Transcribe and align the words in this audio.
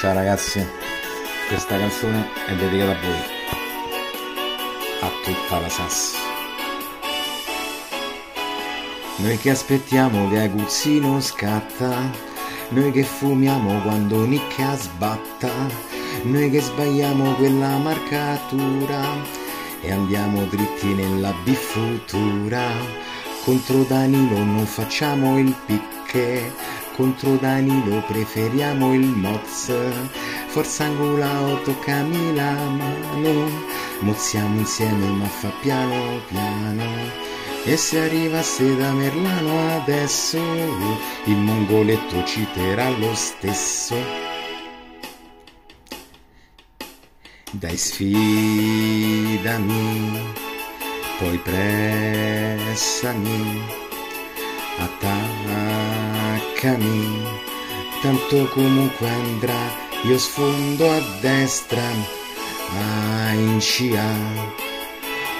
Ciao 0.00 0.14
ragazzi, 0.14 0.64
questa 1.48 1.76
canzone 1.76 2.28
è 2.46 2.54
dedicata 2.54 2.92
a 2.92 3.00
voi, 3.00 3.18
a 5.00 5.10
tutta 5.24 5.58
la 5.58 5.68
Sass. 5.68 6.14
Noi 9.16 9.36
che 9.38 9.50
aspettiamo 9.50 10.28
che 10.30 10.38
Aguzzino 10.42 11.20
scatta, 11.20 12.12
noi 12.68 12.92
che 12.92 13.02
fumiamo 13.02 13.80
quando 13.80 14.24
Nicca 14.24 14.76
sbatta, 14.76 15.50
noi 16.22 16.48
che 16.48 16.60
sbagliamo 16.60 17.32
quella 17.32 17.76
marcatura 17.78 19.02
e 19.80 19.90
andiamo 19.90 20.44
dritti 20.44 20.94
nella 20.94 21.34
bifutura. 21.42 22.70
Contro 23.42 23.82
Danilo 23.82 24.44
non 24.44 24.64
facciamo 24.64 25.40
il 25.40 25.52
picche, 25.66 26.52
contro 26.98 27.36
Danilo 27.36 28.02
preferiamo 28.08 28.92
il 28.92 29.06
Moz. 29.06 29.72
Forza 30.48 30.82
angolao, 30.82 31.62
toccami 31.62 32.34
la 32.34 32.50
mano, 32.50 33.48
mozziamo 34.00 34.58
insieme 34.58 35.06
ma 35.06 35.26
fa 35.26 35.52
piano 35.60 36.20
piano. 36.26 36.82
E 37.64 37.76
se 37.76 38.00
arrivasse 38.00 38.74
da 38.76 38.90
Merlano 38.90 39.76
adesso, 39.76 40.38
il 41.26 41.36
mongoletto 41.36 42.24
citerà 42.24 42.88
lo 42.90 43.14
stesso. 43.14 43.94
Dai 47.52 47.76
sfidami, 47.76 48.10
poi 51.18 51.38
pressami, 51.38 53.06
attaccami, 56.58 57.22
tanto 58.02 58.48
comunque 58.48 59.08
andrà, 59.08 59.70
io 60.04 60.18
sfondo 60.18 60.90
a 60.90 61.00
destra, 61.20 61.88
a 62.74 63.32
in 63.32 63.60
scia 63.60 64.04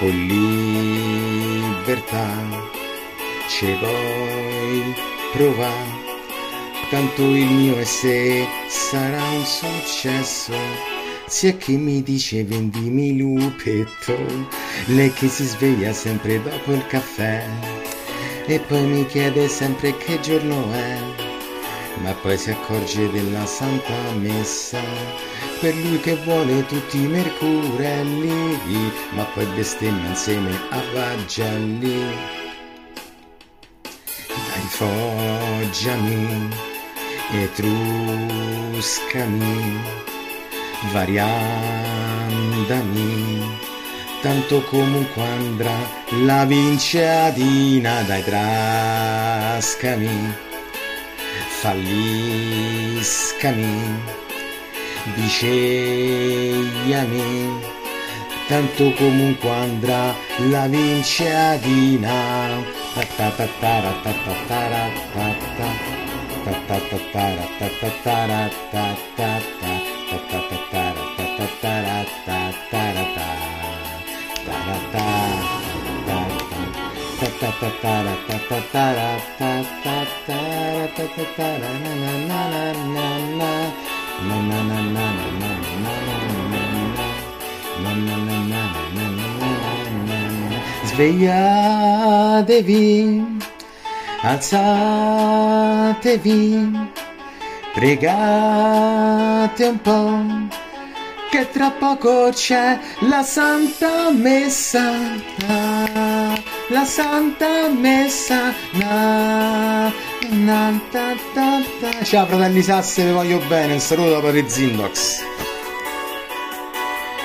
o 0.01 0.07
libertà. 0.07 1.17
Ce 3.49 3.77
vuoi 3.79 4.95
provare? 5.33 6.07
Tanto 6.91 7.23
il 7.23 7.51
mio 7.51 7.77
e 7.79 7.85
se 7.85 8.47
sarà 8.69 9.23
un 9.23 9.45
successo. 9.45 10.55
Sia 11.27 11.57
che 11.57 11.73
mi 11.73 12.03
dice 12.03 12.45
vendimi 12.45 13.19
lupetto 13.19 14.17
lei 14.87 15.13
che 15.13 15.29
si 15.29 15.45
sveglia 15.45 15.93
sempre 15.93 16.41
dopo 16.43 16.73
il 16.73 16.87
caffè 16.87 17.45
e 18.49 18.59
poi 18.59 18.83
mi 18.83 19.07
chiede 19.07 19.47
sempre 19.49 19.97
che 19.97 20.19
giorno 20.21 20.73
è 20.73 21.37
ma 22.03 22.13
poi 22.15 22.37
si 22.39 22.51
accorge 22.51 23.11
della 23.11 23.47
santa 23.47 23.93
messa 24.15 24.81
per 25.61 25.75
lui 25.75 25.99
che 26.01 26.15
vuole 26.17 26.65
tutti 26.67 27.03
i 27.03 27.07
mercurelli, 27.07 28.59
ma 29.11 29.25
poi 29.25 29.47
bestemmia 29.47 30.09
insieme 30.09 30.57
a 30.71 30.81
Vagelli. 30.93 32.15
Dai 34.29 34.69
foggiami, 34.69 36.49
etruscami, 37.33 38.47
variandami, 40.93 41.99
tanto 44.21 44.63
comunque 44.65 45.23
andrà 45.23 45.77
la 46.25 46.45
vinciatina, 46.45 48.03
dai 48.03 48.23
trascami, 48.25 49.67
falliscami 51.61 53.07
dicegliami 55.15 56.57
tanto 58.47 58.93
comunque 58.93 59.51
andrà 59.51 60.15
la 60.51 60.67
Sveia 90.99 92.43
de 92.47 92.61
vin, 92.65 93.39
alțate 94.23 96.19
vin, 96.23 96.91
pregate 97.75 99.65
un 99.65 99.77
pom, 99.77 100.49
che 101.39 101.51
tra 101.53 101.71
poco 101.71 102.31
c'è 102.33 102.81
la 103.09 103.23
Santa 103.23 104.11
Messa, 104.11 104.91
la 106.69 106.85
Santa 106.85 107.69
Messa, 107.69 108.53
na, 108.73 109.93
na, 110.31 110.83
ta, 110.91 111.15
ta, 111.35 111.63
ta. 111.81 112.05
Ciao 112.05 112.27
fratelli 112.27 112.61
Sasse, 112.61 113.05
vi 113.05 113.13
voglio 113.13 113.39
bene, 113.47 113.75
un 113.75 113.79
saluto 113.79 114.11
da 114.11 114.21
Padre 114.21 114.49
Zindox. 114.49 115.21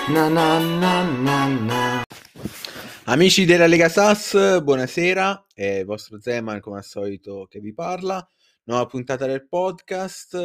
Na, 0.09 0.27
na, 0.27 0.59
na, 0.59 1.03
na, 1.03 1.45
na. 1.47 2.03
Amici 3.05 3.45
della 3.45 3.65
Lega 3.65 3.89
Sass, 3.89 4.61
buonasera, 4.61 5.47
è 5.55 5.79
il 5.79 5.85
vostro 5.85 6.21
Zeman 6.21 6.59
come 6.59 6.77
al 6.77 6.83
solito 6.83 7.47
che 7.49 7.59
vi 7.59 7.73
parla. 7.73 8.23
Nuova 8.65 8.85
puntata 8.85 9.25
del 9.25 9.47
podcast, 9.47 10.35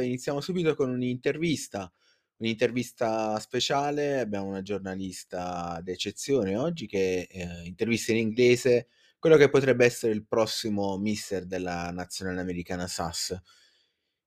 iniziamo 0.00 0.40
subito 0.40 0.76
con 0.76 0.90
un'intervista, 0.90 1.92
un'intervista 2.38 3.38
speciale, 3.38 4.20
abbiamo 4.20 4.46
una 4.46 4.62
giornalista 4.62 5.80
d'eccezione 5.82 6.56
oggi 6.56 6.86
che 6.86 7.28
eh, 7.30 7.62
intervista 7.64 8.12
in 8.12 8.18
inglese 8.18 8.88
quello 9.18 9.36
che 9.36 9.48
potrebbe 9.48 9.84
essere 9.84 10.12
il 10.12 10.26
prossimo 10.26 10.96
mister 10.98 11.46
della 11.46 11.90
nazionale 11.90 12.40
americana 12.40 12.86
SAS, 12.86 13.36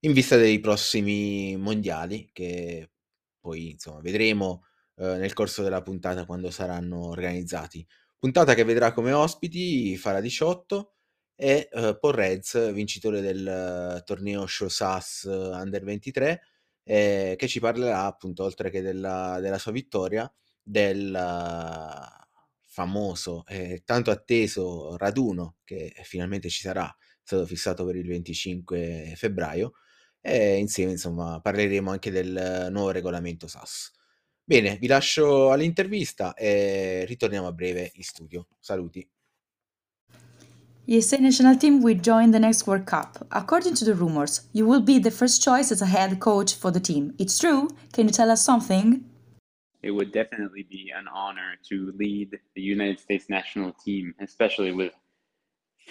in 0.02 0.14
vista 0.14 0.36
dei 0.38 0.60
prossimi 0.60 1.56
mondiali 1.58 2.30
che 2.34 2.90
poi 3.40 3.72
insomma 3.72 4.00
vedremo 4.02 4.66
eh, 4.96 5.18
nel 5.18 5.34
corso 5.34 5.64
della 5.64 5.82
puntata 5.82 6.26
quando 6.26 6.52
saranno 6.52 7.08
organizzati. 7.08 7.86
Puntata 8.18 8.54
che 8.54 8.64
vedrà 8.64 8.92
come 8.92 9.14
ospiti 9.14 9.96
Fara 9.98 10.20
18 10.20 10.94
e 11.36 11.70
eh, 11.72 11.98
Reds, 12.02 12.74
vincitore 12.74 13.22
del 13.22 13.96
uh, 13.98 14.04
torneo 14.04 14.46
Show 14.46 14.68
SAS 14.68 15.24
Under 15.24 15.82
23, 15.86 16.42
eh, 16.90 17.36
che 17.38 17.48
ci 17.48 17.60
parlerà 17.60 18.06
appunto, 18.06 18.44
oltre 18.44 18.72
che 18.72 18.82
della, 18.82 19.40
della 19.40 19.60
sua 19.60 19.72
vittoria, 19.72 20.32
del 20.62 21.16
famoso 22.66 23.46
e 23.46 23.84
tanto 23.86 24.10
atteso 24.10 24.98
raduno 24.98 25.58
che 25.64 25.94
finalmente 26.04 26.50
ci 26.50 26.62
sarà, 26.62 26.88
è 26.88 27.22
stato 27.22 27.46
fissato 27.46 27.86
per 27.86 27.96
il 27.96 28.08
25 28.08 29.14
febbraio, 29.16 29.74
e 30.20 30.58
insieme 30.58 30.92
insomma 30.94 31.40
parleremo 31.40 31.92
anche 31.92 32.10
del 32.10 32.70
nuovo 32.72 32.90
regolamento 32.90 33.48
SAS. 33.48 33.92
Bene, 34.44 34.78
vi 34.78 34.88
lascio 34.88 35.52
all'intervista 35.52 36.34
e 36.34 37.06
ritorniamo 37.06 37.46
a 37.46 37.52
breve 37.54 37.92
in 37.94 38.04
studio. 38.04 38.48
Saluti. 38.60 39.08
USA 40.92 41.20
national 41.20 41.56
team 41.56 41.84
will 41.84 41.94
join 41.94 42.32
the 42.32 42.40
next 42.40 42.66
World 42.66 42.88
Cup. 42.88 43.28
According 43.32 43.76
to 43.76 43.86
the 43.86 43.94
rumors, 43.94 44.48
you 44.54 44.66
will 44.66 44.82
be 44.82 44.98
the 44.98 45.12
first 45.12 45.44
choice 45.44 45.72
as 45.72 45.84
a 45.84 45.86
head 45.86 46.20
coach 46.20 46.56
for 46.56 46.72
the 46.72 46.80
team. 46.80 47.14
It's 47.20 47.38
true? 47.38 47.70
Can 47.94 48.08
you 48.08 48.12
tell 48.12 48.32
us 48.32 48.44
something? 48.44 49.06
It 49.84 49.92
would 49.92 50.12
definitely 50.12 50.66
be 50.68 50.92
an 50.98 51.06
honor 51.08 51.58
to 51.70 51.94
lead 51.96 52.40
the 52.56 52.62
United 52.64 53.00
States 53.00 53.30
national 53.30 53.74
team, 53.74 54.16
especially 54.20 54.72
with 54.72 54.94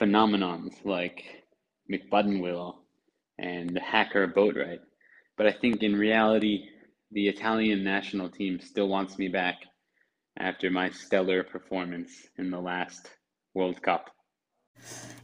phenomenons 0.00 0.84
like 0.84 1.44
McButtonwill 1.88 2.78
and 3.38 3.70
the 3.70 3.80
Hacker 3.80 4.26
Boatwright. 4.26 4.80
But 5.36 5.46
I 5.46 5.52
think 5.52 5.84
in 5.84 5.94
reality, 5.94 6.64
the 7.12 7.28
Italian 7.28 7.84
national 7.84 8.30
team 8.30 8.58
still 8.58 8.88
wants 8.88 9.16
me 9.16 9.28
back 9.28 9.58
after 10.40 10.70
my 10.70 10.90
stellar 10.90 11.44
performance 11.44 12.26
in 12.36 12.50
the 12.50 12.58
last 12.58 13.08
World 13.54 13.80
Cup. 13.80 14.10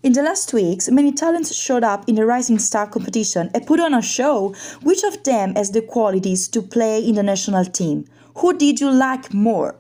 In 0.03 0.13
the 0.13 0.23
last 0.23 0.53
weeks, 0.53 0.91
many 0.91 1.13
talents 1.13 1.55
showed 1.55 1.83
up 1.83 2.09
in 2.09 2.15
the 2.15 2.27
Rising 2.27 2.59
Star 2.59 2.87
competition 2.87 3.51
and 3.55 3.67
put 3.67 3.81
on 3.81 3.95
a 3.95 4.03
show. 4.03 4.55
Which 4.83 5.03
of 5.03 5.23
them 5.25 5.55
has 5.55 5.71
the 5.71 5.83
qualities 5.83 6.49
to 6.49 6.61
play 6.63 6.99
in 7.05 7.15
the 7.15 7.23
national 7.23 7.65
team? 7.65 8.07
Who 8.37 8.57
did 8.57 8.81
you 8.81 8.91
like 8.91 9.33
more? 9.33 9.77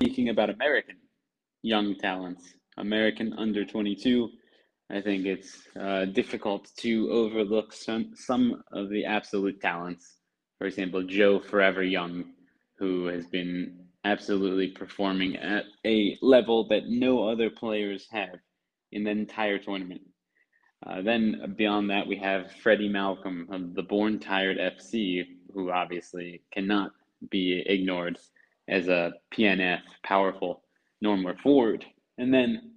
Speaking 0.00 0.28
about 0.28 0.50
American 0.50 0.96
young 1.62 1.96
talents, 1.96 2.54
American 2.76 3.32
under 3.34 3.64
22, 3.64 4.30
I 4.90 5.00
think 5.00 5.26
it's 5.26 5.66
uh, 5.78 6.06
difficult 6.06 6.70
to 6.78 7.10
overlook 7.10 7.72
some, 7.72 8.12
some 8.14 8.62
of 8.72 8.90
the 8.90 9.04
absolute 9.04 9.60
talents 9.60 10.14
for 10.58 10.68
example, 10.68 11.02
Joe 11.02 11.40
Forever 11.40 11.82
Young, 11.82 12.24
who 12.78 13.06
has 13.06 13.26
been 13.26 13.86
absolutely 14.04 14.68
performing 14.68 15.36
at 15.36 15.64
a 15.84 16.16
level 16.22 16.66
that 16.68 16.88
no 16.88 17.28
other 17.28 17.50
players 17.50 18.06
have 18.10 18.38
in 18.94 19.04
the 19.04 19.10
entire 19.10 19.58
tournament. 19.58 20.00
Uh, 20.86 21.02
then 21.02 21.54
beyond 21.56 21.90
that, 21.90 22.06
we 22.06 22.16
have 22.16 22.52
Freddie 22.62 22.88
Malcolm 22.88 23.48
of 23.50 23.74
the 23.74 23.82
Born 23.82 24.18
Tired 24.18 24.58
FC, 24.58 25.24
who 25.52 25.70
obviously 25.70 26.42
cannot 26.52 26.92
be 27.30 27.62
ignored 27.66 28.18
as 28.68 28.88
a 28.88 29.12
PNF 29.36 29.80
powerful 30.02 30.62
Normwear 31.04 31.38
forward. 31.40 31.84
And 32.18 32.32
then, 32.32 32.72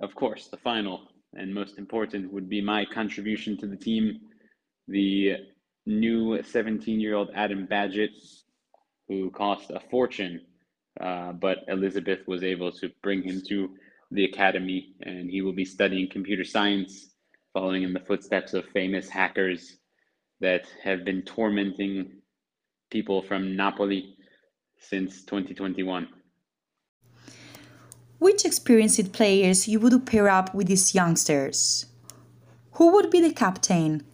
of 0.00 0.14
course, 0.14 0.48
the 0.48 0.56
final 0.56 1.08
and 1.34 1.54
most 1.54 1.78
important 1.78 2.32
would 2.32 2.48
be 2.48 2.60
my 2.60 2.84
contribution 2.84 3.56
to 3.58 3.66
the 3.66 3.76
team, 3.76 4.20
the 4.88 5.36
new 5.86 6.42
17 6.42 7.00
year 7.00 7.14
old 7.14 7.30
Adam 7.34 7.66
Badgett, 7.66 8.10
who 9.08 9.30
cost 9.30 9.70
a 9.70 9.80
fortune, 9.90 10.40
uh, 11.00 11.32
but 11.32 11.58
Elizabeth 11.68 12.20
was 12.26 12.42
able 12.42 12.70
to 12.72 12.90
bring 13.02 13.22
him 13.22 13.42
to 13.48 13.70
the 14.10 14.24
academy, 14.24 14.94
and 15.02 15.30
he 15.30 15.42
will 15.42 15.52
be 15.52 15.64
studying 15.64 16.08
computer 16.08 16.44
science, 16.44 17.14
following 17.52 17.82
in 17.84 17.92
the 17.92 18.00
footsteps 18.00 18.54
of 18.54 18.64
famous 18.66 19.08
hackers 19.08 19.76
that 20.40 20.66
have 20.82 21.04
been 21.04 21.22
tormenting 21.22 22.20
people 22.90 23.22
from 23.22 23.56
Napoli 23.56 24.16
since 24.78 25.24
2021. 25.24 26.08
Which 28.18 28.44
experienced 28.44 29.12
players 29.12 29.66
you 29.66 29.80
would 29.80 30.04
pair 30.04 30.28
up 30.28 30.54
with 30.54 30.66
these 30.66 30.94
youngsters? 30.94 31.86
Who 32.72 32.92
would 32.92 33.10
be 33.10 33.20
the 33.20 33.32
captain? 33.32 34.04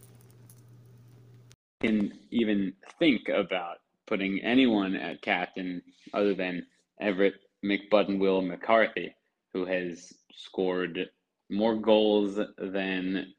Can 1.80 2.12
even 2.30 2.74
think 2.98 3.28
about 3.28 3.78
putting 4.06 4.40
anyone 4.42 4.94
at 4.94 5.22
captain 5.22 5.82
other 6.14 6.34
than 6.34 6.66
Everett 7.00 7.34
McButton 7.64 8.20
Will 8.20 8.42
McCarthy, 8.42 9.15
who 9.56 9.64
has 9.64 10.12
scored 10.34 11.08
more 11.50 11.76
goals 11.76 12.38
than 12.58 13.32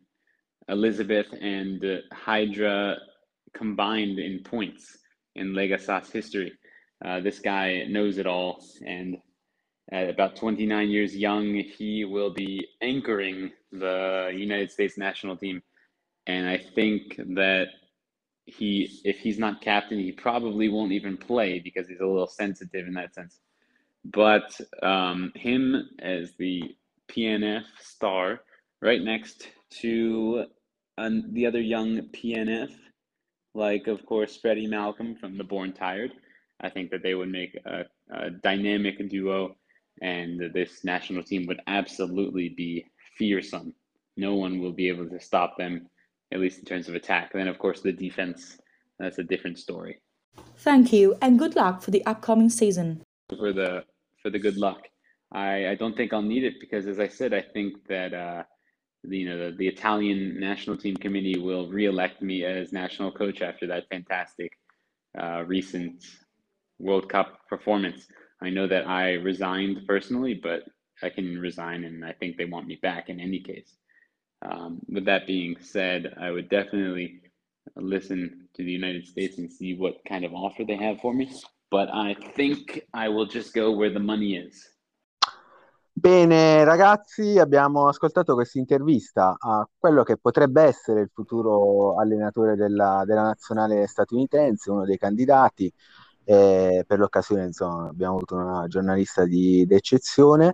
Elizabeth 0.67 1.27
and 1.39 2.01
Hydra 2.11 2.97
combined 3.53 4.17
in 4.17 4.41
points 4.43 4.97
in 5.35 5.53
Legasas 5.53 6.11
history. 6.11 6.53
Uh, 7.05 7.19
this 7.19 7.39
guy 7.39 7.85
knows 7.87 8.17
it 8.17 8.25
all, 8.25 8.65
and 8.83 9.17
at 9.91 10.09
about 10.09 10.35
29 10.35 10.89
years 10.89 11.15
young, 11.15 11.53
he 11.53 12.03
will 12.03 12.33
be 12.33 12.67
anchoring 12.81 13.51
the 13.71 14.33
United 14.35 14.71
States 14.71 14.97
national 14.97 15.37
team. 15.37 15.61
And 16.25 16.49
I 16.49 16.57
think 16.57 17.15
that 17.35 17.67
he, 18.45 18.99
if 19.03 19.19
he's 19.19 19.37
not 19.37 19.61
captain, 19.61 19.99
he 19.99 20.11
probably 20.11 20.67
won't 20.67 20.93
even 20.93 21.15
play 21.15 21.59
because 21.59 21.87
he's 21.87 21.99
a 21.99 22.07
little 22.07 22.27
sensitive 22.27 22.87
in 22.87 22.95
that 22.95 23.13
sense. 23.13 23.39
But 24.05 24.59
um, 24.81 25.31
him 25.35 25.89
as 25.99 26.33
the 26.37 26.75
PNF 27.09 27.63
star, 27.79 28.41
right 28.81 29.01
next 29.01 29.49
to 29.81 30.45
the 30.97 31.45
other 31.45 31.61
young 31.61 32.01
PNF, 32.13 32.71
like 33.53 33.87
of 33.87 34.05
course 34.05 34.37
Freddie 34.37 34.67
Malcolm 34.67 35.15
from 35.15 35.37
the 35.37 35.43
Born 35.43 35.73
Tired. 35.73 36.11
I 36.61 36.69
think 36.69 36.89
that 36.91 37.03
they 37.03 37.13
would 37.13 37.29
make 37.29 37.55
a, 37.65 37.85
a 38.11 38.31
dynamic 38.31 38.97
duo 39.09 39.55
and 40.01 40.51
this 40.53 40.83
national 40.83 41.23
team 41.23 41.45
would 41.47 41.61
absolutely 41.67 42.49
be 42.49 42.85
fearsome. 43.17 43.73
No 44.15 44.35
one 44.35 44.59
will 44.59 44.73
be 44.73 44.87
able 44.87 45.07
to 45.09 45.19
stop 45.19 45.57
them, 45.57 45.87
at 46.31 46.39
least 46.39 46.59
in 46.59 46.65
terms 46.65 46.87
of 46.87 46.95
attack. 46.95 47.31
And 47.33 47.41
then, 47.41 47.47
of 47.47 47.59
course, 47.59 47.81
the 47.81 47.91
defense, 47.91 48.57
that's 48.99 49.19
a 49.19 49.23
different 49.23 49.59
story. 49.59 50.01
Thank 50.57 50.93
you, 50.93 51.15
and 51.21 51.39
good 51.39 51.55
luck 51.55 51.81
for 51.81 51.91
the 51.91 52.05
upcoming 52.05 52.49
season. 52.49 53.01
For 53.29 53.51
the 53.51 53.83
for 54.21 54.29
the 54.29 54.39
good 54.39 54.57
luck, 54.57 54.81
I, 55.33 55.69
I 55.69 55.75
don't 55.75 55.97
think 55.97 56.13
I'll 56.13 56.21
need 56.21 56.45
it 56.45 56.61
because, 56.61 56.87
as 56.87 56.99
I 56.99 57.09
said, 57.09 57.33
I 57.33 57.41
think 57.41 57.85
that 57.89 58.13
uh, 58.13 58.43
you 59.03 59.27
know 59.27 59.51
the, 59.51 59.57
the 59.57 59.67
Italian 59.67 60.39
national 60.39 60.77
team 60.77 60.95
committee 60.95 61.37
will 61.37 61.67
re-elect 61.69 62.21
me 62.21 62.45
as 62.45 62.71
national 62.71 63.11
coach 63.11 63.41
after 63.41 63.67
that 63.67 63.89
fantastic 63.89 64.53
uh, 65.19 65.43
recent 65.45 66.05
World 66.79 67.09
Cup 67.09 67.41
performance. 67.49 68.07
I 68.41 68.49
know 68.49 68.67
that 68.67 68.87
I 68.87 69.13
resigned 69.13 69.85
personally, 69.87 70.33
but 70.33 70.63
I 71.03 71.09
can 71.09 71.37
resign, 71.39 71.83
and 71.83 72.05
I 72.05 72.13
think 72.13 72.37
they 72.37 72.45
want 72.45 72.67
me 72.67 72.79
back 72.81 73.09
in 73.09 73.19
any 73.19 73.41
case. 73.41 73.75
Um, 74.41 74.79
with 74.87 75.05
that 75.05 75.27
being 75.27 75.57
said, 75.59 76.13
I 76.21 76.31
would 76.31 76.49
definitely 76.49 77.21
listen 77.75 78.47
to 78.55 78.63
the 78.63 78.71
United 78.71 79.05
States 79.07 79.37
and 79.37 79.51
see 79.51 79.75
what 79.75 80.05
kind 80.07 80.23
of 80.23 80.33
offer 80.33 80.63
they 80.63 80.77
have 80.77 81.01
for 81.01 81.13
me. 81.13 81.29
But 81.69 81.89
I 81.91 82.15
think 82.35 82.87
I 82.93 83.09
will 83.09 83.27
just 83.27 83.53
go 83.53 83.71
where 83.75 83.91
the 83.91 83.99
money 83.99 84.35
is. 84.35 84.75
Bene 85.99 86.63
ragazzi, 86.63 87.39
abbiamo 87.39 87.87
ascoltato 87.87 88.35
questa 88.35 88.59
intervista 88.59 89.35
a 89.39 89.67
quello 89.75 90.03
che 90.03 90.17
potrebbe 90.17 90.61
essere 90.61 91.01
il 91.01 91.09
futuro 91.11 91.97
allenatore 91.97 92.55
della, 92.55 93.01
della 93.03 93.23
nazionale 93.23 93.87
statunitense, 93.87 94.69
uno 94.69 94.85
dei 94.85 94.97
candidati. 94.97 95.73
Eh, 96.23 96.83
per 96.85 96.99
l'occasione 96.99 97.45
insomma, 97.45 97.87
abbiamo 97.87 98.15
avuto 98.15 98.35
una 98.35 98.67
giornalista 98.67 99.25
di, 99.25 99.65
d'eccezione. 99.65 100.51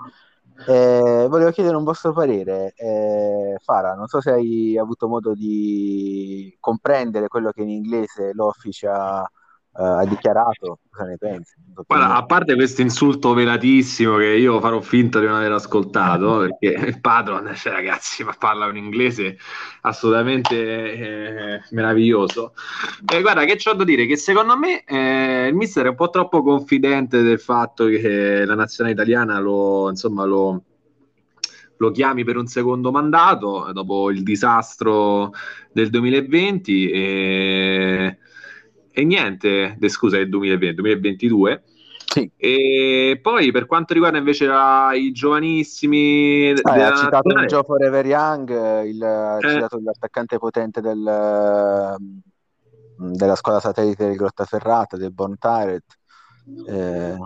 Eh, 0.66 1.26
volevo 1.30 1.52
chiedere 1.52 1.76
un 1.76 1.84
vostro 1.84 2.14
parere, 2.14 2.74
eh, 2.76 3.58
Fara, 3.62 3.96
non 3.96 4.08
so 4.08 4.22
se 4.22 4.32
hai 4.32 4.78
avuto 4.78 5.08
modo 5.08 5.34
di 5.34 6.56
comprendere 6.60 7.28
quello 7.28 7.52
che 7.52 7.64
in 7.64 7.70
inglese 7.70 8.32
l'Office 8.34 8.88
ha, 8.88 9.30
ha 9.76 10.06
dichiarato, 10.06 10.80
cosa 10.92 11.10
ne 11.10 11.18
pensi? 11.18 11.56
Guarda, 11.88 12.16
a 12.16 12.26
parte 12.26 12.54
questo 12.54 12.82
insulto 12.82 13.34
velatissimo 13.34 14.18
che 14.18 14.28
io 14.28 14.60
farò 14.60 14.80
finta 14.82 15.20
di 15.20 15.26
non 15.26 15.36
aver 15.36 15.54
ascoltato, 15.54 16.38
perché 16.60 16.86
il 16.86 17.02
padron, 17.02 17.52
cioè 17.56 17.74
ragazzi, 17.74 18.24
ma 18.24 18.36
parla 18.38 18.68
un 18.68 18.78
inglese 18.78 19.38
assolutamente 19.82 20.56
eh, 20.56 21.62
meraviglioso. 21.72 22.54
Eh, 23.12 23.22
guarda, 23.22 23.46
che 23.46 23.56
c'ho 23.56 23.74
da 23.74 23.84
dire? 23.84 24.06
Che 24.06 24.16
secondo 24.16 24.56
me 24.56 24.84
eh, 24.84 25.48
il 25.48 25.56
mister 25.56 25.86
è 25.86 25.90
un 25.90 25.96
po' 25.96 26.10
troppo 26.10 26.44
confidente 26.44 27.24
del 27.24 27.40
fatto 27.40 27.86
che 27.86 28.46
la 28.46 28.56
nazionale 28.56 28.94
italiana 28.94 29.40
lo, 29.40 29.90
insomma, 29.90 30.26
lo 30.26 30.64
lo 31.78 31.92
chiami 31.92 32.24
per 32.24 32.38
un 32.38 32.46
secondo 32.48 32.92
mandato 32.92 33.70
dopo 33.74 34.10
il 34.10 34.24
disastro 34.24 35.32
del 35.74 35.90
2020 35.90 36.90
e 36.92 38.18
e 38.94 39.04
niente, 39.04 39.76
de, 39.78 39.90
scusa, 39.90 40.18
è 40.18 40.22
il 40.22 40.30
2020, 40.30 40.76
2022. 40.76 41.64
Sì. 42.06 42.32
E 42.38 43.20
poi 43.22 43.52
per 43.52 43.66
quanto 43.66 43.94
riguarda 43.94 44.20
invece 44.20 44.46
la, 44.46 44.92
i 44.94 45.12
giovanissimi, 45.12 46.52
ah, 46.62 46.88
ha 46.88 46.96
citato 46.96 47.30
il 47.30 47.48
Joe 47.48 47.64
Forever 47.64 48.06
Young, 48.06 48.84
il, 48.86 49.02
ha 49.02 49.38
eh. 49.38 49.50
citato 49.50 49.82
l'attaccante 49.84 50.38
potente 50.38 50.80
del, 50.80 51.96
mm, 52.00 53.14
della 53.14 53.36
scuola 53.36 53.60
satellite 53.60 54.10
di 54.10 54.16
Grottaferrata, 54.16 54.96
del 54.96 55.12
Bon 55.12 55.36
Tiret. 55.40 55.98
Eh, 56.68 57.18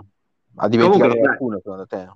ha 0.60 0.68
dimenticato 0.68 1.08
Comunque, 1.08 1.18
qualcuno 1.20 1.58
secondo 1.58 1.86
te? 1.86 2.08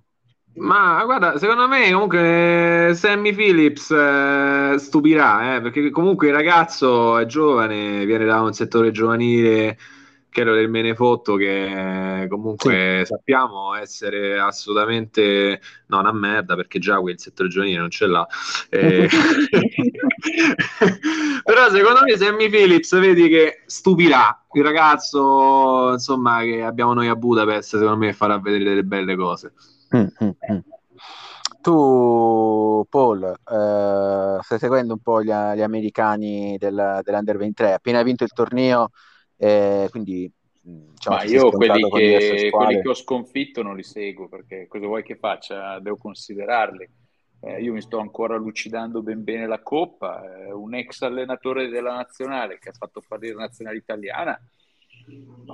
Ma 0.54 1.02
guarda, 1.06 1.38
secondo 1.38 1.66
me 1.66 1.90
comunque 1.92 2.92
Sammy 2.94 3.32
Phillips 3.34 3.90
eh, 3.90 4.74
stupirà, 4.78 5.56
eh, 5.56 5.60
perché 5.62 5.90
comunque 5.90 6.28
il 6.28 6.34
ragazzo 6.34 7.16
è 7.16 7.24
giovane, 7.24 8.04
viene 8.04 8.26
da 8.26 8.42
un 8.42 8.52
settore 8.52 8.90
giovanile 8.90 9.78
quello 10.32 10.54
del 10.54 10.70
Menefotto 10.70 11.36
che 11.36 12.26
comunque 12.28 13.02
sì. 13.04 13.12
sappiamo 13.12 13.74
essere 13.74 14.38
assolutamente 14.38 15.60
no, 15.86 15.98
una 15.98 16.12
merda 16.12 16.56
perché 16.56 16.78
già 16.78 16.98
quel 17.00 17.20
settore 17.20 17.48
giovanile 17.48 17.78
non 17.78 17.90
ce 17.90 18.06
l'ha 18.06 18.26
eh... 18.70 19.08
però 21.44 21.68
secondo 21.70 22.00
me 22.04 22.16
Sammy 22.16 22.48
Phillips 22.48 22.98
vedi 22.98 23.28
che 23.28 23.62
stupirà 23.66 24.44
il 24.52 24.62
ragazzo 24.62 25.92
insomma 25.92 26.40
che 26.42 26.62
abbiamo 26.62 26.94
noi 26.94 27.08
a 27.08 27.16
Budapest 27.16 27.76
secondo 27.76 27.96
me 27.96 28.12
farà 28.12 28.38
vedere 28.38 28.64
delle 28.64 28.84
belle 28.84 29.14
cose 29.16 29.52
Mm, 29.94 30.06
mm, 30.24 30.30
mm. 30.52 30.58
Tu, 31.60 32.86
Paul, 32.88 33.22
eh, 33.24 34.38
stai 34.42 34.58
seguendo 34.58 34.94
un 34.94 34.98
po' 35.00 35.22
gli, 35.22 35.30
gli 35.30 35.62
americani 35.62 36.56
del, 36.58 37.00
dell'Under 37.04 37.36
23, 37.36 37.74
appena 37.74 38.02
vinto 38.02 38.24
il 38.24 38.32
torneo, 38.32 38.90
eh, 39.42 39.88
quindi 39.90 40.30
diciamo, 40.62 41.16
Ma 41.16 41.24
io 41.24 41.50
quelli 41.50 41.90
che, 41.90 42.48
quelli 42.52 42.80
che, 42.80 42.88
ho 42.88 42.94
sconfitto 42.94 43.60
non 43.64 43.74
li 43.74 43.82
seguo 43.82 44.28
perché 44.28 44.68
cosa 44.68 44.86
vuoi 44.86 45.02
che 45.02 45.16
faccia? 45.16 45.80
Devo 45.80 45.96
considerarli. 45.96 46.88
Eh, 47.40 47.60
io 47.60 47.72
mi 47.72 47.80
sto 47.80 47.98
ancora 47.98 48.36
lucidando 48.36 49.02
ben 49.02 49.24
bene 49.24 49.48
la 49.48 49.60
coppa. 49.60 50.22
Eh, 50.22 50.52
un 50.52 50.76
ex 50.76 51.02
allenatore 51.02 51.68
della 51.68 51.92
nazionale 51.92 52.60
che 52.60 52.68
ha 52.68 52.72
fatto 52.72 53.00
fallire 53.00 53.34
la 53.34 53.46
nazionale 53.46 53.78
italiana 53.78 54.40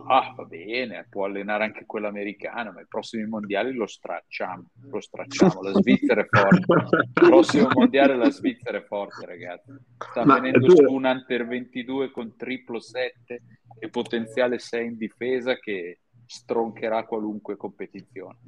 Ah, 0.07 0.33
va 0.37 0.45
bene, 0.45 1.07
può 1.09 1.25
allenare 1.25 1.65
anche 1.65 1.85
quello 1.87 2.09
americano, 2.09 2.73
ma 2.73 2.81
i 2.81 2.87
prossimi 2.87 3.27
mondiali 3.27 3.73
lo 3.73 3.87
stracciamo, 3.87 4.71
lo 4.91 5.01
stracciamo. 5.01 5.63
La 5.63 5.73
Svizzera 5.73 6.21
è 6.21 6.27
forte. 6.29 6.73
Il 6.97 7.13
prossimo 7.13 7.69
mondiale 7.73 8.17
la 8.17 8.31
Svizzera 8.31 8.79
è 8.79 8.85
forte, 8.85 9.27
ragazzi. 9.27 9.73
Sta 9.99 10.25
ma 10.25 10.39
venendo 10.39 10.75
su 10.75 10.93
un 10.93 11.05
Under 11.05 11.47
22 11.47 12.11
con 12.11 12.37
triplo 12.37 12.81
7 12.81 13.43
e 13.79 13.89
potenziale 13.89 14.59
6 14.59 14.87
in 14.87 14.97
difesa 14.97 15.57
che 15.57 16.01
stroncherà 16.27 17.05
qualunque 17.05 17.57
competizione. 17.57 18.39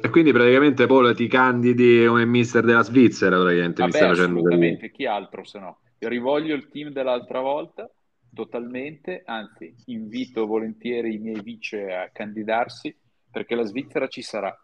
E 0.00 0.08
quindi 0.10 0.32
praticamente 0.32 0.86
Paolo 0.86 1.12
ti 1.14 1.26
candidi 1.26 2.04
come 2.06 2.24
mister 2.24 2.64
della 2.64 2.82
Svizzera, 2.82 3.38
praticamente 3.38 3.82
Vabbè, 3.82 3.92
mi 3.92 3.98
sta 3.98 4.08
facendo 4.08 4.38
assolutamente, 4.38 4.90
chi 4.90 5.06
altro 5.06 5.44
se 5.44 5.58
no? 5.58 5.80
Io 5.98 6.08
rivoglio 6.08 6.54
il 6.54 6.68
team 6.68 6.90
dell'altra 6.90 7.40
volta 7.40 7.90
totalmente, 8.36 9.22
anzi 9.24 9.74
invito 9.86 10.46
volentieri 10.46 11.14
i 11.14 11.18
miei 11.18 11.40
vice 11.40 11.90
a 11.90 12.10
candidarsi 12.12 12.94
perché 13.30 13.54
la 13.54 13.64
Svizzera 13.64 14.06
ci 14.08 14.20
sarà. 14.20 14.54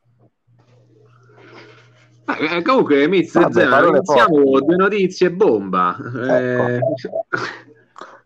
Ah, 2.26 2.36
eh, 2.38 2.62
comunque, 2.62 3.08
Zero, 3.24 3.88
iniziamo 3.88 4.60
due 4.60 4.76
notizie 4.76 5.32
bomba. 5.32 5.96
Ecco. 5.98 6.68
Eh... 6.68 6.80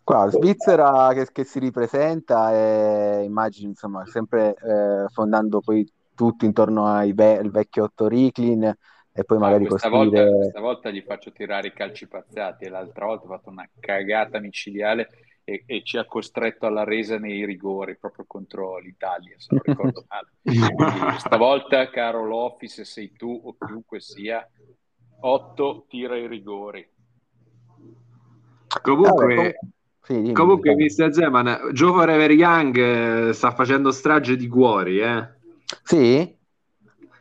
Qua, 0.03 0.29
Svizzera 0.31 1.13
che, 1.15 1.29
che, 1.33 1.45
si 1.45 1.59
ripresenta 1.59 2.53
e 2.53 3.25
immagino, 3.25 3.69
insomma, 3.69 4.05
sempre 4.07 4.55
eh, 4.55 5.09
fondando 5.13 5.61
poi 5.61 5.89
tutto 6.15 6.45
intorno 6.45 6.87
al 6.87 7.13
ve- 7.15 7.41
vecchio 7.45 7.85
Otto 7.85 8.07
Ricklin 8.07 8.73
e 9.13 9.25
poi 9.25 9.39
magari 9.39 9.65
ah, 9.65 9.69
questa, 9.69 9.89
costruire... 9.89 10.25
volta, 10.25 10.39
questa 10.39 10.61
volta 10.61 10.91
gli 10.91 11.03
faccio 11.03 11.33
tirare 11.33 11.69
i 11.69 11.73
calci 11.73 12.07
pazziati 12.07 12.65
e 12.65 12.69
l'altra 12.69 13.07
volta 13.07 13.25
ho 13.25 13.29
fatto 13.29 13.51
una 13.51 13.69
cagata 13.81 14.39
micidiale 14.39 15.09
e, 15.49 15.63
e, 15.65 15.85
ci 15.85 15.97
ha 15.97 16.05
costretto 16.07 16.67
alla 16.67 16.83
resa 16.83 17.19
nei 17.19 17.47
rigori 17.47 17.97
proprio 17.97 18.25
contro 18.27 18.79
l'Italia, 18.79 19.37
se 19.39 19.47
non 19.51 19.63
ricordo 19.65 20.05
male. 20.11 20.31
Quindi, 20.43 21.19
stavolta, 21.19 21.89
caro 21.89 22.25
Lofi, 22.25 22.67
se 22.67 22.85
sei 22.85 23.13
tu 23.13 23.43
o 23.45 23.57
chiunque 23.65 24.01
sia, 24.01 24.45
8 25.21 25.87
tira 25.89 26.17
i 26.17 26.27
rigori. 26.27 26.85
Comunque, 28.83 29.35
Vabbè, 29.37 29.55
com- 29.55 29.71
sì, 30.03 30.33
comunque 30.33 30.75
Mr. 30.75 31.13
Zeman, 31.13 31.71
Joe 31.73 31.93
Forever 31.93 32.31
Young 32.33 32.77
eh, 33.29 33.33
sta 33.33 33.53
facendo 33.53 33.93
strage 33.93 34.35
di 34.35 34.49
cuori, 34.49 34.99
eh? 34.99 35.29
Sì? 35.85 36.35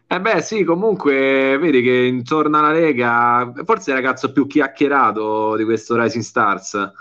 Eh 0.08 0.22
beh, 0.22 0.42
sì, 0.42 0.64
comunque 0.64 1.58
vedi 1.60 1.84
che 1.84 1.94
intorno 2.06 2.58
alla 2.58 2.72
Lega, 2.72 3.54
forse 3.64 3.92
è 3.92 3.96
il 3.96 4.02
ragazzo 4.02 4.32
più 4.32 4.48
chiacchierato 4.48 5.56
di 5.56 5.64
questo 5.64 6.00
Rising 6.00 6.24
Stars 6.24 6.94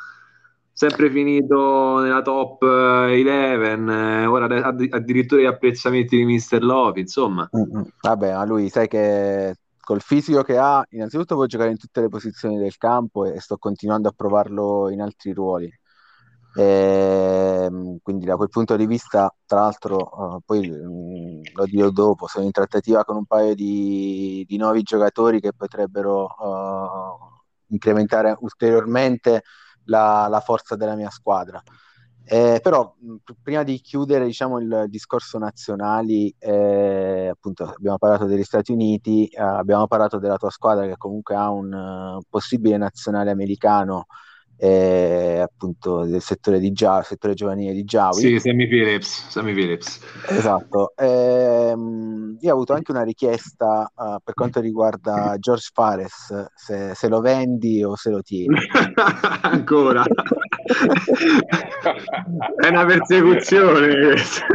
sempre 0.74 1.08
finito 1.08 2.00
nella 2.00 2.20
top 2.20 2.62
11, 2.62 3.28
eh, 3.28 4.26
ora 4.26 4.66
addirittura 4.90 5.40
gli 5.40 5.46
apprezzamenti 5.46 6.16
di 6.16 6.24
Mister 6.24 6.62
Love, 6.62 7.00
insomma. 7.00 7.48
Mm-hmm. 7.56 7.82
Vabbè, 8.00 8.34
ma 8.34 8.44
lui 8.44 8.68
sai 8.68 8.88
che 8.88 9.54
col 9.80 10.00
fisico 10.00 10.42
che 10.42 10.58
ha, 10.58 10.84
innanzitutto 10.90 11.36
può 11.36 11.46
giocare 11.46 11.70
in 11.70 11.78
tutte 11.78 12.00
le 12.00 12.08
posizioni 12.08 12.58
del 12.58 12.76
campo 12.76 13.24
e 13.24 13.38
sto 13.38 13.56
continuando 13.56 14.08
a 14.08 14.14
provarlo 14.16 14.90
in 14.90 15.00
altri 15.00 15.32
ruoli. 15.32 15.72
E, 16.56 16.62
ehm, 17.66 17.98
quindi 18.02 18.24
da 18.26 18.36
quel 18.36 18.48
punto 18.48 18.74
di 18.76 18.86
vista, 18.86 19.32
tra 19.46 19.60
l'altro, 19.60 19.96
uh, 19.96 20.40
poi 20.44 20.68
mm, 20.68 21.42
lo 21.54 21.64
dirò 21.66 21.90
dopo, 21.90 22.26
sono 22.26 22.44
in 22.46 22.50
trattativa 22.52 23.04
con 23.04 23.16
un 23.16 23.26
paio 23.26 23.54
di, 23.54 24.44
di 24.48 24.56
nuovi 24.56 24.82
giocatori 24.82 25.40
che 25.40 25.52
potrebbero 25.52 26.24
uh, 26.24 27.72
incrementare 27.72 28.36
ulteriormente 28.40 29.42
la, 29.84 30.26
la 30.28 30.40
forza 30.40 30.76
della 30.76 30.94
mia 30.94 31.10
squadra. 31.10 31.62
Eh, 32.26 32.60
però 32.62 32.94
prima 33.42 33.62
di 33.64 33.78
chiudere 33.80 34.24
diciamo, 34.24 34.58
il 34.58 34.86
discorso 34.88 35.36
nazionali, 35.36 36.34
eh, 36.38 37.28
appunto 37.30 37.64
abbiamo 37.64 37.98
parlato 37.98 38.24
degli 38.24 38.42
Stati 38.44 38.72
Uniti, 38.72 39.26
eh, 39.26 39.42
abbiamo 39.42 39.86
parlato 39.86 40.18
della 40.18 40.38
tua 40.38 40.48
squadra 40.50 40.86
che 40.86 40.96
comunque 40.96 41.34
ha 41.34 41.50
un 41.50 41.70
uh, 41.70 42.22
possibile 42.30 42.78
nazionale 42.78 43.30
americano 43.30 44.06
eh, 44.56 45.40
appunto 45.40 46.04
del 46.04 46.20
settore 46.20 46.58
di 46.58 46.72
Gia, 46.72 47.02
settore 47.02 47.34
giovanile 47.34 47.72
di 47.72 47.84
Jawi. 47.84 48.20
Sì, 48.20 48.38
Sammy 48.38 48.68
Phillips, 48.68 49.28
Sammy 49.28 49.52
Phillips. 49.52 50.00
Esatto. 50.28 50.92
Ehm, 50.96 52.36
io 52.40 52.50
ho 52.50 52.54
avuto 52.54 52.72
anche 52.72 52.90
una 52.90 53.02
richiesta 53.02 53.90
uh, 53.94 54.16
per 54.22 54.34
quanto 54.34 54.60
riguarda 54.60 55.36
George 55.38 55.70
Fares, 55.72 56.50
se, 56.54 56.94
se, 56.94 57.08
lo 57.08 57.20
vendi 57.20 57.82
o 57.82 57.96
se 57.96 58.10
lo 58.10 58.22
tieni. 58.22 58.56
Ancora. 59.42 60.04
È 62.56 62.68
una 62.68 62.86
persecuzione 62.86 64.06
questa. 64.06 64.46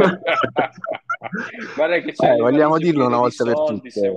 Eh, 2.18 2.38
vogliamo 2.39 2.77
dirlo 2.77 3.06
una 3.06 3.18
volta 3.18 3.44
per 3.44 3.53
tutte. 3.53 4.12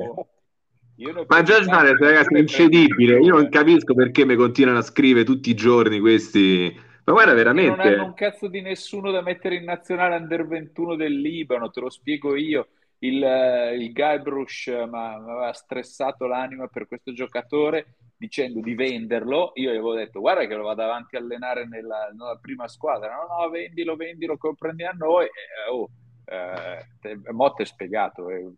Ma 1.27 1.43
George 1.43 1.65
Fares, 1.65 1.99
ragazzi, 1.99 2.35
è 2.35 2.39
incredibile. 2.39 3.19
Io 3.19 3.35
non 3.35 3.49
capisco 3.49 3.95
perché 3.95 4.25
mi 4.25 4.37
continuano 4.37 4.79
a 4.79 4.83
scrivere 4.83 5.25
tutti 5.25 5.51
i 5.51 5.55
giorni 5.55 5.99
questi. 5.99 6.73
Ma 7.05 7.13
guarda, 7.13 7.33
veramente. 7.35 7.77
Non 7.77 7.93
hanno 7.93 8.05
un 8.05 8.15
cazzo 8.15 8.49
di 8.49 8.61
nessuno 8.61 9.11
da 9.11 9.23
mettere 9.23 9.57
in 9.57 9.65
nazionale 9.65 10.17
under 10.17 10.47
21 10.47 10.95
del 10.97 11.19
Libano, 11.21 11.71
te 11.71 11.81
lo 11.81 11.91
spiego 11.91 12.37
io. 12.37 12.69
Il, 12.99 13.17
il 13.17 13.93
Guybrush 13.93 14.69
mi 14.69 14.99
aveva 14.99 15.53
stressato 15.53 16.27
l'anima 16.27 16.69
per 16.69 16.87
questo 16.87 17.13
giocatore 17.13 17.97
dicendo 18.17 18.61
di 18.61 18.75
venderlo. 18.77 19.51
Io 19.55 19.71
gli 19.71 19.75
avevo 19.75 19.95
detto, 19.95 20.21
guarda 20.21 20.47
che 20.47 20.55
lo 20.55 20.63
vado 20.63 20.83
avanti 20.83 21.17
a 21.17 21.19
allenare 21.19 21.67
nella, 21.67 22.11
nella 22.17 22.39
prima 22.41 22.69
squadra. 22.69 23.13
No, 23.13 23.43
no, 23.43 23.51
vendilo, 23.51 23.97
vendilo, 23.97 24.37
che 24.37 24.47
lo 24.47 24.55
prendi 24.55 24.85
a 24.85 24.93
noi. 24.97 25.25
E, 25.25 25.71
oh, 25.71 25.91
eh, 26.27 27.33
Motte 27.33 27.65
è 27.65 27.67
spiegato. 27.67 28.31
Eh, 28.31 28.49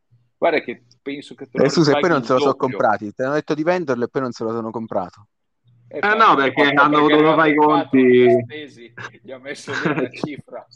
Guarda 0.44 0.60
che 0.60 0.82
penso 1.00 1.34
che... 1.34 1.48
Eh, 1.50 1.70
scusa, 1.70 1.96
e 1.96 2.00
poi 2.00 2.10
non 2.10 2.22
se 2.22 2.34
lo 2.34 2.38
sono 2.38 2.54
comprati. 2.54 3.14
Ti 3.14 3.22
hanno 3.22 3.32
detto 3.32 3.54
di 3.54 3.62
venderlo 3.62 4.04
e 4.04 4.08
poi 4.08 4.20
non 4.20 4.32
se 4.32 4.44
lo 4.44 4.50
sono 4.50 4.70
comprato. 4.70 5.28
Eh, 5.88 5.96
eh 5.96 6.14
no, 6.16 6.34
perché 6.34 6.64
hanno 6.64 6.98
dovuto 6.98 7.34
fare 7.34 7.50
i 7.50 7.56
conti. 7.56 8.44
gli 9.22 9.32
ho 9.32 9.38
messo 9.38 9.72
una 9.72 10.06
cifra 10.12 10.66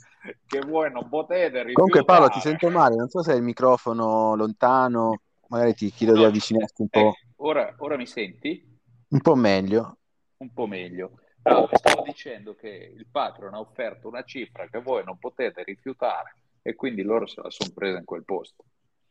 che 0.47 0.61
vuoi, 0.61 0.91
non 0.91 1.07
potete 1.11 1.65
rifiutare. 1.65 1.73
Comunque 1.75 2.05
Paolo, 2.05 2.29
ti 2.29 2.41
sento 2.41 2.71
male, 2.71 2.97
non 2.97 3.11
so 3.11 3.23
se 3.23 3.35
è 3.35 3.37
il 3.37 3.43
microfono 3.43 4.35
lontano, 4.37 5.21
magari 5.49 5.75
ti 5.75 5.91
chiedo 5.91 6.15
no, 6.15 6.21
di 6.21 6.25
avvicinarti 6.25 6.81
un 6.81 6.89
po'. 6.89 7.01
Eh, 7.01 7.13
ora, 7.37 7.75
ora 7.77 7.99
mi 7.99 8.07
senti? 8.07 8.81
Un 9.09 9.21
po' 9.21 9.35
meglio. 9.35 9.99
Un 10.39 10.51
po' 10.51 10.67
meglio. 10.67 11.11
No, 11.43 11.69
stavo 11.71 12.05
dicendo 12.07 12.55
che 12.55 12.95
il 12.97 13.07
patron 13.11 13.53
ha 13.53 13.61
offerto 13.61 14.09
una 14.09 14.23
cifra 14.23 14.67
che 14.67 14.81
voi 14.81 15.05
non 15.05 15.19
potete 15.19 15.63
rifiutare 15.63 16.37
e 16.63 16.75
quindi 16.75 17.03
loro 17.03 17.27
se 17.27 17.43
la 17.43 17.51
sono 17.51 17.71
presa 17.75 17.99
in 17.99 18.07
quel 18.07 18.25
posto. 18.25 18.65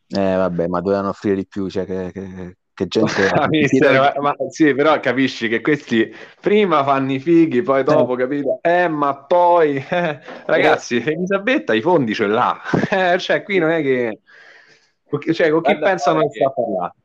Eh, 0.10 0.36
vabbè, 0.36 0.68
ma 0.68 0.80
dovevano 0.80 1.10
offrire 1.10 1.36
di 1.36 1.48
più, 1.48 1.70
cioè 1.70 1.86
che, 1.86 2.12
che, 2.14 2.58
che 2.74 2.88
gente... 2.88 3.12
mister, 3.50 4.00
ma, 4.00 4.14
ma, 4.22 4.36
sì, 4.50 4.74
però 4.74 5.00
capisci 5.00 5.48
che 5.50 5.62
questi 5.62 6.14
prima 6.40 6.84
fanno 6.84 7.12
i 7.14 7.20
fighi, 7.20 7.62
poi 7.62 7.84
dopo, 7.84 8.14
eh. 8.14 8.18
capito? 8.18 8.60
Eh, 8.62 8.88
ma 8.88 9.16
poi... 9.16 9.84
Eh, 9.90 10.20
ragazzi, 10.46 11.04
eh. 11.04 11.12
Elisabetta 11.12 11.74
i 11.74 11.82
fondi 11.82 12.14
ce 12.14 12.28
l'ha. 12.28 12.62
Eh, 12.90 13.18
cioè, 13.20 13.44
qui 13.44 13.58
non 13.58 13.72
è 13.72 13.82
che... 13.82 14.20
Cioè, 15.34 15.50
con 15.50 15.62
chi 15.62 15.72
Guarda, 15.72 15.88
pensano 15.88 16.22
che 16.22 16.30
sta 16.30 16.50
parlando? 16.50 16.96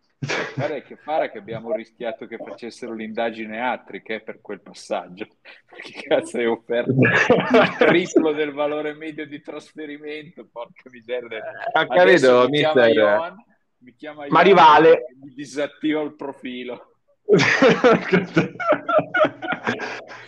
Guarda 0.54 0.80
che 0.82 0.96
fare 0.96 1.30
che 1.30 1.38
abbiamo 1.38 1.72
rischiato 1.74 2.26
che 2.26 2.36
facessero 2.36 2.94
l'indagine 2.94 3.60
Atriche 3.60 4.20
per 4.20 4.40
quel 4.40 4.60
passaggio. 4.60 5.26
Che 5.72 6.02
cazzo 6.06 6.36
hai 6.36 6.46
offerto 6.46 6.92
il 6.92 7.76
triplo 7.78 8.32
del 8.32 8.52
valore 8.52 8.92
medio 8.92 9.26
di 9.26 9.40
trasferimento? 9.40 10.46
Porca 10.52 10.90
miseria. 10.90 11.42
Capito, 11.88 12.46
mi 12.48 12.58
chiama 12.58 12.88
Ion, 12.88 13.44
mi 13.78 13.94
chiama 13.94 14.26
Ma 14.28 14.42
rivale. 14.42 15.06
Mi 15.18 15.32
disattiva 15.32 16.02
il 16.02 16.14
profilo. 16.14 16.92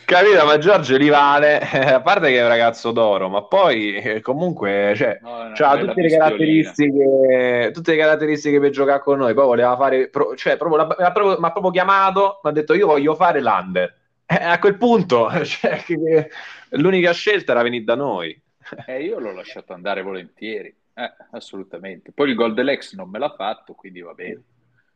Capito, 0.04 0.44
ma 0.44 0.58
Giorgio 0.58 0.96
li 0.96 1.08
vale, 1.08 1.58
a 1.60 2.00
parte 2.00 2.28
che 2.28 2.38
è 2.38 2.42
un 2.42 2.48
ragazzo 2.48 2.92
d'oro, 2.92 3.28
ma 3.28 3.42
poi 3.42 3.94
eh, 3.94 4.20
comunque 4.20 4.92
cioè, 4.96 5.18
no, 5.22 5.52
ha 5.52 5.78
tutte 5.78 6.02
le, 6.02 6.08
caratteristiche, 6.08 7.70
tutte 7.72 7.92
le 7.92 7.96
caratteristiche 7.96 8.60
per 8.60 8.70
giocare 8.70 9.00
con 9.00 9.18
noi. 9.18 9.34
Poi 9.34 9.46
voleva 9.46 9.76
fare, 9.76 10.10
cioè, 10.36 10.56
proprio, 10.56 10.86
mi 10.86 11.04
ha 11.04 11.12
proprio, 11.12 11.36
proprio, 11.36 11.70
chiamato, 11.70 12.40
mi 12.42 12.50
ha 12.50 12.52
detto 12.52 12.74
io 12.74 12.86
voglio 12.86 13.14
fare 13.14 13.40
l'under. 13.40 13.96
Eh, 14.26 14.42
a 14.42 14.58
quel 14.58 14.78
punto, 14.78 15.28
cioè, 15.44 15.82
che, 15.82 16.30
l'unica 16.70 17.12
scelta 17.12 17.52
era 17.52 17.62
venire 17.62 17.84
da 17.84 17.94
noi. 17.94 18.40
Eh, 18.86 19.04
io 19.04 19.18
l'ho 19.18 19.32
lasciato 19.32 19.74
andare 19.74 20.00
volentieri, 20.00 20.74
eh, 20.94 21.12
assolutamente. 21.32 22.12
Poi 22.12 22.30
il 22.30 22.34
gol 22.34 22.54
dell'ex 22.54 22.94
non 22.94 23.10
me 23.10 23.18
l'ha 23.18 23.34
fatto, 23.36 23.74
quindi 23.74 24.00
va 24.00 24.14
bene. 24.14 24.42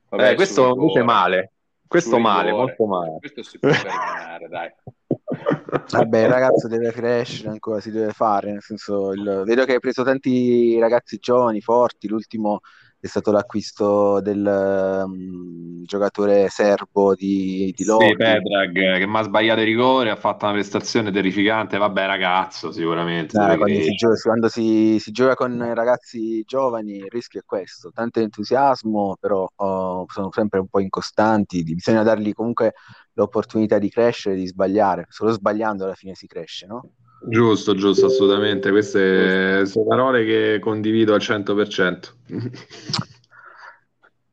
Vabbè, 0.08 0.30
eh, 0.30 0.34
questo 0.34 0.74
invece 0.74 1.00
è 1.00 1.02
male. 1.02 1.52
Questo 1.88 2.18
male, 2.18 2.52
molto 2.52 2.86
male. 2.86 3.16
Questo 3.18 3.42
si 3.42 3.58
può 3.58 3.70
perdonare, 3.70 4.48
dai. 4.48 4.70
Vabbè, 5.90 6.22
il 6.22 6.28
ragazzo 6.28 6.68
deve 6.68 6.92
crescere 6.92 7.48
ancora, 7.48 7.80
si 7.80 7.90
deve 7.90 8.12
fare, 8.12 8.52
nel 8.52 8.62
senso, 8.62 9.12
il... 9.12 9.42
vedo 9.46 9.64
che 9.64 9.72
hai 9.72 9.80
preso 9.80 10.04
tanti 10.04 10.78
ragazzi 10.78 11.18
giovani, 11.18 11.60
forti, 11.60 12.08
l'ultimo 12.08 12.60
è 13.00 13.06
stato 13.06 13.30
l'acquisto 13.30 14.20
del 14.20 15.04
um, 15.04 15.84
giocatore 15.84 16.48
serbo 16.48 17.14
di, 17.14 17.72
di 17.76 17.84
Lodi. 17.84 18.06
Sì, 18.06 18.16
Pedrag, 18.16 18.98
che 18.98 19.06
mi 19.06 19.16
ha 19.16 19.22
sbagliato 19.22 19.60
i 19.60 19.64
rigori, 19.64 20.10
ha 20.10 20.16
fatto 20.16 20.46
una 20.46 20.54
prestazione 20.54 21.12
terrificante, 21.12 21.78
vabbè 21.78 22.06
ragazzo 22.06 22.72
sicuramente. 22.72 23.38
Eh, 23.38 23.56
quando, 23.56 23.80
si 23.80 23.94
gioca, 23.94 24.20
quando 24.20 24.48
si, 24.48 24.98
si, 24.98 25.12
gioca, 25.12 25.34
con 25.34 25.74
ragazzi 25.74 26.42
giovani 26.42 26.96
il 26.96 27.08
rischio 27.08 27.40
è 27.40 27.44
questo, 27.44 27.92
tanto 27.92 28.18
entusiasmo, 28.18 29.16
però 29.20 29.48
oh, 29.54 30.06
sono 30.08 30.32
sempre 30.32 30.58
un 30.58 30.66
po' 30.66 30.80
incostanti, 30.80 31.62
bisogna 31.62 32.02
dargli 32.02 32.32
comunque 32.32 32.74
l'opportunità 33.12 33.78
di 33.78 33.90
crescere, 33.90 34.34
di 34.34 34.46
sbagliare, 34.46 35.06
solo 35.08 35.30
sbagliando 35.30 35.84
alla 35.84 35.94
fine 35.94 36.14
si 36.14 36.26
cresce, 36.26 36.66
no? 36.66 36.90
Giusto, 37.20 37.74
giusto, 37.74 38.06
assolutamente. 38.06 38.70
Queste 38.70 39.66
sono 39.66 39.86
parole 39.86 40.24
che 40.24 40.58
condivido 40.60 41.14
al 41.14 41.20
100%. 41.20 42.14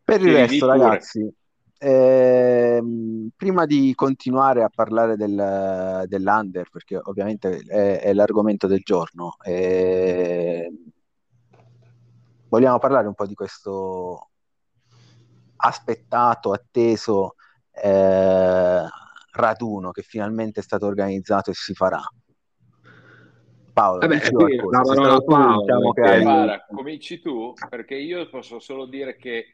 Per 0.03 0.21
il 0.21 0.33
resto, 0.33 0.67
ragazzi, 0.67 1.33
ehm, 1.79 3.29
prima 3.35 3.65
di 3.65 3.93
continuare 3.95 4.61
a 4.61 4.69
parlare 4.73 5.15
del, 5.15 6.03
dell'under, 6.07 6.69
perché 6.69 6.99
ovviamente 7.01 7.57
è, 7.65 8.01
è 8.01 8.13
l'argomento 8.13 8.67
del 8.67 8.81
giorno, 8.83 9.35
eh, 9.43 10.71
vogliamo 12.49 12.77
parlare 12.77 13.07
un 13.07 13.15
po' 13.15 13.25
di 13.25 13.33
questo 13.33 14.29
aspettato, 15.57 16.51
atteso 16.51 17.35
eh, 17.71 18.83
raduno 19.31 19.91
che 19.91 20.03
finalmente 20.03 20.59
è 20.59 20.63
stato 20.63 20.85
organizzato 20.85 21.49
e 21.49 21.53
si 21.55 21.73
farà. 21.73 22.01
Paolo, 23.75 23.99
Vabbè, 23.99 24.19
sì, 24.21 24.31
la 24.31 24.81
parola 24.81 25.19
Paolo, 25.19 25.59
diciamo 25.59 25.91
che 25.91 26.01
hai... 26.01 26.21
Guarda, 26.21 26.65
cominci 26.73 27.19
tu, 27.19 27.53
perché 27.69 27.95
io 27.95 28.29
posso 28.29 28.59
solo 28.59 28.85
dire 28.85 29.17
che 29.17 29.47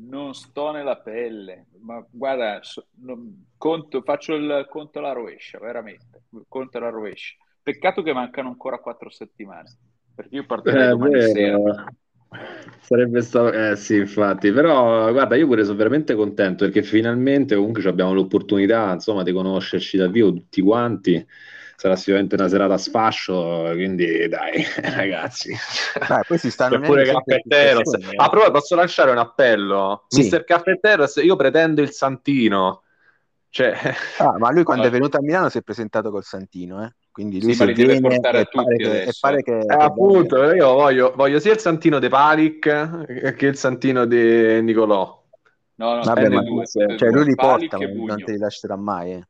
non 0.00 0.34
sto 0.34 0.72
nella 0.72 0.96
pelle, 0.96 1.66
ma 1.82 2.04
guarda, 2.10 2.58
so, 2.62 2.88
non, 3.02 3.46
conto, 3.56 4.02
faccio 4.02 4.34
il 4.34 4.66
conto 4.68 4.98
alla 4.98 5.12
rovescia, 5.12 5.60
veramente, 5.60 6.24
conto 6.48 6.78
alla 6.78 6.88
rovescia. 6.88 7.36
Peccato 7.62 8.02
che 8.02 8.12
mancano 8.12 8.48
ancora 8.48 8.80
quattro 8.80 9.10
settimane, 9.10 9.70
perché 10.12 10.34
io 10.34 10.44
partirei 10.44 10.86
eh, 10.86 10.88
domani 10.88 11.12
vero. 11.12 11.32
sera. 11.32 11.94
Sarebbe 12.80 13.22
stato, 13.22 13.52
eh 13.52 13.76
sì, 13.76 13.98
infatti, 13.98 14.50
però 14.50 15.12
guarda, 15.12 15.36
io 15.36 15.46
pure 15.46 15.62
sono 15.62 15.76
veramente 15.76 16.16
contento 16.16 16.64
perché 16.64 16.82
finalmente 16.82 17.54
comunque 17.54 17.88
abbiamo 17.88 18.12
l'opportunità, 18.12 18.92
insomma, 18.92 19.22
di 19.22 19.30
conoscerci 19.30 19.96
da 19.96 20.08
vivo 20.08 20.32
tutti 20.32 20.60
quanti 20.62 21.24
sarà 21.78 21.94
sicuramente 21.94 22.34
una 22.34 22.48
serata 22.48 22.74
a 22.74 22.78
sfascio, 22.78 23.70
quindi 23.72 24.26
dai, 24.26 24.64
ragazzi. 24.82 25.54
Poi 26.26 26.36
si 26.36 26.50
stanno 26.50 26.80
pure 26.80 27.04
Caffetteros. 27.04 27.94
Ah, 28.16 28.28
però 28.28 28.50
posso 28.50 28.74
lasciare 28.74 29.12
un 29.12 29.18
appello? 29.18 30.04
Sì. 30.08 30.22
Mister 30.22 30.42
Caffetteros, 30.42 31.20
io 31.22 31.36
pretendo 31.36 31.80
il 31.80 31.92
Santino. 31.92 32.82
Cioè... 33.48 33.76
Ah, 34.18 34.36
ma 34.38 34.50
lui 34.50 34.64
quando 34.64 34.82
allora. 34.82 34.88
è 34.88 34.90
venuto 34.98 35.18
a 35.18 35.22
Milano 35.22 35.48
si 35.50 35.58
è 35.58 35.62
presentato 35.62 36.10
col 36.10 36.24
Santino, 36.24 36.82
eh? 36.82 36.92
Quindi 37.12 37.40
lui 37.40 37.54
sì, 37.54 37.64
si 37.64 37.72
deve 37.72 38.00
portare 38.00 38.40
a 38.40 38.44
tutti 38.44 38.76
che, 38.76 39.02
e 39.04 39.12
pare 39.20 39.42
che, 39.42 39.58
eh, 39.58 39.66
che 39.66 39.72
appunto, 39.72 40.52
io 40.52 40.72
voglio, 40.72 41.12
voglio, 41.14 41.38
sia 41.38 41.52
il 41.52 41.60
Santino 41.60 42.00
De 42.00 42.08
Palic 42.08 43.34
che 43.34 43.46
il 43.46 43.56
Santino 43.56 44.04
di 44.04 44.60
Nicolò. 44.62 45.24
No, 45.76 45.94
no, 45.94 46.02
Vabbè, 46.02 46.28
ma, 46.28 46.42
due, 46.42 46.66
cioè, 46.66 47.10
lui 47.10 47.24
li 47.24 47.34
porta, 47.36 47.78
ma 47.78 47.86
non 47.86 48.24
te 48.24 48.32
li 48.32 48.38
lascerà 48.38 48.74
mai, 48.74 49.12
eh. 49.12 49.28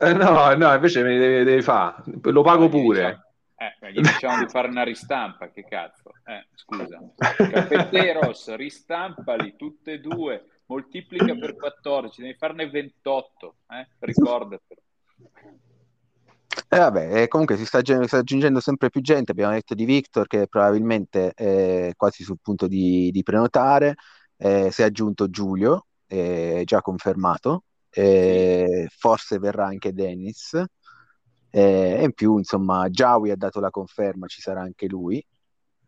Eh, 0.00 0.12
no, 0.12 0.54
no, 0.54 0.74
invece 0.74 1.02
me 1.02 1.18
devi, 1.18 1.44
devi 1.44 1.62
fare, 1.62 2.02
lo 2.22 2.42
pago 2.42 2.68
pure. 2.68 3.28
Eh, 3.56 3.92
gli 3.92 4.00
diciamo 4.00 4.38
di 4.44 4.48
fare 4.48 4.68
una 4.68 4.84
ristampa, 4.84 5.50
che 5.50 5.64
cazzo. 5.64 6.12
Eh, 6.24 6.46
scusa. 6.54 7.00
Caffetteros, 7.16 8.54
ristampali 8.54 9.56
tutte 9.56 9.94
e 9.94 10.00
due, 10.00 10.44
moltiplica 10.66 11.34
per 11.34 11.56
14, 11.56 12.22
devi 12.22 12.34
farne 12.34 12.70
28, 12.70 13.56
eh? 13.70 13.88
ricordatelo. 13.98 14.80
Eh 16.70 16.78
vabbè, 16.78 17.22
eh, 17.22 17.28
comunque 17.28 17.56
si 17.56 17.66
sta, 17.66 17.80
sta, 17.82 18.18
aggiungendo 18.18 18.60
sempre 18.60 18.90
più 18.90 19.00
gente, 19.00 19.32
abbiamo 19.32 19.52
detto 19.52 19.74
di 19.74 19.84
Victor 19.84 20.26
che 20.26 20.46
probabilmente 20.46 21.32
è 21.32 21.92
quasi 21.96 22.22
sul 22.22 22.38
punto 22.40 22.68
di, 22.68 23.10
di 23.10 23.22
prenotare, 23.24 23.94
eh, 24.36 24.70
si 24.70 24.82
è 24.82 24.84
aggiunto 24.84 25.30
Giulio, 25.30 25.86
è 26.06 26.62
già 26.64 26.80
confermato, 26.80 27.64
eh, 27.90 28.88
forse 28.96 29.38
verrà 29.38 29.66
anche 29.66 29.92
Dennis. 29.92 30.54
Eh, 31.50 31.96
e 32.00 32.04
in 32.04 32.12
più, 32.12 32.36
insomma, 32.38 32.88
Jawi 32.88 33.30
ha 33.30 33.36
dato 33.36 33.60
la 33.60 33.70
conferma, 33.70 34.26
ci 34.26 34.40
sarà 34.40 34.60
anche 34.60 34.86
lui. 34.86 35.24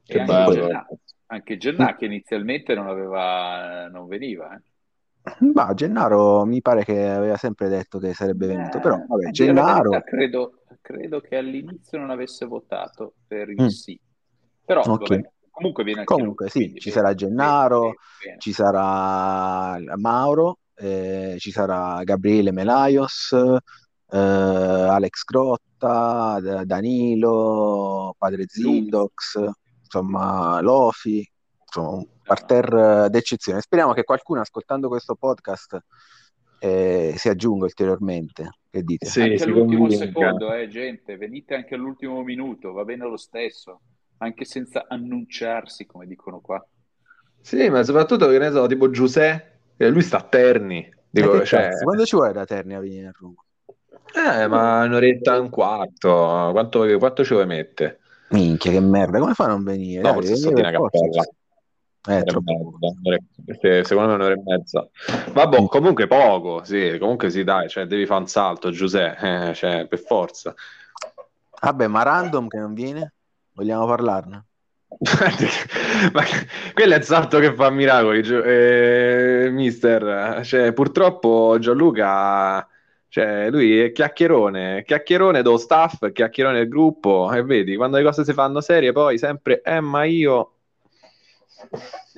E 0.07 0.19
anche, 0.19 0.53
Gennà, 0.53 0.87
anche 1.27 1.57
Gennà 1.57 1.97
che 1.97 2.07
inizialmente 2.07 2.75
non, 2.75 2.89
aveva, 2.89 3.89
non 3.89 4.07
veniva. 4.07 4.55
Eh. 4.55 4.63
Ma 5.53 5.75
Gennaro 5.75 6.45
mi 6.47 6.63
pare 6.63 6.85
che 6.85 7.09
aveva 7.09 7.37
sempre 7.37 7.69
detto 7.69 7.99
che 7.99 8.15
sarebbe 8.15 8.47
venuto, 8.47 8.79
eh, 8.79 8.81
però 8.81 8.97
vabbè, 9.07 9.31
Gennaro... 9.31 9.91
Verità, 9.91 10.09
credo, 10.09 10.63
credo, 10.81 11.21
che 11.21 11.37
all'inizio 11.37 11.99
non 11.99 12.11
avesse 12.11 12.47
votato 12.47 13.15
per 13.27 13.51
il 13.51 13.63
mm. 13.63 13.67
sì, 13.67 14.01
però 14.65 14.81
okay. 14.81 15.19
vabbè, 15.19 15.31
comunque 15.51 15.85
viene 15.85 16.01
anche 16.01 16.15
Comunque 16.15 16.49
lui, 16.53 16.69
sì, 16.69 16.81
ci 16.81 16.91
sarà 16.91 17.13
Gennaro, 17.13 17.81
bene, 17.81 17.95
bene. 18.25 18.39
ci 18.39 18.53
sarà 18.53 19.79
Mauro, 19.97 20.60
eh, 20.81 21.37
ci 21.39 21.51
sarà 21.51 22.03
Gabriele 22.05 22.53
Melaios, 22.53 23.33
eh, 23.33 24.17
Alex 24.17 25.25
Grotta, 25.25 26.41
Danilo, 26.65 28.15
Padre 28.17 28.45
Zindox, 28.47 29.39
insomma 29.83 30.61
Lofi, 30.61 31.27
insomma 31.65 31.89
un 31.91 32.07
parterre 32.23 33.09
d'eccezione. 33.11 33.61
Speriamo 33.61 33.93
che 33.93 34.05
qualcuno 34.05 34.41
ascoltando 34.41 34.89
questo 34.89 35.15
podcast 35.15 35.79
eh, 36.61 37.15
si 37.17 37.29
aggiunga 37.29 37.65
ulteriormente. 37.65 38.59
Che 38.71 38.83
dite? 38.83 39.07
Sì, 39.07 39.23
anche 39.23 39.43
all'ultimo 39.43 39.91
secondo, 39.91 40.53
eh, 40.53 40.69
gente, 40.69 41.17
venite 41.17 41.55
anche 41.55 41.75
all'ultimo 41.75 42.23
minuto, 42.23 42.73
va 42.73 42.85
bene 42.85 43.05
lo 43.05 43.17
stesso, 43.17 43.81
anche 44.19 44.45
senza 44.45 44.87
annunciarsi, 44.89 45.87
come 45.87 46.07
dicono 46.07 46.41
qua. 46.41 46.65
Sì, 47.43 47.69
ma 47.69 47.83
soprattutto 47.83 48.29
che 48.29 48.39
ne 48.39 48.51
so, 48.51 48.67
tipo 48.67 48.91
Giuseppe 48.91 49.50
e 49.85 49.89
lui 49.89 50.03
sta 50.03 50.19
a 50.19 50.23
Terni. 50.23 50.87
Dico, 51.09 51.43
cioè... 51.43 51.71
Quando 51.83 52.05
ci 52.05 52.15
vuoi 52.15 52.35
da 52.35 52.45
Terni 52.45 52.75
a 52.75 52.81
venire 52.81 53.07
a 53.07 53.13
Roma? 53.19 53.43
Eh, 54.13 54.47
ma 54.47 54.85
un'oretta 54.85 55.37
e 55.37 55.39
un 55.39 55.49
quarto. 55.49 56.51
Quanto, 56.53 56.99
quanto 56.99 57.25
ci 57.25 57.33
vuoi 57.33 57.47
mettere? 57.47 58.01
Minchia, 58.29 58.73
che 58.73 58.81
merda. 58.81 59.19
Come 59.19 59.33
fa 59.33 59.45
a 59.45 59.49
non 59.49 59.65
venire? 59.65 60.03
No, 60.03 60.13
forse 60.13 60.35
venire 60.35 60.71
cappella. 60.71 61.23
Eh. 62.09 62.25
Mezza, 63.47 63.85
secondo 63.85 64.11
me 64.11 64.15
un'ora 64.17 64.35
e 64.35 64.43
mezza. 64.45 64.87
Vabbè, 65.33 65.67
comunque 65.67 66.07
poco, 66.07 66.63
sì, 66.63 66.97
comunque 66.99 67.31
sì, 67.31 67.43
dai, 67.43 67.69
cioè, 67.69 67.87
devi 67.87 68.05
fare 68.05 68.21
un 68.21 68.27
salto, 68.27 68.71
Giuseppe, 68.71 69.49
eh, 69.51 69.55
cioè, 69.55 69.87
per 69.87 69.99
forza. 69.99 70.55
Vabbè, 71.63 71.87
ma 71.87 72.03
random 72.03 72.49
che 72.49 72.59
non 72.59 72.75
viene? 72.75 73.15
Vogliamo 73.53 73.87
parlarne? 73.87 74.45
Ma 76.13 76.23
quello 76.75 76.95
è 76.95 76.97
il 76.97 77.05
salto 77.05 77.39
che 77.39 77.55
fa 77.55 77.71
miracoli, 77.71 78.21
eh, 78.21 79.49
mister. 79.51 80.45
Cioè, 80.45 80.73
purtroppo 80.73 81.57
Gianluca, 81.59 82.67
cioè, 83.09 83.51
lui 83.51 83.81
è 83.81 83.93
chiacchierone, 83.93 84.85
chiacchierone 84.85 85.43
dello 85.43 85.57
staff, 85.57 86.11
chiacchierone 86.13 86.59
del 86.59 86.69
gruppo, 86.69 87.33
e 87.33 87.43
vedi, 87.43 87.77
quando 87.77 87.97
le 87.97 88.05
cose 88.05 88.25
si 88.25 88.33
fanno 88.33 88.61
serie, 88.61 88.93
poi 88.93 89.17
sempre, 89.19 89.63
eh, 89.63 89.81
ma 89.81 90.05
io... 90.05 90.53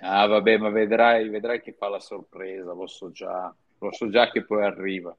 Ah, 0.00 0.26
vabbè, 0.26 0.58
ma 0.58 0.70
vedrai, 0.70 1.28
vedrai 1.28 1.61
che 1.61 1.72
fa 1.72 1.88
la 1.88 2.00
sorpresa, 2.00 2.72
lo 2.72 2.87
so 2.87 3.11
già, 3.11 3.54
lo 3.78 3.92
so 3.92 4.08
già 4.08 4.30
che 4.30 4.44
poi 4.44 4.64
arriva. 4.64 5.16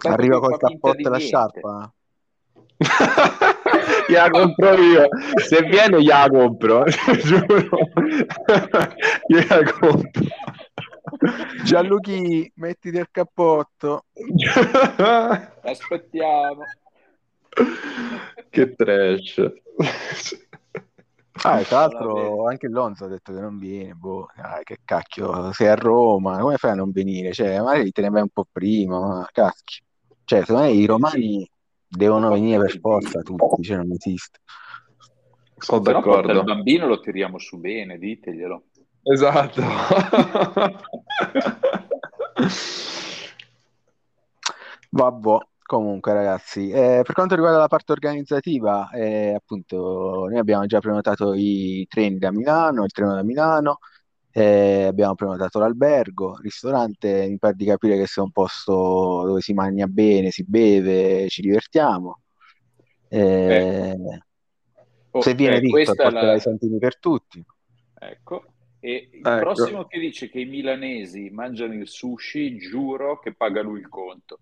Arriva 0.00 0.38
col 0.38 0.58
cappotto 0.58 0.98
e 0.98 1.08
la 1.08 1.18
sciarpa? 1.18 1.92
gliela 4.08 4.30
compro 4.30 4.74
io. 4.80 5.08
Se 5.36 5.62
viene, 5.62 6.00
gliela 6.02 6.28
compro. 6.28 6.84
Giuro. 7.22 7.78
gliela 9.26 9.72
compro. 9.72 10.22
Gianluchi, 11.64 12.50
mettiti 12.56 12.96
il 12.96 13.08
cappotto. 13.10 14.04
Aspettiamo. 15.62 16.62
che 18.50 18.74
trash. 18.74 19.52
Ah, 21.44 21.62
tra 21.62 21.78
l'altro 21.78 22.46
anche 22.46 22.68
Lonzo 22.68 23.06
ha 23.06 23.08
detto 23.08 23.32
che 23.32 23.40
non 23.40 23.58
viene, 23.58 23.94
boh, 23.94 24.28
dai, 24.36 24.62
che 24.64 24.78
cacchio, 24.84 25.52
sei 25.52 25.68
a 25.68 25.74
Roma, 25.74 26.38
come 26.38 26.56
fai 26.56 26.72
a 26.72 26.74
non 26.74 26.92
venire? 26.92 27.32
Cioè, 27.32 27.58
magari 27.60 27.90
te 27.90 28.02
ne 28.02 28.10
vai 28.10 28.22
un 28.22 28.28
po' 28.28 28.46
prima, 28.50 29.00
ma 29.00 29.28
cacchio. 29.32 29.84
Cioè, 30.24 30.40
secondo 30.40 30.62
me 30.62 30.70
i 30.72 30.84
romani 30.84 31.50
Devono 31.94 32.30
venire 32.30 32.58
per 32.58 32.80
forza 32.80 33.20
tutti, 33.20 33.62
cioè 33.62 33.76
non 33.76 33.92
esiste. 33.92 34.38
Sono 35.58 35.80
d'accordo. 35.80 36.32
Il 36.32 36.42
bambino 36.44 36.86
lo 36.86 36.98
tiriamo 37.00 37.38
su 37.38 37.58
bene, 37.58 37.98
diteglielo. 37.98 38.62
Esatto. 39.02 39.62
Vabbè, 44.88 45.36
comunque 45.62 46.12
ragazzi, 46.12 46.70
eh, 46.70 47.02
per 47.04 47.14
quanto 47.14 47.34
riguarda 47.34 47.58
la 47.58 47.68
parte 47.68 47.92
organizzativa, 47.92 48.90
eh, 48.90 49.34
appunto, 49.34 50.26
noi 50.28 50.38
abbiamo 50.38 50.66
già 50.66 50.80
prenotato 50.80 51.34
i 51.34 51.86
treni 51.88 52.18
da 52.18 52.30
Milano, 52.30 52.84
il 52.84 52.90
treno 52.90 53.14
da 53.14 53.22
Milano, 53.22 53.78
Eh, 54.34 54.84
abbiamo 54.84 55.14
prenotato 55.14 55.58
l'albergo, 55.58 56.38
ristorante, 56.40 57.26
mi 57.28 57.38
pare 57.38 57.54
di 57.54 57.66
capire 57.66 57.98
che 57.98 58.06
sia 58.06 58.22
un 58.22 58.30
posto 58.30 59.24
dove 59.26 59.40
si 59.40 59.52
mangia 59.52 59.86
bene, 59.86 60.30
si 60.30 60.44
beve, 60.44 61.28
ci 61.28 61.42
divertiamo. 61.42 62.20
Eh, 63.08 63.94
Oh, 65.14 65.20
se 65.20 65.34
viene 65.34 65.56
eh, 65.56 65.60
Victor, 65.60 65.94
porterà 65.94 66.22
la- 66.22 66.34
i 66.34 66.40
santini 66.40 66.78
per 66.78 66.98
tutti. 66.98 67.44
Ecco. 67.98 68.44
E 68.80 69.10
il 69.12 69.20
Ecco. 69.20 69.38
prossimo 69.38 69.84
che 69.84 69.98
dice 70.00 70.28
che 70.28 70.40
i 70.40 70.46
milanesi 70.46 71.28
mangiano 71.30 71.74
il 71.74 71.86
sushi, 71.86 72.56
giuro 72.56 73.18
che 73.18 73.34
paga 73.34 73.62
lui 73.62 73.80
il 73.80 73.88
conto. 73.88 74.38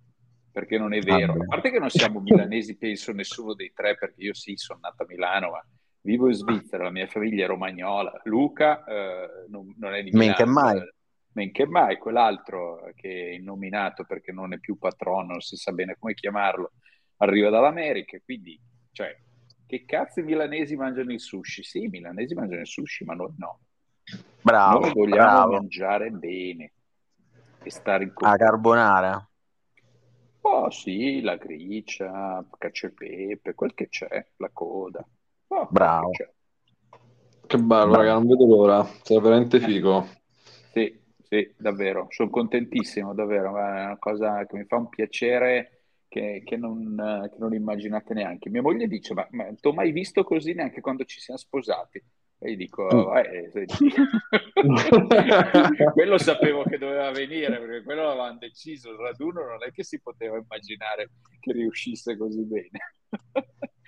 Perché 0.52 0.78
non 0.78 0.94
è 0.94 1.00
vero. 1.00 1.32
Vabbè. 1.32 1.44
A 1.44 1.46
parte 1.46 1.70
che 1.70 1.78
non 1.78 1.90
siamo 1.90 2.20
milanesi, 2.20 2.76
penso 2.76 3.12
nessuno 3.12 3.54
dei 3.54 3.72
tre, 3.74 3.96
perché 3.96 4.22
io 4.22 4.34
sì, 4.34 4.54
sono 4.56 4.78
nato 4.80 5.02
a 5.02 5.06
Milano, 5.06 5.50
ma 5.50 5.64
vivo 6.02 6.28
in 6.28 6.34
Svizzera, 6.34 6.84
la 6.84 6.90
mia 6.90 7.06
famiglia 7.06 7.44
è 7.44 7.48
romagnola. 7.48 8.20
Luca 8.24 8.84
eh, 8.84 9.46
non, 9.48 9.74
non 9.78 9.94
è 9.94 10.02
di 10.02 10.10
Men 10.12 10.34
che 10.34 10.46
Milano. 10.46 10.52
mai. 10.52 10.78
eh, 10.78 10.94
Men 11.32 11.52
che 11.52 11.66
mai, 11.66 11.96
quell'altro 11.96 12.90
che 12.94 13.08
è 13.30 13.34
innominato 13.34 14.04
perché 14.04 14.32
non 14.32 14.52
è 14.52 14.58
più 14.58 14.76
patrono, 14.78 15.28
non 15.32 15.40
si 15.40 15.56
sa 15.56 15.72
bene 15.72 15.96
come 15.98 16.12
chiamarlo, 16.14 16.72
arriva 17.18 17.50
dall'America, 17.50 18.18
quindi, 18.24 18.60
cioè, 18.90 19.16
che 19.66 19.84
cazzo 19.84 20.18
i 20.20 20.24
milanesi 20.24 20.74
mangiano 20.74 21.12
il 21.12 21.20
sushi? 21.20 21.62
Sì, 21.62 21.84
i 21.84 21.88
milanesi 21.88 22.34
mangiano 22.34 22.62
il 22.62 22.66
sushi, 22.66 23.04
ma 23.04 23.14
noi 23.14 23.32
no. 23.38 23.60
Bravo, 24.42 24.80
Noi 24.80 24.92
vogliamo 24.92 25.46
bravo. 25.46 25.50
mangiare 25.52 26.10
bene 26.10 26.72
e 27.62 27.70
stare 27.70 28.02
in 28.04 28.12
compagnia. 28.12 28.36
carbonara. 28.36 29.30
Oh 30.42 30.70
sì, 30.70 31.20
la 31.20 31.36
gricia, 31.36 32.44
cacio 32.58 32.86
e 32.86 32.92
pepe, 32.92 33.54
quel 33.54 33.74
che 33.74 33.88
c'è, 33.88 34.26
la 34.36 34.50
coda. 34.52 35.06
Oh, 35.52 35.68
Bravo. 35.70 36.10
che 36.10 36.24
c'è. 36.24 36.30
Che 37.46 37.58
bello, 37.58 37.94
raga, 37.96 38.12
non 38.14 38.28
vedo 38.28 38.46
l'ora. 38.46 38.84
Sarà 39.02 39.20
veramente 39.20 39.58
figo. 39.58 40.06
Sì, 40.72 40.96
sì, 41.28 41.52
davvero, 41.56 42.06
sono 42.10 42.30
contentissimo, 42.30 43.12
davvero, 43.12 43.48
è 43.58 43.84
una 43.84 43.96
cosa 43.98 44.46
che 44.46 44.56
mi 44.56 44.64
fa 44.64 44.76
un 44.76 44.88
piacere 44.88 45.80
che, 46.06 46.42
che 46.44 46.56
non, 46.56 46.96
eh, 46.98 47.30
che 47.30 47.36
non 47.38 47.52
immaginate 47.52 48.14
neanche. 48.14 48.48
Mia 48.50 48.62
moglie 48.62 48.86
dice, 48.86 49.14
ma, 49.14 49.26
ma 49.30 49.46
ti 49.52 49.66
ho 49.66 49.72
mai 49.72 49.90
visto 49.90 50.22
così 50.22 50.54
neanche 50.54 50.80
quando 50.80 51.04
ci 51.04 51.18
siamo 51.18 51.40
sposati? 51.40 52.00
E 52.38 52.50
io 52.50 52.56
dico, 52.56 52.88
eh, 53.16 53.50
senti. 53.50 53.92
quello 55.92 56.18
sapevo 56.18 56.62
che 56.62 56.78
doveva 56.78 57.10
venire, 57.10 57.58
perché 57.58 57.82
quello 57.82 58.04
l'avevamo 58.04 58.38
deciso, 58.38 58.90
il 58.90 58.98
raduno 58.98 59.44
non 59.44 59.58
è 59.66 59.72
che 59.72 59.82
si 59.82 60.00
poteva 60.00 60.36
immaginare 60.36 61.10
che 61.40 61.52
riuscisse 61.52 62.16
così 62.16 62.44
bene. 62.44 62.78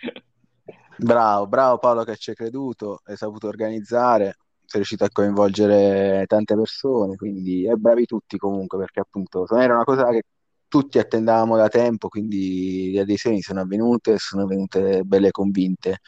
Bravo, 0.97 1.47
bravo 1.47 1.79
Paolo 1.79 2.05
che 2.05 2.17
ci 2.17 2.31
hai 2.31 2.37
creduto, 2.37 3.01
hai 3.05 3.17
saputo 3.17 3.49
organizzare, 3.49 4.37
sei 4.65 4.81
riuscito 4.81 5.05
a 5.05 5.09
coinvolgere 5.11 6.25
tante 6.27 6.55
persone, 6.55 7.17
quindi 7.17 7.67
e 7.67 7.75
bravi 7.77 8.07
tutti 8.07 8.37
comunque, 8.37 8.79
perché 8.79 9.01
appunto 9.01 9.47
era 9.57 9.75
una 9.75 9.85
cosa 9.85 10.11
che 10.11 10.23
tutti 10.69 10.99
attendavamo 10.99 11.57
da 11.57 11.69
tempo, 11.69 12.09
quindi 12.09 12.91
le 12.93 13.01
adesioni 13.01 13.43
sono 13.43 13.61
avvenute, 13.61 14.17
sono 14.19 14.47
venute 14.47 15.03
belle 15.05 15.31
convinte. 15.31 15.99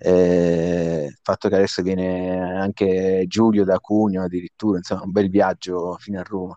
Eh, 0.00 1.06
il 1.08 1.18
fatto 1.20 1.48
che 1.48 1.56
adesso 1.56 1.82
viene 1.82 2.38
anche 2.38 3.24
Giulio 3.26 3.64
da 3.64 3.80
Cuneo 3.80 4.22
addirittura, 4.22 4.78
insomma, 4.78 5.02
un 5.02 5.10
bel 5.10 5.28
viaggio 5.28 5.96
fino 5.98 6.20
a 6.20 6.22
Roma. 6.22 6.56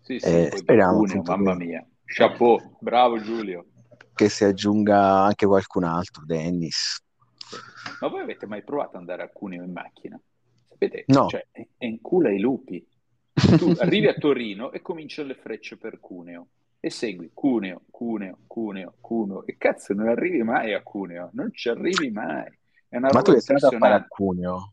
Sì, 0.00 0.18
sì, 0.18 0.30
Eh, 0.30 0.50
speriamo 0.54 1.00
Cuneo, 1.00 1.22
mamma 1.22 1.54
mia. 1.54 1.86
Chapeau, 2.06 2.76
bravo 2.80 3.20
Giulio. 3.20 3.66
Che 4.14 4.28
si 4.28 4.44
aggiunga 4.44 5.22
anche 5.24 5.46
qualcun 5.46 5.84
altro, 5.84 6.24
Dennis. 6.24 7.02
Ma 8.00 8.08
voi 8.08 8.20
avete 8.20 8.46
mai 8.46 8.62
provato 8.62 8.90
ad 8.90 9.00
andare 9.00 9.22
a 9.22 9.28
Cuneo 9.28 9.62
in 9.62 9.72
macchina? 9.72 10.18
Sapete, 10.68 11.04
No. 11.08 11.28
cioè, 11.28 11.46
è, 11.50 11.66
è 11.76 11.84
in 11.84 12.00
culo 12.00 12.28
ai 12.28 12.40
lupi. 12.40 12.86
Tu 13.32 13.74
arrivi 13.78 14.06
a 14.06 14.14
Torino 14.14 14.72
e 14.72 14.80
cominciano 14.80 15.28
le 15.28 15.34
frecce 15.34 15.76
per 15.76 16.00
Cuneo 16.00 16.48
e 16.80 16.90
segui 16.90 17.30
Cuneo, 17.32 17.82
Cuneo, 17.90 18.38
Cuneo, 18.46 18.94
Cuneo 19.00 19.46
e 19.46 19.56
cazzo 19.56 19.94
non 19.94 20.08
arrivi 20.08 20.42
mai 20.42 20.74
a 20.74 20.82
Cuneo, 20.82 21.30
non 21.32 21.52
ci 21.52 21.68
arrivi 21.68 22.10
mai. 22.10 22.46
È 22.88 22.96
una 22.96 23.10
Ma 23.12 23.22
tu 23.22 23.36
sei 23.38 23.56
andato 23.56 23.74
a 23.74 23.78
fare 23.78 23.94
a. 23.94 24.06
Cuneo? 24.06 24.72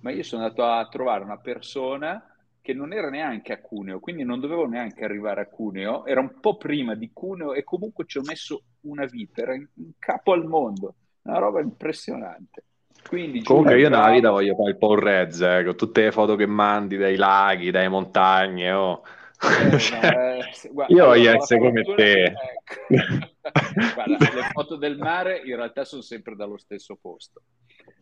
Ma 0.00 0.10
io 0.10 0.22
sono 0.22 0.42
andato 0.42 0.64
a 0.64 0.88
trovare 0.88 1.22
una 1.22 1.38
persona 1.38 2.31
che 2.62 2.72
non 2.72 2.92
era 2.92 3.10
neanche 3.10 3.52
a 3.52 3.60
Cuneo, 3.60 3.98
quindi 3.98 4.22
non 4.22 4.38
dovevo 4.38 4.66
neanche 4.66 5.04
arrivare 5.04 5.40
a 5.40 5.46
Cuneo, 5.46 6.06
era 6.06 6.20
un 6.20 6.38
po' 6.40 6.56
prima 6.56 6.94
di 6.94 7.10
Cuneo 7.12 7.52
e 7.52 7.64
comunque 7.64 8.04
ci 8.06 8.18
ho 8.18 8.22
messo 8.24 8.62
una 8.82 9.04
vita, 9.04 9.42
era 9.42 9.54
in, 9.54 9.66
capo 9.98 10.32
al 10.32 10.46
mondo, 10.46 10.94
una 11.22 11.38
roba 11.38 11.60
impressionante. 11.60 12.64
Quindi, 13.06 13.42
Comunque 13.42 13.80
io 13.80 13.88
bravo. 13.88 14.12
vita 14.12 14.30
voglio 14.30 14.54
fare 14.54 14.70
il 14.70 14.78
Paul 14.78 15.00
Reds, 15.00 15.40
eh, 15.40 15.62
con 15.64 15.74
tutte 15.76 16.02
le 16.04 16.12
foto 16.12 16.36
che 16.36 16.46
mandi 16.46 16.96
dai 16.96 17.16
laghi, 17.16 17.72
dalle 17.72 17.88
montagne, 17.88 18.72
oh. 18.72 19.02
Eh, 19.42 19.78
Cioè, 19.78 20.38
eh, 20.38 20.52
se- 20.52 20.68
guarda, 20.68 20.94
io 20.94 21.32
essere 21.34 21.60
come 21.60 21.82
te. 21.82 22.22
ecco. 22.22 23.30
Guarda, 23.94 24.18
le 24.18 24.42
foto 24.52 24.76
del 24.76 24.96
mare 24.96 25.42
in 25.44 25.56
realtà 25.56 25.84
sono 25.84 26.02
sempre 26.02 26.36
dallo 26.36 26.56
stesso 26.56 26.96
posto. 27.00 27.42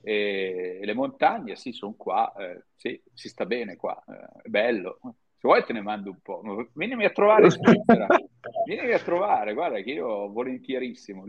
E 0.02 0.80
le 0.82 0.94
montagne, 0.94 1.56
sì, 1.56 1.72
sono 1.72 1.94
qua, 1.96 2.32
eh, 2.36 2.64
sì, 2.76 3.00
si 3.14 3.28
sta 3.28 3.46
bene 3.46 3.76
qua, 3.76 4.02
eh, 4.06 4.42
è 4.42 4.48
bello. 4.48 4.98
Se 5.02 5.48
vuoi 5.48 5.64
te 5.64 5.72
ne 5.72 5.80
mando 5.80 6.10
un 6.10 6.20
po', 6.20 6.40
ma 6.42 6.66
vienimi 6.74 7.06
a 7.06 7.10
trovare 7.10 7.44
in 7.44 7.50
Svizzera, 7.50 8.06
vienimi 8.66 8.92
a 8.92 8.98
trovare, 8.98 9.54
guarda 9.54 9.80
che 9.80 9.90
io 9.92 10.28
volentierissimo, 10.30 11.24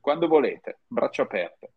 quando 0.00 0.26
volete, 0.26 0.80
braccia 0.88 1.22
aperte. 1.22 1.72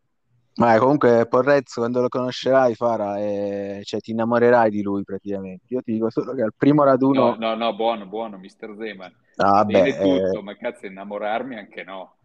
Ma 0.57 0.73
eh, 0.73 0.79
comunque 0.79 1.27
Porrezzo 1.27 1.81
quando 1.81 2.01
lo 2.01 2.07
conoscerai 2.07 2.73
Fara, 2.73 3.19
eh, 3.19 3.81
cioè, 3.83 3.99
ti 3.99 4.11
innamorerai 4.11 4.71
di 4.71 4.81
lui 4.81 5.03
praticamente. 5.03 5.65
Io 5.67 5.81
ti 5.81 5.93
dico 5.93 6.09
solo 6.09 6.33
che 6.33 6.41
al 6.41 6.53
primo 6.57 6.83
raduno, 6.83 7.35
No, 7.35 7.35
no, 7.37 7.55
no, 7.55 7.75
buono, 7.75 8.07
buono, 8.07 8.37
mister 8.37 8.75
Zeman. 8.75 9.13
Ah, 9.35 9.63
Bene 9.63 9.95
tutto, 9.95 10.39
eh, 10.39 10.41
ma 10.41 10.55
cazzo, 10.55 10.87
innamorarmi 10.87 11.57
anche 11.57 11.83
no. 11.83 12.15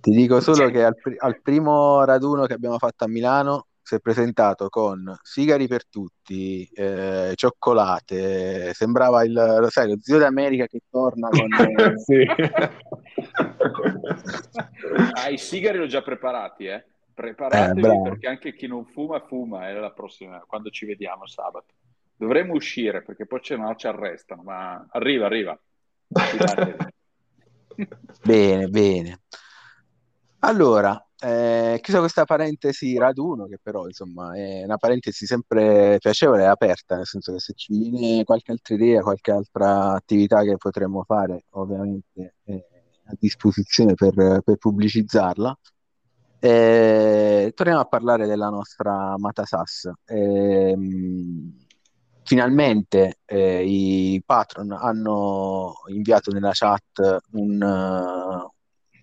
ti 0.00 0.10
dico 0.10 0.40
solo 0.40 0.58
Cioè, 0.58 0.70
che 0.70 0.84
al, 0.84 0.96
pri- 1.00 1.16
al 1.16 1.40
primo 1.40 2.04
raduno 2.04 2.44
che 2.44 2.52
abbiamo 2.52 2.76
fatto 2.76 3.04
a 3.04 3.08
Milano 3.08 3.68
si 3.80 3.94
è 3.94 3.98
presentato 3.98 4.68
con 4.68 5.14
sigari 5.22 5.66
per 5.66 5.86
tutti, 5.88 6.68
eh, 6.74 7.32
cioccolate, 7.34 8.72
sembrava 8.74 9.24
il, 9.24 9.32
lo 9.32 9.70
sai, 9.70 9.88
lo 9.88 9.96
zio 10.00 10.18
d'America 10.18 10.66
che 10.66 10.80
torna 10.90 11.28
con... 11.28 11.48
eh, 11.78 11.98
Sì. 11.98 12.26
Ah, 15.14 15.28
i 15.28 15.38
sigari 15.38 15.78
l'ho 15.78 15.86
già 15.86 16.02
preparati, 16.02 16.66
eh. 16.66 16.84
Eh, 17.14 17.22
Preparatevi 17.22 17.80
bravo. 17.80 18.02
perché 18.02 18.26
anche 18.26 18.54
chi 18.54 18.66
non 18.66 18.84
fuma, 18.84 19.20
fuma. 19.20 19.68
È 19.68 19.72
la 19.72 19.92
prossima, 19.92 20.42
quando 20.46 20.70
ci 20.70 20.84
vediamo 20.84 21.26
sabato. 21.26 21.74
Dovremmo 22.16 22.54
uscire 22.54 23.02
perché 23.02 23.26
poi 23.26 23.40
se 23.42 23.56
no 23.56 23.74
ci 23.76 23.86
arrestano, 23.86 24.42
ma 24.42 24.86
arriva, 24.90 25.26
arriva. 25.26 25.58
Bene, 28.22 28.68
bene. 28.68 29.22
Allora, 30.40 31.04
eh, 31.18 31.80
chiusa 31.82 31.98
questa 31.98 32.24
parentesi 32.24 32.96
raduno, 32.96 33.46
che 33.46 33.58
però 33.60 33.86
insomma 33.86 34.36
è 34.36 34.62
una 34.62 34.76
parentesi 34.76 35.26
sempre 35.26 35.96
piacevole 35.98 36.42
e 36.42 36.46
aperta, 36.46 36.96
nel 36.96 37.06
senso 37.06 37.32
che 37.32 37.40
se 37.40 37.54
ci 37.54 37.72
viene 37.72 38.22
qualche 38.24 38.52
altra 38.52 38.74
idea, 38.76 39.02
qualche 39.02 39.32
altra 39.32 39.94
attività 39.94 40.42
che 40.42 40.56
potremmo 40.56 41.02
fare, 41.02 41.46
ovviamente 41.50 42.36
è 42.44 42.64
a 43.06 43.16
disposizione 43.18 43.94
per, 43.94 44.40
per 44.44 44.56
pubblicizzarla. 44.56 45.58
Eh, 46.44 47.52
torniamo 47.54 47.80
a 47.80 47.86
parlare 47.86 48.26
della 48.26 48.50
nostra 48.50 49.14
Mata 49.16 49.46
Sass. 49.46 49.90
Ehm, 50.04 51.56
finalmente 52.22 53.20
eh, 53.24 53.64
i 53.64 54.22
patron 54.26 54.72
hanno 54.72 55.72
inviato 55.86 56.30
nella 56.32 56.50
chat 56.52 57.22
un, 57.32 57.62
eh, 57.62 58.96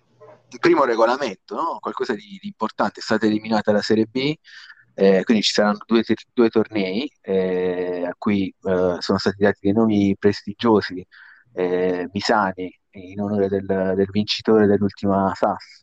il 0.50 0.58
primo 0.60 0.84
regolamento, 0.84 1.56
no? 1.56 1.78
Qualcosa 1.80 2.14
di, 2.14 2.38
di 2.40 2.46
importante. 2.46 3.00
È 3.00 3.02
stata 3.02 3.26
eliminata 3.26 3.72
la 3.72 3.82
Serie 3.82 4.06
B, 4.06 4.34
eh, 4.94 5.24
quindi 5.24 5.42
ci 5.42 5.52
saranno 5.52 5.78
due, 5.84 6.04
due 6.32 6.48
tornei 6.48 7.10
eh, 7.22 8.04
a 8.08 8.14
cui 8.16 8.54
eh, 8.62 8.96
sono 9.00 9.18
stati 9.18 9.42
dati 9.42 9.58
dei 9.62 9.72
nomi 9.72 10.14
prestigiosi, 10.16 11.04
eh, 11.54 12.08
Misani 12.12 12.72
in 12.92 13.20
onore 13.20 13.48
del, 13.48 13.64
del 13.64 14.10
vincitore 14.12 14.66
dell'ultima 14.66 15.32
SAS, 15.34 15.81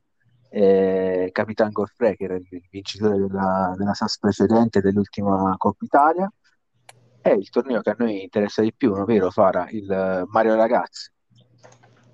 eh, 0.49 1.29
Capitan 1.31 1.71
Goffre, 1.71 2.15
che 2.15 2.23
era 2.25 2.35
il 2.35 2.45
vincitore 2.69 3.17
della, 3.17 3.73
della 3.77 3.93
SAS 3.93 4.19
precedente 4.19 4.81
dell'ultima 4.81 5.55
Coppa 5.57 5.85
Italia. 5.85 6.31
È 7.21 7.29
il 7.29 7.49
torneo 7.49 7.81
che 7.81 7.89
a 7.91 7.95
noi 7.97 8.23
interessa 8.23 8.61
di 8.61 8.73
più, 8.73 8.93
vero 9.05 9.29
Fara? 9.29 9.67
Il 9.69 10.25
Mario 10.29 10.55
Ragazzi. 10.55 11.11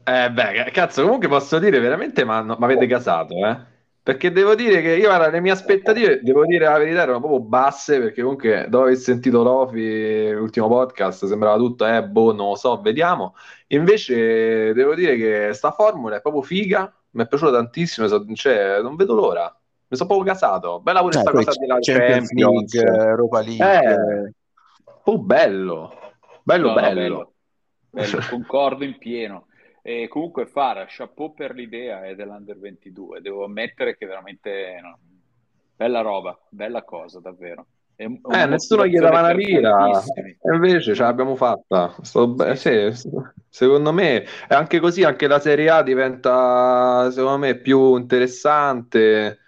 Eh 0.03 0.31
beh, 0.31 0.69
cazzo, 0.71 1.03
comunque 1.03 1.27
posso 1.27 1.57
dire 1.57 1.79
veramente, 1.79 2.25
mi 2.25 2.31
avete 2.31 2.85
casato, 2.85 3.33
eh? 3.45 3.73
Perché 4.05 4.31
devo 4.31 4.53
dire 4.53 4.83
che 4.83 4.91
io, 4.91 5.07
guarda, 5.07 5.29
le 5.31 5.41
mie 5.41 5.51
aspettative, 5.51 6.19
devo 6.21 6.45
dire 6.45 6.65
la 6.65 6.77
verità, 6.77 7.01
erano 7.01 7.17
proprio 7.17 7.39
basse, 7.39 7.97
perché 7.99 8.21
comunque 8.21 8.67
dopo 8.69 8.83
aver 8.83 8.97
sentito 8.97 9.41
Lofi, 9.41 10.29
l'ultimo 10.29 10.67
podcast, 10.67 11.25
sembrava 11.25 11.57
tutto, 11.57 11.87
eh, 11.87 12.03
boh, 12.03 12.31
non 12.31 12.49
lo 12.49 12.55
so, 12.55 12.79
vediamo. 12.81 13.33
Invece 13.69 14.73
devo 14.73 14.93
dire 14.93 15.15
che 15.15 15.53
sta 15.53 15.71
formula 15.71 16.17
è 16.17 16.21
proprio 16.21 16.43
figa, 16.43 16.93
mi 17.15 17.23
è 17.23 17.27
piaciuta 17.27 17.51
tantissimo, 17.51 18.07
so- 18.07 18.25
cioè, 18.33 18.81
non 18.81 18.95
vedo 18.95 19.13
l'ora. 19.15 19.43
Mi 19.87 19.97
sono 19.97 20.09
proprio 20.09 20.33
casato. 20.33 20.79
Bella 20.81 21.01
pure 21.01 21.17
Eh, 21.17 21.19
sta 21.19 21.31
poi 21.31 21.45
cosa 21.45 21.53
della 21.59 21.77
Champions 21.79 22.31
Champions. 22.31 22.31
League, 22.31 22.81
Europa 22.81 23.41
League, 23.41 23.95
Eh, 24.27 24.33
chapeau 24.85 25.19
bello, 25.19 25.91
bello, 26.43 26.69
No, 26.69 26.77
no, 26.79 26.91
bello. 26.91 26.93
bello, 26.93 27.33
bello, 27.89 28.23
concordo 28.23 28.83
in 28.83 28.97
pieno. 28.97 29.47
E 29.81 30.07
comunque 30.07 30.47
Fara, 30.47 30.85
chapeau 30.87 31.33
per 31.33 31.53
l'idea 31.53 32.05
è 32.05 32.15
dell'Under 32.15 32.57
22, 32.57 33.21
devo 33.21 33.43
ammettere 33.45 33.95
che 33.97 34.05
veramente 34.05 34.79
no, 34.81 34.97
bella 35.75 36.01
roba, 36.01 36.37
bella 36.49 36.83
cosa 36.83 37.19
davvero. 37.19 37.67
È 37.95 38.03
Eh, 38.03 38.45
nessuno 38.45 38.85
gli 38.85 38.97
dava 38.97 39.19
una 39.19 39.31
lira, 39.31 40.01
e 40.13 40.53
invece 40.53 40.93
ce 40.93 41.01
l'abbiamo 41.01 41.35
fatta. 41.35 41.95
Sto 42.01 42.35
sì, 42.55 42.91
secondo 43.49 43.93
me, 43.93 44.23
e 44.23 44.53
anche 44.55 44.79
così, 44.79 45.03
anche 45.03 45.27
la 45.27 45.39
Serie 45.39 45.69
A 45.69 45.81
diventa, 45.81 47.09
secondo 47.11 47.37
me, 47.37 47.55
più 47.55 47.95
interessante. 47.95 49.39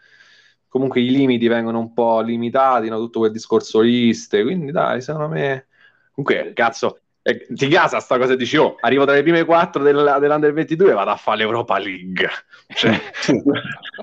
Comunque 0.70 1.02
i 1.02 1.10
limiti 1.10 1.48
vengono 1.48 1.80
un 1.80 1.94
po' 1.94 2.22
limitati, 2.22 2.88
no? 2.90 2.98
Tutto 2.98 3.20
quel 3.20 3.32
discorso 3.32 3.82
liste, 3.82 4.44
quindi 4.44 4.72
dai, 4.72 5.02
secondo 5.02 5.30
me... 5.30 5.68
Comunque, 6.14 6.54
cazzo, 6.54 7.00
eh, 7.30 7.46
ti 7.50 7.68
casa 7.68 8.00
sta 8.00 8.18
cosa 8.18 8.34
e 8.34 8.38
dici, 8.38 8.56
oh, 8.58 8.78
arrivo 8.80 9.04
tra 9.04 9.14
le 9.14 9.22
prime 9.24 9.44
quattro 9.44 9.84
del- 9.84 10.18
dell'Under 10.20 10.54
22 10.54 10.92
e 10.92 10.94
vado 10.94 11.12
a 11.12 11.18
fare 11.18 11.40
l'Europa 11.40 11.78
League. 11.78 12.30
Cioè, 12.74 13.00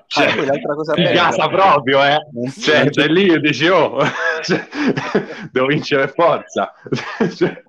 cioè, 0.06 0.26
Ah, 0.28 0.36
l'altra 0.44 0.74
cosa 0.74 0.92
ti 0.92 1.02
bella- 1.02 1.22
casa 1.22 1.48
proprio, 1.48 2.04
eh. 2.04 2.18
Cioè, 2.60 2.90
cioè 2.90 3.06
lì 3.08 3.40
dici, 3.40 3.66
oh, 3.68 3.98
cioè, 4.44 4.66
devo 5.50 5.66
vincere 5.66 6.04
per 6.06 6.14
forza. 6.14 6.72
Cioè, 7.34 7.62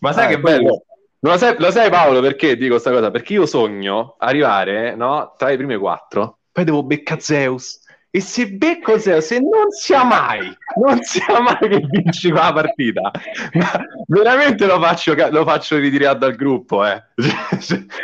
ma 0.00 0.12
sai 0.12 0.24
Ah, 0.26 0.28
che 0.28 0.40
bello? 0.40 0.84
Lo 1.20 1.36
sai, 1.36 1.54
lo 1.58 1.70
sai, 1.70 1.88
Paolo 1.88 2.20
perché 2.20 2.56
dico 2.56 2.72
questa 2.72 2.90
cosa? 2.90 3.10
Perché 3.12 3.34
io 3.34 3.46
sogno 3.46 4.16
arrivare 4.18 4.96
no, 4.96 5.34
tra 5.38 5.48
le 5.48 5.56
prime 5.56 5.78
quattro, 5.78 6.38
poi 6.50 6.64
devo 6.64 6.82
beccare 6.82 7.20
Zeus. 7.20 7.80
E 8.14 8.20
se 8.20 8.46
becco 8.46 8.98
Zeus, 8.98 9.30
e 9.30 9.40
non 9.40 9.70
sia 9.70 10.04
mai, 10.04 10.54
non 10.76 11.00
sia 11.02 11.40
mai 11.40 11.56
che 11.66 11.80
vinci 11.88 12.28
la 12.28 12.52
partita, 12.52 13.10
ma 13.54 13.86
veramente 14.06 14.66
lo 14.66 14.78
faccio, 14.78 15.14
lo 15.30 15.44
faccio 15.46 15.78
ritirare 15.78 16.18
dal 16.18 16.36
gruppo, 16.36 16.84
eh. 16.84 17.02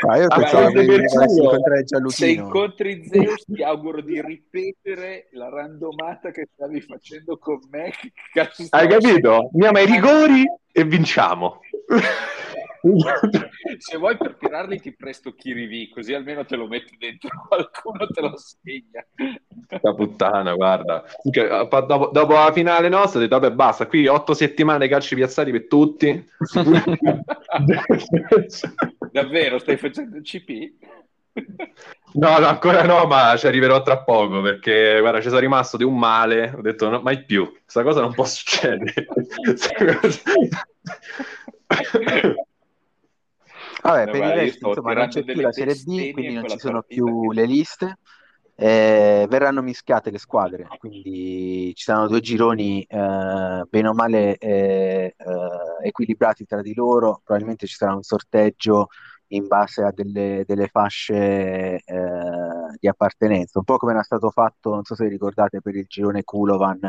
Ah, 0.08 0.16
io 0.16 0.28
pensavo 0.34 0.70
che 0.70 0.80
incontrare 0.80 1.78
Se 1.80 1.84
Gianluchino. 1.84 2.42
incontri 2.42 3.06
Zeus 3.06 3.44
ti 3.44 3.62
auguro 3.62 4.00
di 4.00 4.22
ripetere 4.22 5.28
la 5.32 5.50
randomata 5.50 6.30
che 6.30 6.48
stavi 6.54 6.80
facendo 6.80 7.36
con 7.36 7.58
me. 7.70 7.92
Hai 8.70 8.88
capito? 8.88 9.50
Andiamo 9.52 9.76
ai 9.76 9.84
rigori 9.84 10.42
e 10.72 10.84
vinciamo. 10.84 11.60
Se 13.78 13.96
vuoi 13.98 14.16
per 14.16 14.36
tirarli 14.36 14.80
ti 14.80 14.94
presto 14.94 15.34
Kirivi, 15.34 15.88
così 15.88 16.14
almeno 16.14 16.44
te 16.44 16.56
lo 16.56 16.66
metti 16.66 16.96
dentro, 16.98 17.28
qualcuno 17.48 18.06
te 18.06 18.20
lo 18.20 18.34
segna. 18.36 19.04
La 19.82 19.94
puttana, 19.94 20.54
guarda. 20.54 21.04
Pa- 21.68 21.80
Dopo, 21.80 22.10
dopo 22.12 22.32
la 22.34 22.52
finale 22.52 22.88
nostra, 22.88 23.18
ho 23.18 23.22
detto, 23.22 23.38
vabbè, 23.38 23.54
basta, 23.54 23.86
qui 23.86 24.06
otto 24.06 24.34
settimane 24.34 24.88
calci 24.88 25.14
piazzati 25.14 25.50
per 25.50 25.66
tutti. 25.66 26.26
Davvero, 29.12 29.58
stai 29.58 29.76
facendo 29.76 30.16
il 30.16 30.22
CP? 30.22 30.72
No, 32.14 32.38
no, 32.38 32.46
ancora 32.46 32.82
no, 32.84 33.04
ma 33.06 33.36
ci 33.36 33.46
arriverò 33.46 33.82
tra 33.82 34.02
poco 34.02 34.40
perché, 34.40 34.98
guarda, 35.00 35.20
ci 35.20 35.28
sono 35.28 35.40
rimasto 35.40 35.76
di 35.76 35.84
un 35.84 35.98
male. 35.98 36.52
Ho 36.56 36.60
detto, 36.62 36.88
no, 36.88 37.00
mai 37.00 37.24
più, 37.24 37.50
questa 37.62 37.82
cosa 37.82 38.00
non 38.00 38.14
può 38.14 38.24
succedere. 38.24 39.06
Vabbè, 43.82 44.06
No, 44.06 44.10
per 44.10 44.16
guarda, 44.16 44.34
il 44.42 44.48
resto, 44.48 44.58
sto 44.58 44.68
insomma, 44.68 44.92
non 44.92 45.06
c'è 45.08 45.24
più 45.24 45.40
la 45.40 45.52
Serie 45.52 45.76
B, 45.76 46.08
quindi 46.10 46.32
non 46.32 46.44
ci 46.46 46.58
sono 46.58 46.82
più 46.82 47.30
che- 47.30 47.32
le 47.32 47.44
liste. 47.46 47.96
eh, 48.60 49.26
verranno 49.30 49.62
mischiate 49.62 50.10
le 50.10 50.18
squadre, 50.18 50.72
quindi 50.78 51.72
ci 51.76 51.84
saranno 51.84 52.08
due 52.08 52.20
gironi 52.20 52.82
eh, 52.82 53.62
bene 53.68 53.88
o 53.88 53.94
male 53.94 54.36
eh, 54.38 55.14
eh, 55.16 55.86
equilibrati 55.86 56.44
tra 56.44 56.60
di 56.60 56.74
loro. 56.74 57.20
Probabilmente 57.24 57.66
ci 57.68 57.76
sarà 57.76 57.94
un 57.94 58.02
sorteggio 58.02 58.88
in 59.28 59.46
base 59.46 59.82
a 59.82 59.92
delle, 59.92 60.42
delle 60.46 60.66
fasce 60.68 61.14
eh, 61.14 61.82
di 62.78 62.88
appartenenza, 62.88 63.58
un 63.58 63.64
po' 63.64 63.76
come 63.76 63.92
era 63.92 64.02
stato 64.02 64.30
fatto, 64.30 64.70
non 64.74 64.84
so 64.84 64.94
se 64.94 65.04
vi 65.04 65.10
ricordate, 65.10 65.60
per 65.60 65.76
il 65.76 65.84
girone 65.86 66.24
Kulovan 66.24 66.80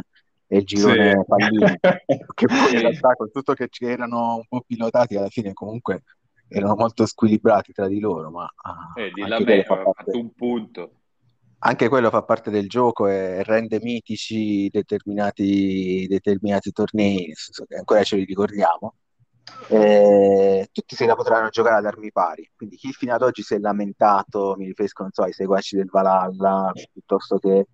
e 0.47 0.57
il 0.57 0.65
girone 0.65 1.11
Sì. 1.19 1.25
Pallini, 1.27 1.79
che 2.33 2.49
poi 2.49 2.73
in 2.73 2.79
realtà 2.79 3.13
con 3.15 3.29
tutto 3.31 3.53
che 3.53 3.67
ci 3.69 3.85
erano 3.85 4.35
un 4.35 4.45
po' 4.47 4.61
pilotati, 4.65 5.15
alla 5.15 5.29
fine 5.29 5.53
comunque 5.53 6.03
erano 6.49 6.75
molto 6.75 7.05
squilibrati 7.05 7.71
tra 7.73 7.87
di 7.87 7.99
loro, 7.99 8.29
ma 8.31 8.51
ah, 8.63 8.91
Eh, 8.93 9.11
di 9.11 9.25
là 9.25 9.41
quello 9.41 9.43
me 9.43 9.63
fa 9.63 9.75
aveva 9.75 9.91
parte, 9.91 10.11
fatto 10.11 10.19
un 10.19 10.33
punto. 10.33 10.91
anche 11.59 11.89
quello 11.89 12.09
fa 12.09 12.23
parte 12.23 12.49
del 12.51 12.67
gioco 12.69 13.07
e 13.07 13.43
rende 13.43 13.79
mitici 13.81 14.69
determinati, 14.69 16.05
determinati 16.07 16.71
tornei, 16.71 17.33
ancora 17.77 18.03
ce 18.03 18.15
li 18.17 18.25
ricordiamo. 18.25 18.95
Eh, 19.67 20.69
tutti 20.71 20.95
se 20.95 21.05
la 21.05 21.15
potranno 21.15 21.49
giocare 21.49 21.77
ad 21.77 21.85
armi 21.85 22.11
pari, 22.11 22.49
quindi 22.55 22.75
chi 22.77 22.91
fino 22.93 23.13
ad 23.13 23.21
oggi 23.23 23.41
si 23.41 23.55
è 23.55 23.59
lamentato, 23.59 24.55
mi 24.57 24.65
riferisco, 24.65 25.03
non 25.03 25.11
so, 25.11 25.23
ai 25.23 25.33
seguaci 25.33 25.75
del 25.75 25.89
Valhalla, 25.91 26.71
piuttosto 26.91 27.37
che 27.39 27.57
eh, 27.57 27.67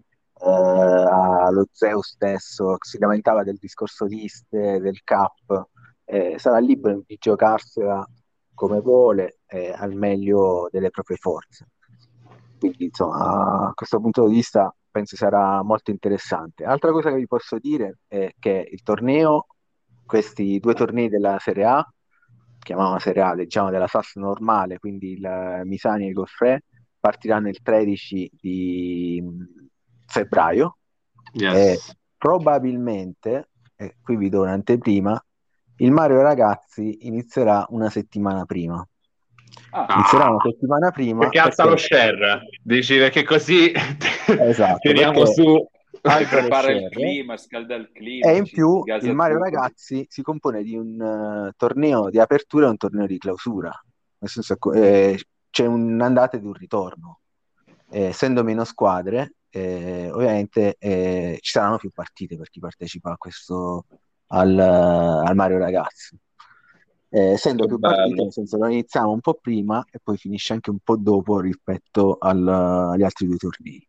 allo 0.50 1.68
Zeus 1.72 2.12
stesso, 2.14 2.78
si 2.80 2.98
lamentava 2.98 3.44
del 3.44 3.58
discorso 3.60 4.06
liste, 4.06 4.80
del 4.80 5.02
cap, 5.04 5.68
eh, 6.06 6.36
sarà 6.38 6.60
libero 6.60 7.04
di 7.06 7.18
giocarsela 7.20 8.06
come 8.56 8.80
vuole, 8.80 9.39
eh, 9.46 9.72
al 9.76 9.94
meglio 9.94 10.68
delle 10.72 10.89
proprie 10.89 11.18
forze. 11.18 11.68
Quindi, 12.58 12.86
insomma, 12.86 13.68
a 13.68 13.74
questo 13.76 14.00
punto 14.00 14.28
di 14.28 14.34
vista 14.34 14.74
penso 14.89 15.15
sarà 15.15 15.62
molto 15.62 15.91
interessante. 15.91 16.63
Altra 16.63 16.91
cosa 16.91 17.10
che 17.10 17.18
vi 17.18 17.28
posso 17.28 17.60
dire 17.60 18.00
è 18.08 18.34
che 18.39 18.68
il 18.72 18.82
torneo, 18.82 19.46
questi 20.06 20.60
due 20.60 20.74
tornei 20.74 21.10
della 21.10 21.38
Serie 21.38 21.65
A, 21.65 21.94
chiamiamola 22.58 23.00
Serie 23.00 23.22
A, 23.22 23.36
diciamo 23.36 23.70
della 23.70 23.88
SAS 23.88 24.15
normale, 24.15 24.80
quindi 24.80 25.12
il 25.12 25.62
Misani 25.65 26.06
e 26.06 26.08
il 26.08 26.13
Goffre, 26.13 26.63
partiranno 27.00 27.50
il 27.50 27.62
13 27.62 28.32
di 28.39 29.24
febbraio 30.08 30.78
Yes. 31.36 31.54
e 31.54 31.96
probabilmente, 32.18 33.50
e 33.76 33.98
qui 34.02 34.15
vi 34.15 34.30
do 34.30 34.41
un'anteprima, 34.41 35.22
il 35.78 35.92
Mario 35.92 36.22
Ragazzi 36.22 37.08
inizierà 37.08 37.66
una 37.70 37.90
settimana 37.90 38.46
prima. 38.46 38.86
Ah, 39.72 39.88
Inizierà 39.96 40.30
una 40.30 40.42
settimana 40.44 40.92
prima 40.92 41.20
Perché 41.20 41.40
alza 41.40 41.64
lo 41.64 41.72
perché- 41.72 41.86
share, 41.96 42.42
dici 42.62 42.98
perché 42.98 43.24
così 43.24 43.72
Esatto, 44.28 44.80
tiriamo 44.80 45.20
perché- 45.24 45.34
su. 45.34 45.68
prepara 46.02 46.72
il 46.72 46.90
clima, 46.90 47.38
scalda 47.38 47.76
il 47.76 47.90
clima. 47.92 48.30
E 48.30 48.38
in 48.38 48.44
più 48.44 48.84
il 48.86 49.14
Mario 49.16 49.38
tutto. 49.38 49.50
Ragazzi 49.50 50.06
si 50.10 50.22
compone 50.22 50.64
di 50.64 50.76
un 50.76 51.02
eh, 51.50 51.54
torneo 51.58 52.10
di 52.10 52.20
apertura 52.20 52.68
e 52.68 52.70
un 52.70 52.78
torneo 52.78 53.06
di 53.06 53.18
clausura, 53.18 53.72
nel 54.20 54.30
senso 54.30 54.56
che 54.56 55.10
eh, 55.12 55.24
c'è 55.50 55.66
un'andata 55.66 56.38
ed 56.38 56.46
un 56.46 56.54
ritorno. 56.54 57.20
Eh, 57.90 58.04
essendo 58.06 58.44
meno 58.44 58.64
squadre, 58.66 59.36
eh, 59.50 60.10
ovviamente 60.12 60.76
eh, 60.80 61.38
ci 61.42 61.52
saranno 61.52 61.78
più 61.78 61.92
partite 61.92 62.36
per 62.38 62.50
chi 62.50 62.60
partecipa 62.60 63.12
a 63.12 63.18
questo 63.18 63.86
al, 64.28 64.58
al 64.60 65.36
Mario 65.36 65.58
Ragazzi. 65.58 66.18
Eh, 67.10 67.32
essendo 67.32 67.66
più 67.68 67.80
partite, 67.80 68.24
nel 68.24 68.32
senso 68.32 68.58
che 68.60 68.72
iniziamo 68.72 69.12
un 69.12 69.22
po' 69.22 69.36
prima 69.36 69.86
e 69.90 70.00
poi 70.04 70.18
finisce 70.18 70.54
anche 70.54 70.70
un 70.70 70.80
po' 70.84 70.98
dopo 70.98 71.40
rispetto 71.40 72.18
al- 72.20 72.48
agli 72.48 73.04
altri 73.04 73.28
due 73.28 73.38
tornei. 73.38 73.88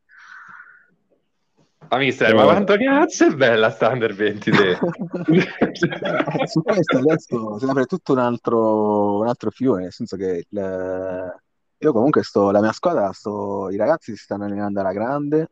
Ma 1.89 1.99
mister, 1.99 2.35
ma 2.35 2.43
quanto 2.45 2.77
cazzo 2.77 3.27
è 3.27 3.31
bella 3.35 3.71
sta 3.71 3.89
Under 3.91 4.13
23? 4.15 4.79
Su 6.47 6.63
questo 6.63 6.99
adesso 6.99 7.59
si 7.59 7.65
apre 7.65 7.85
tutto 7.87 8.13
un 8.13 8.19
altro, 8.19 9.19
un 9.19 9.29
altro 9.29 9.51
fiume, 9.51 9.83
nel 9.83 9.93
senso 9.93 10.17
che 10.17 10.47
il- 10.49 11.35
io 11.79 11.93
comunque 11.93 12.23
sto, 12.23 12.51
la 12.51 12.61
mia 12.61 12.73
squadra, 12.73 13.13
sto, 13.13 13.71
i 13.71 13.77
ragazzi 13.77 14.17
si 14.17 14.23
stanno 14.23 14.45
allenando 14.45 14.81
alla 14.81 14.93
grande, 14.93 15.51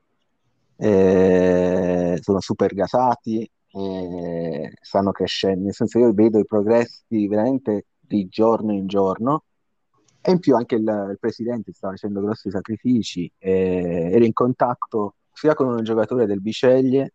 eh, 0.76 2.18
sono 2.20 2.40
super 2.40 2.74
gasati, 2.74 3.48
eh, 3.74 4.72
stanno 4.80 5.12
crescendo, 5.12 5.64
nel 5.64 5.74
senso 5.74 5.98
io 5.98 6.12
vedo 6.12 6.38
i 6.38 6.44
progressi 6.44 7.26
veramente 7.26 7.86
di 7.98 8.26
giorno 8.28 8.72
in 8.72 8.86
giorno 8.86 9.44
e 10.20 10.30
in 10.30 10.38
più 10.38 10.54
anche 10.54 10.76
il, 10.76 10.82
il 10.82 11.18
presidente 11.18 11.72
sta 11.72 11.88
facendo 11.88 12.20
grossi 12.20 12.50
sacrifici, 12.50 13.30
eh, 13.38 14.10
era 14.12 14.24
in 14.24 14.32
contatto 14.32 15.16
sia 15.32 15.54
con 15.54 15.68
un 15.68 15.82
giocatore 15.82 16.26
del 16.26 16.40
Biceglie 16.40 17.14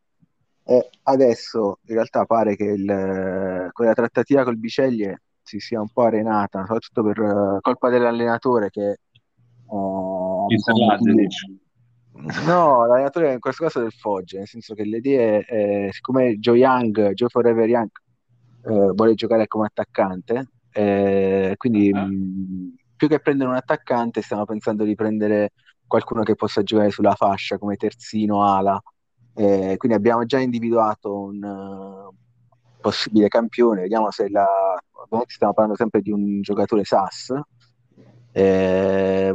e 0.63 0.89
adesso 1.03 1.79
in 1.87 1.95
realtà 1.95 2.25
pare 2.25 2.55
che 2.55 2.65
il, 2.65 3.69
con 3.71 3.85
la 3.85 3.93
trattativa 3.93 4.43
col 4.43 4.57
Biceglie 4.57 5.21
si 5.41 5.59
sia 5.59 5.81
un 5.81 5.89
po' 5.89 6.03
arenata, 6.03 6.59
soprattutto 6.59 7.03
per 7.03 7.19
eh, 7.19 7.57
colpa 7.61 7.89
dell'allenatore 7.89 8.69
che 8.69 8.89
eh, 8.89 8.97
ha 9.67 10.45
Installate, 10.47 11.11
dici. 11.13 11.58
No, 12.21 12.85
l'allenatore 12.87 13.33
in 13.33 13.39
questo 13.39 13.63
caso 13.63 13.79
è 13.79 13.83
del 13.83 13.93
Foggia, 13.93 14.37
nel 14.39 14.47
senso 14.47 14.73
che 14.73 14.83
le 14.83 14.97
idee, 14.97 15.45
eh, 15.45 15.89
siccome 15.91 16.37
Joe 16.39 16.57
Young, 16.57 17.11
Joe 17.13 17.29
Forever 17.29 17.67
Young, 17.67 17.89
eh, 18.65 18.91
vuole 18.93 19.13
giocare 19.15 19.47
come 19.47 19.67
attaccante, 19.67 20.49
eh, 20.71 21.53
quindi 21.57 21.91
Ah. 21.93 22.05
mh, 22.05 22.75
più 22.95 23.07
che 23.07 23.19
prendere 23.21 23.49
un 23.49 23.55
attaccante 23.55 24.21
stiamo 24.21 24.45
pensando 24.45 24.83
di 24.83 24.95
prendere 24.95 25.51
qualcuno 25.87 26.23
che 26.23 26.35
possa 26.35 26.61
giocare 26.63 26.89
sulla 26.91 27.15
fascia 27.15 27.57
come 27.57 27.75
terzino, 27.77 28.43
ala, 28.43 28.81
Eh, 29.33 29.75
quindi 29.77 29.97
abbiamo 29.97 30.25
già 30.25 30.39
individuato 30.39 31.17
un 31.21 31.41
uh, 31.43 32.13
possibile 32.81 33.29
campione, 33.29 33.81
vediamo 33.81 34.11
se 34.11 34.29
la... 34.29 34.45
Ovviamente 34.91 35.33
stiamo 35.33 35.53
parlando 35.53 35.77
sempre 35.77 36.01
di 36.01 36.11
un 36.11 36.41
giocatore 36.41 36.83
SAS, 36.83 37.33
eh, 38.31 39.33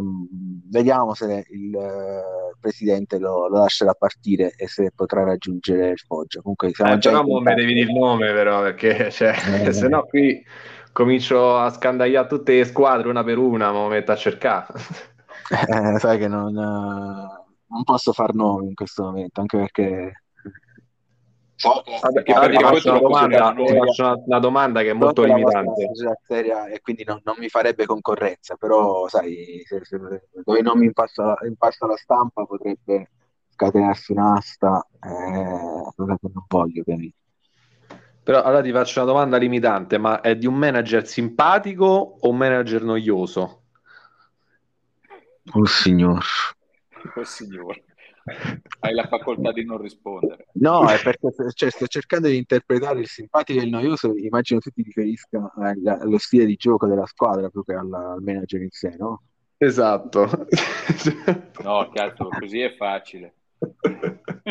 vediamo 0.74 1.14
se 1.14 1.46
il 1.50 1.72
uh, 1.72 2.58
presidente 2.58 3.18
lo, 3.18 3.46
lo, 3.46 3.60
lascerà 3.60 3.94
partire 3.94 4.54
e 4.56 4.66
se 4.66 4.90
potrà 4.92 5.22
raggiungere 5.22 5.90
il 5.90 5.98
Foggia. 5.98 6.40
Comunque 6.40 6.72
siamo 6.72 6.94
eh, 6.94 6.98
già 6.98 7.10
però 7.10 7.22
non 7.22 7.42
mi 7.44 7.54
devi 7.54 7.74
dire 7.74 7.88
il 7.88 7.96
nome 7.96 8.32
però, 8.32 8.60
perché 8.60 9.10
cioè, 9.12 9.34
eh. 9.66 9.72
se 9.72 9.88
no 9.88 10.02
qui 10.04 10.44
comincio 10.92 11.56
a 11.56 11.70
scandagliare 11.70 12.26
tutte 12.26 12.56
le 12.56 12.64
squadre 12.64 13.08
una 13.08 13.22
per 13.22 13.38
una, 13.38 13.70
ma 13.70 13.86
metto 13.88 14.12
a 14.12 14.16
cercare. 14.16 14.66
Eh, 15.46 15.98
sai 15.98 16.16
che 16.16 16.26
non, 16.26 16.54
non 16.54 17.84
posso 17.84 18.14
far 18.14 18.32
nomi 18.32 18.68
in 18.68 18.74
questo 18.74 19.02
momento, 19.02 19.42
anche 19.42 19.58
perché 19.58 20.23
So 21.64 21.82
che, 22.22 22.32
poi 22.34 22.50
ti 22.50 22.62
faccio, 22.62 22.90
una 22.90 23.00
domanda, 23.00 23.54
faccio 23.54 24.02
una, 24.02 24.22
una 24.26 24.38
domanda 24.38 24.82
che 24.82 24.90
è 24.90 24.92
molto 24.92 25.22
limitante. 25.24 25.90
Seria, 26.22 26.66
e 26.66 26.80
quindi 26.82 27.04
non, 27.04 27.20
non, 27.24 27.36
mi 27.38 27.48
farebbe 27.48 27.86
concorrenza, 27.86 28.56
però 28.56 29.08
sai, 29.08 29.62
se, 29.64 29.82
se, 29.82 29.98
dove 30.44 30.60
non 30.60 30.78
mi 30.78 30.84
impassa, 30.84 31.38
impassa, 31.46 31.86
la 31.86 31.96
stampa 31.96 32.44
potrebbe 32.44 33.08
scatenarsi 33.48 34.12
un'asta, 34.12 34.86
eh, 35.00 35.92
cosa 35.96 36.18
che 36.20 36.28
non 36.32 36.44
voglio 36.48 36.82
ovviamente. 36.82 37.16
Però 38.22 38.42
allora 38.42 38.62
ti 38.62 38.72
faccio 38.72 39.02
una 39.02 39.12
domanda 39.12 39.38
limitante, 39.38 39.96
ma 39.96 40.20
è 40.20 40.36
di 40.36 40.46
un 40.46 40.56
manager 40.56 41.06
simpatico 41.06 42.18
o 42.20 42.28
un 42.28 42.36
manager 42.36 42.82
noioso? 42.82 43.62
Oh 45.52 45.64
signor. 45.64 46.24
Oh 47.16 47.24
signor. 47.24 47.82
Hai 48.80 48.94
la 48.94 49.06
facoltà 49.06 49.52
di 49.52 49.64
non 49.64 49.78
rispondere. 49.78 50.46
No, 50.54 50.88
è 50.88 51.00
perché 51.02 51.28
cioè, 51.52 51.70
sto 51.70 51.86
cercando 51.86 52.28
di 52.28 52.36
interpretare 52.36 53.00
il 53.00 53.06
simpatico 53.06 53.60
e 53.60 53.64
il 53.64 53.70
noioso, 53.70 54.16
immagino 54.16 54.60
tu 54.60 54.70
ti 54.70 54.82
riferisca 54.82 55.52
allo 55.56 56.18
stile 56.18 56.46
di 56.46 56.56
gioco 56.56 56.86
della 56.86 57.06
squadra 57.06 57.50
più 57.50 57.64
che 57.64 57.74
alla, 57.74 58.12
al 58.12 58.22
manager 58.22 58.62
in 58.62 58.70
sé, 58.70 58.94
no? 58.98 59.22
Esatto. 59.58 60.46
no, 61.62 61.90
cazzo, 61.92 62.28
così 62.28 62.60
è 62.60 62.74
facile. 62.76 63.34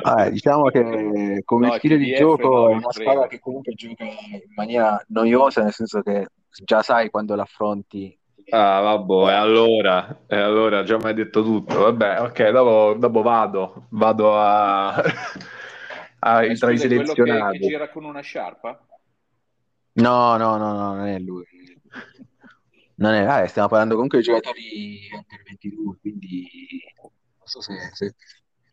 Ah, 0.01 0.29
diciamo 0.29 0.69
che 0.69 1.41
come 1.45 1.67
no, 1.67 1.73
stile 1.73 1.97
di 1.97 2.15
gioco 2.15 2.69
è 2.69 2.73
una 2.73 2.91
squadra 2.91 3.27
che 3.27 3.39
comunque 3.39 3.73
gioca 3.73 4.03
in 4.03 4.41
maniera 4.55 5.03
noiosa, 5.09 5.61
nel 5.61 5.71
senso 5.71 6.01
che 6.01 6.27
già 6.63 6.81
sai 6.81 7.09
quando 7.09 7.35
l'affronti 7.35 8.17
Ah, 8.55 8.81
vabbè, 8.81 9.31
e 9.31 9.33
allora, 9.33 10.25
e 10.27 10.35
allora 10.35 10.83
già 10.83 10.97
mi 10.97 11.05
hai 11.05 11.15
detto 11.15 11.41
tutto. 11.41 11.79
Vabbè, 11.79 12.21
ok, 12.21 12.49
dopo, 12.51 12.99
dopo 12.99 13.21
vado, 13.23 13.87
vado 13.89 14.37
a, 14.37 14.93
a 16.19 16.53
tra 16.53 16.71
i 16.71 16.77
selezionati. 16.77 17.57
Che, 17.57 17.63
che 17.63 17.67
gira 17.67 17.89
con 17.89 18.03
una 18.03 18.21
sciarpa? 18.21 18.79
No, 19.93 20.37
no, 20.37 20.57
no, 20.57 20.71
no, 20.71 20.93
non 20.93 21.07
è 21.07 21.17
lui. 21.17 21.43
Non 22.97 23.13
è, 23.15 23.23
ah, 23.25 23.47
stiamo 23.47 23.69
parlando 23.69 23.95
comunque 23.95 24.19
di 24.19 24.23
giocatori 24.23 25.09
under 25.11 25.43
22, 25.45 25.97
quindi 25.99 26.47
non 26.95 27.45
so 27.45 27.59
se, 27.59 27.73
se 27.93 28.13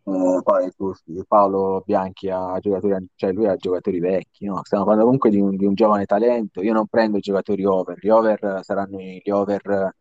eh, 0.03 0.41
poi 0.43 0.73
Paolo 1.27 1.83
Bianchi 1.85 2.31
ha 2.31 2.59
giocatori, 2.61 3.07
cioè 3.15 3.33
lui 3.33 3.47
ha 3.47 3.57
giocatori 3.57 4.01
vecchi, 4.01 4.47
no? 4.47 4.61
Stiamo 4.65 4.85
parlando 4.85 5.05
comunque 5.05 5.31
di 5.31 5.41
un, 5.41 5.57
di 5.57 5.65
un, 5.67 5.75
giovane 5.75 6.07
talento. 6.07 6.63
Io 6.63 6.73
non 6.73 6.87
prendo 6.87 7.19
i 7.19 7.21
giocatori 7.21 7.65
over, 7.65 7.99
gli 8.01 8.09
over 8.09 8.61
saranno 8.63 8.99
gli 8.99 9.31
over 9.31 9.95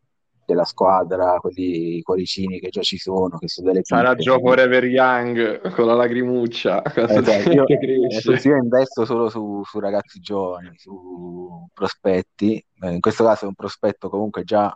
della 0.49 0.65
squadra, 0.65 1.37
quelli 1.39 1.97
i 1.97 2.01
cuoricini 2.01 2.59
che 2.59 2.69
già 2.69 2.81
ci 2.81 2.97
sono, 2.97 3.37
che 3.37 3.47
sono 3.47 3.67
delle 3.67 3.81
Sarà 3.83 4.15
Gio 4.15 4.39
Forever 4.39 4.83
Young 4.83 5.73
con 5.73 5.85
la 5.85 5.93
lacrimuccia. 5.93 6.83
Esatto, 6.83 7.31
io, 7.53 7.65
io, 7.67 8.55
investo 8.55 9.05
solo 9.05 9.29
su, 9.29 9.61
su, 9.63 9.79
ragazzi 9.79 10.19
giovani, 10.19 10.71
su 10.75 11.67
prospetti. 11.73 12.63
Eh, 12.81 12.93
in 12.93 12.99
questo 12.99 13.23
caso 13.23 13.45
è 13.45 13.47
un 13.47 13.53
prospetto 13.53 14.09
comunque 14.09 14.43
già 14.43 14.75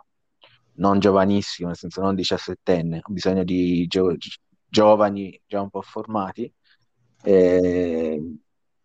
non 0.76 1.00
giovanissimo, 1.00 1.70
nel 1.70 1.78
senso 1.78 2.02
non 2.02 2.16
diciassettenne, 2.16 3.02
ho 3.04 3.12
bisogno 3.12 3.44
di 3.44 3.86
gio- 3.88 4.16
giovani 4.74 5.40
già 5.46 5.62
un 5.62 5.70
po' 5.70 5.84
formati 5.84 6.52
eh, 7.22 8.20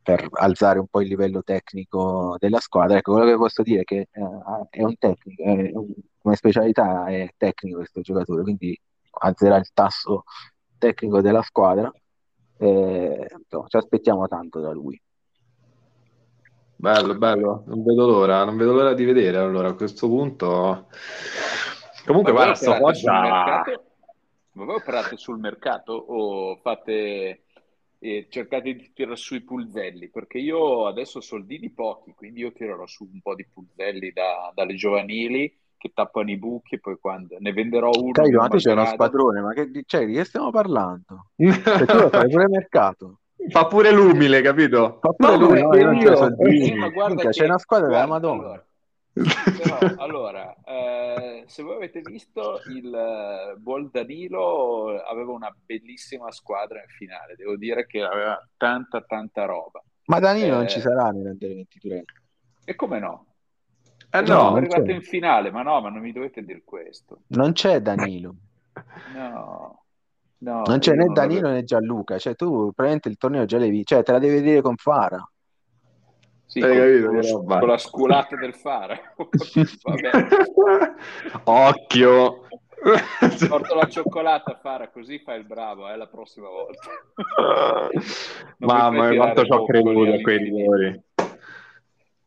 per 0.02 0.28
alzare 0.32 0.78
un 0.78 0.86
po' 0.86 1.00
il 1.00 1.08
livello 1.08 1.42
tecnico 1.42 2.36
della 2.38 2.60
squadra. 2.60 2.98
Ecco, 2.98 3.12
quello 3.12 3.26
che 3.26 3.36
posso 3.36 3.62
dire 3.62 3.80
è 3.80 3.84
che 3.84 4.08
eh, 4.10 4.66
è 4.68 4.82
un 4.82 4.96
tecnico, 4.98 5.42
è 5.42 5.70
un, 5.72 5.86
come 6.18 6.36
specialità 6.36 7.06
è 7.06 7.30
tecnico 7.38 7.78
questo 7.78 8.02
giocatore, 8.02 8.42
quindi 8.42 8.78
alzerà 9.20 9.56
il 9.56 9.70
tasso 9.72 10.24
tecnico 10.76 11.22
della 11.22 11.42
squadra. 11.42 11.90
Eh, 12.58 13.26
insomma, 13.38 13.66
ci 13.68 13.76
aspettiamo 13.78 14.28
tanto 14.28 14.60
da 14.60 14.72
lui. 14.72 15.00
Bello, 16.76 17.16
bello, 17.16 17.62
non 17.66 17.82
vedo 17.82 18.06
l'ora, 18.06 18.44
non 18.44 18.58
vedo 18.58 18.74
l'ora 18.74 18.92
di 18.92 19.04
vedere 19.04 19.38
allora 19.38 19.68
a 19.68 19.74
questo 19.74 20.06
punto. 20.06 20.88
Comunque, 22.04 22.32
guarda, 22.32 22.54
sto 22.54 22.74
Foggia 22.74 23.62
ma 24.58 24.64
voi 24.64 24.74
operate 24.74 25.16
sul 25.16 25.38
mercato 25.38 25.92
o 25.92 26.56
fate 26.56 27.44
e 28.00 28.26
cercate 28.28 28.74
di 28.74 28.90
tirare 28.92 29.16
su 29.16 29.36
i 29.36 29.42
pulzelli? 29.42 30.08
Perché 30.10 30.38
io 30.38 30.86
adesso 30.86 31.18
ho 31.18 31.20
soldini 31.20 31.70
pochi, 31.70 32.12
quindi 32.14 32.40
io 32.40 32.52
tirerò 32.52 32.84
su 32.86 33.08
un 33.10 33.20
po' 33.20 33.36
di 33.36 33.46
pulzelli 33.46 34.12
da, 34.12 34.52
dalle 34.54 34.74
giovanili 34.74 35.56
che 35.76 35.92
tappano 35.94 36.30
i 36.30 36.36
buchi 36.36 36.74
e 36.74 36.80
poi 36.80 36.98
quando 37.00 37.36
ne 37.38 37.52
venderò 37.52 37.90
uno... 37.94 38.10
Caio, 38.10 38.40
ma 38.40 38.48
tu 38.48 38.56
c'è 38.56 38.72
uno 38.72 38.84
spadrone, 38.84 39.40
ma 39.40 39.52
che, 39.52 39.70
cioè, 39.86 40.04
di 40.06 40.14
che 40.14 40.24
stiamo 40.24 40.50
parlando? 40.50 41.30
Cioè, 41.38 41.86
tu 41.86 41.98
lo 41.98 42.08
fai 42.08 42.28
pure 42.28 42.48
mercato. 42.48 43.20
Fa 43.50 43.66
pure 43.66 43.92
l'umile, 43.92 44.42
capito? 44.42 44.98
Fa 45.00 45.12
pure 45.12 45.36
no, 45.36 45.46
l'umile, 45.46 45.84
no, 45.84 45.92
io, 45.92 46.10
io, 46.10 46.36
sì, 46.64 46.74
ma 46.74 46.88
guarda 46.88 47.22
che, 47.22 47.28
c'è 47.28 47.44
una 47.44 47.58
squadra 47.58 47.86
guarda, 47.86 48.04
della 48.04 48.18
Madonna. 48.18 48.42
Allora, 48.42 48.66
però, 49.22 49.78
allora, 50.02 50.54
eh, 50.64 51.44
se 51.46 51.62
voi 51.62 51.76
avete 51.76 52.00
visto 52.00 52.60
il 52.70 52.94
eh, 52.94 53.56
Buol 53.58 53.90
Danilo 53.90 55.00
aveva 55.02 55.32
una 55.32 55.54
bellissima 55.64 56.30
squadra 56.30 56.80
in 56.80 56.88
finale, 56.88 57.34
devo 57.36 57.56
dire 57.56 57.86
che 57.86 58.02
aveva 58.02 58.38
tanta 58.56 59.02
tanta 59.02 59.44
roba. 59.44 59.82
Ma 60.06 60.18
Danilo 60.18 60.54
eh, 60.54 60.56
non 60.56 60.68
ci 60.68 60.80
sarà 60.80 61.10
nell'Under 61.10 61.54
23. 61.54 62.04
E 62.64 62.74
come 62.74 62.98
no? 62.98 63.26
Eh 64.10 64.22
no, 64.22 64.54
è 64.54 64.56
arrivato 64.58 64.84
c'è. 64.84 64.92
in 64.92 65.02
finale, 65.02 65.50
ma 65.50 65.62
no, 65.62 65.80
ma 65.80 65.90
non 65.90 66.00
mi 66.00 66.12
dovete 66.12 66.42
dire 66.42 66.62
questo. 66.64 67.20
Non 67.28 67.52
c'è 67.52 67.80
Danilo. 67.80 68.34
no. 69.14 69.82
No, 70.40 70.62
non 70.66 70.78
c'è 70.78 70.94
né 70.94 71.06
Danilo 71.12 71.48
né 71.48 71.64
Gianluca, 71.64 72.16
cioè 72.16 72.36
tu 72.36 72.66
praticamente 72.66 73.08
il 73.08 73.16
torneo 73.16 73.44
già 73.44 73.58
l'hai 73.58 73.70
visto, 73.70 73.96
cioè 73.96 74.04
te 74.04 74.12
la 74.12 74.20
devi 74.20 74.34
vedere 74.34 74.60
con 74.60 74.76
Fara. 74.76 75.18
Sì, 76.48 76.60
con, 76.60 76.70
capito, 76.70 77.08
con, 77.10 77.58
con, 77.58 77.68
la 77.68 77.76
sculata 77.76 78.34
del 78.34 78.54
fare. 78.54 79.12
Occhio! 81.44 82.46
Porto 83.48 83.74
la 83.74 83.86
cioccolata 83.86 84.52
a 84.52 84.58
fare 84.58 84.90
così 84.90 85.18
fai 85.18 85.40
il 85.40 85.44
bravo, 85.44 85.90
eh, 85.90 85.96
la 85.96 86.06
prossima 86.06 86.48
volta. 86.48 86.88
Mamma 88.58 89.10
mia, 89.10 89.16
quanto 89.16 89.44
ci 89.44 89.52
ho 89.52 89.66
creduto 89.66 90.10
a 90.10 90.20
quei 90.22 90.38
rigori. 90.38 91.02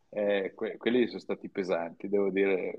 Eh, 0.09 0.53
que- 0.53 0.77
quelli 0.77 1.07
sono 1.07 1.19
stati 1.19 1.49
pesanti, 1.49 2.07
devo 2.07 2.29
dire. 2.29 2.77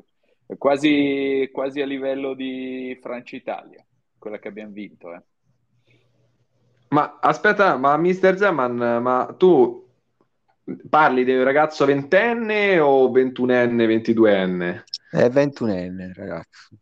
Quasi, 0.57 1.49
quasi 1.53 1.81
a 1.81 1.87
livello 1.87 2.35
di 2.35 2.97
Francia-Italia, 3.03 3.85
quella 4.17 4.39
che 4.39 4.47
abbiamo 4.47 4.73
vinto. 4.73 5.13
Eh. 5.13 5.23
Ma 6.91 7.19
aspetta, 7.21 7.77
ma 7.79 7.97
Mister 7.97 8.37
Zeman, 8.37 8.77
ma 9.03 9.35
tu 9.37 9.82
Parli 10.89 11.25
di 11.25 11.37
un 11.37 11.43
ragazzo 11.43 11.85
ventenne 11.85 12.79
o 12.79 13.11
ventunenne, 13.11 13.87
ventiduenne? 13.87 14.85
È 15.11 15.29
ventunenne, 15.29 16.13
ragazzo. 16.15 16.77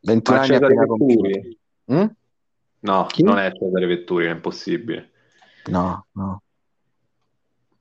21 0.00 0.38
anni 0.38 0.54
appena 0.54 0.86
compiuti. 0.86 1.58
Mm? 1.92 2.06
No, 2.80 3.06
Chi? 3.06 3.22
non 3.22 3.38
è 3.38 3.52
Cesare 3.52 3.86
Vetturi, 3.86 4.26
è 4.26 4.30
impossibile. 4.30 5.10
No, 5.66 6.06
no. 6.12 6.42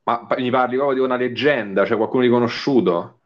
Ma 0.03 0.27
mi 0.37 0.49
parli 0.49 0.75
proprio 0.75 0.97
di 0.97 1.03
una 1.03 1.15
leggenda, 1.15 1.85
cioè 1.85 1.97
qualcuno 1.97 2.23
di 2.23 2.29
conosciuto? 2.29 3.19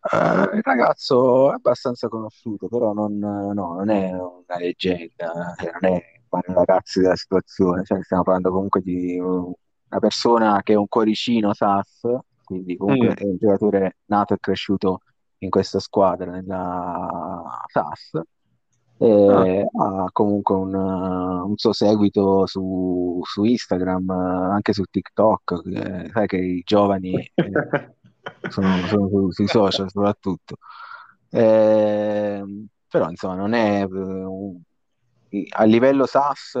Uh, 0.00 0.54
il 0.54 0.60
ragazzo 0.62 1.50
è 1.50 1.54
abbastanza 1.54 2.08
conosciuto, 2.08 2.68
però 2.68 2.92
non, 2.92 3.18
no, 3.18 3.52
non 3.52 3.90
è 3.90 4.12
una 4.12 4.58
leggenda, 4.58 5.54
cioè 5.58 5.72
non 5.80 5.92
è 5.94 6.20
un 6.28 6.54
ragazzo 6.54 7.00
della 7.00 7.16
situazione, 7.16 7.82
cioè 7.84 8.02
stiamo 8.02 8.22
parlando 8.22 8.50
comunque 8.50 8.80
di 8.82 9.18
una 9.88 10.00
persona 10.00 10.62
che 10.62 10.72
è 10.72 10.76
un 10.76 10.88
cuoricino 10.88 11.52
SAS, 11.52 12.06
quindi 12.44 12.76
comunque 12.76 13.08
mm. 13.08 13.12
è 13.12 13.24
un 13.24 13.36
giocatore 13.38 13.96
nato 14.06 14.34
e 14.34 14.38
cresciuto 14.40 15.00
in 15.38 15.50
questa 15.50 15.78
squadra, 15.78 16.30
nella 16.30 17.64
SAS, 17.66 18.20
e 18.98 19.68
ah. 19.72 20.04
ha 20.04 20.08
comunque 20.10 20.54
un, 20.54 20.74
un, 20.74 21.56
suo 21.56 21.72
seguito 21.72 22.46
su, 22.46 23.20
su 23.24 23.44
Instagram, 23.44 24.10
anche 24.10 24.72
su 24.72 24.84
TikTok, 24.84 25.62
eh, 25.66 26.10
sai 26.12 26.26
che 26.26 26.36
i 26.38 26.62
giovani 26.64 27.30
eh, 27.34 27.50
sono, 28.48 28.76
sono 28.86 29.08
su, 29.08 29.30
sui 29.30 29.46
social 29.46 29.90
soprattutto. 29.90 30.56
Eh, 31.28 32.42
però 32.88 33.10
insomma 33.10 33.34
non 33.34 33.52
è 33.52 33.86
a 35.50 35.64
livello 35.64 36.06
SAS 36.06 36.58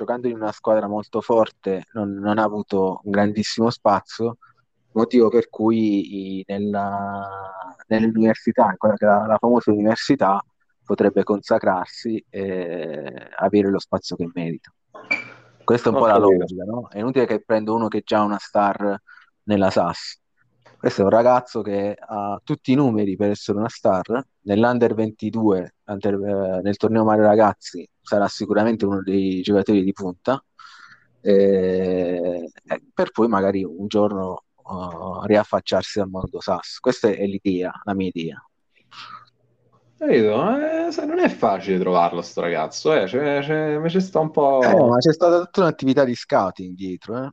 giocando 0.00 0.28
in 0.28 0.36
una 0.36 0.50
squadra 0.50 0.88
molto 0.88 1.20
forte 1.20 1.84
non, 1.92 2.14
non 2.14 2.38
ha 2.38 2.42
avuto 2.42 3.02
un 3.04 3.10
grandissimo 3.10 3.68
spazio, 3.68 4.38
motivo 4.92 5.28
per 5.28 5.50
cui 5.50 6.42
nella, 6.46 7.76
nell'università, 7.88 8.70
in 8.70 8.78
quella 8.78 8.94
che 8.94 9.04
la, 9.04 9.26
la 9.26 9.36
famosa 9.38 9.70
università, 9.70 10.42
potrebbe 10.82 11.22
consacrarsi 11.22 12.24
e 12.30 13.28
avere 13.36 13.68
lo 13.68 13.78
spazio 13.78 14.16
che 14.16 14.26
merita. 14.32 14.72
Questa 15.62 15.90
è 15.90 15.92
un 15.92 15.98
Ho 15.98 16.00
po' 16.00 16.06
la 16.06 16.18
logica, 16.18 16.64
no? 16.64 16.88
È 16.88 16.98
inutile 16.98 17.26
che 17.26 17.42
prendo 17.44 17.74
uno 17.74 17.88
che 17.88 18.00
già 18.02 18.20
è 18.20 18.24
una 18.24 18.38
star 18.38 18.98
nella 19.42 19.70
SAS. 19.70 20.18
Questo 20.80 21.02
è 21.02 21.04
un 21.04 21.10
ragazzo 21.10 21.60
che 21.60 21.94
ha 21.94 22.40
tutti 22.42 22.72
i 22.72 22.74
numeri 22.74 23.14
per 23.14 23.28
essere 23.28 23.58
una 23.58 23.68
star. 23.68 24.24
Nell'Under 24.44 24.94
22, 24.94 25.74
under, 25.84 26.14
eh, 26.14 26.60
nel 26.62 26.78
torneo 26.78 27.04
Mario 27.04 27.24
Ragazzi, 27.24 27.86
sarà 28.00 28.26
sicuramente 28.28 28.86
uno 28.86 29.02
dei 29.02 29.42
giocatori 29.42 29.84
di 29.84 29.92
punta. 29.92 30.42
Eh, 31.20 32.50
per 32.94 33.10
poi 33.10 33.28
magari 33.28 33.62
un 33.62 33.88
giorno 33.88 34.44
uh, 34.56 35.22
riaffacciarsi 35.24 36.00
al 36.00 36.08
mondo 36.08 36.40
SAS. 36.40 36.78
Questa 36.78 37.08
è 37.08 37.26
l'idea, 37.26 37.70
la 37.84 37.92
mia 37.92 38.10
idea. 38.10 38.42
Capito? 39.98 40.56
Eh, 40.56 41.04
non 41.04 41.18
è 41.18 41.28
facile 41.28 41.78
trovarlo 41.78 42.22
sto 42.22 42.40
ragazzo, 42.40 42.94
eh. 42.94 43.04
c'è, 43.04 43.42
c'è, 43.42 43.78
c'è 43.82 44.00
sta 44.00 44.20
un 44.20 44.30
po'... 44.30 44.62
Eh, 44.62 44.74
ma 44.74 44.96
c'è 44.96 45.12
stata 45.12 45.40
tutta 45.44 45.60
un'attività 45.60 46.04
di 46.04 46.14
scouting 46.14 46.74
dietro, 46.74 47.22
eh. 47.22 47.30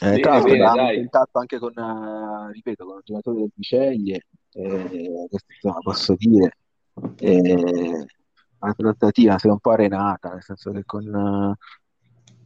Eh, 0.00 0.20
tra 0.20 0.32
l'altro 0.32 0.52
abbiamo 0.52 0.88
tentato 0.90 1.38
anche 1.38 1.58
con, 1.58 1.72
uh, 1.74 2.50
ripeto, 2.52 2.84
con 2.84 2.96
il 2.98 3.02
giocatore 3.04 3.38
del 3.38 3.50
Biceglie, 3.52 4.26
eh, 4.52 5.26
questo 5.28 5.78
posso 5.82 6.14
dire, 6.16 6.52
eh, 7.18 8.06
la 8.60 8.74
trattativa 8.74 9.38
si 9.38 9.48
è 9.48 9.50
un 9.50 9.58
po' 9.58 9.70
arenata, 9.70 10.30
nel 10.30 10.42
senso 10.42 10.70
che 10.70 10.84
con, 10.84 11.04
uh, 11.04 11.52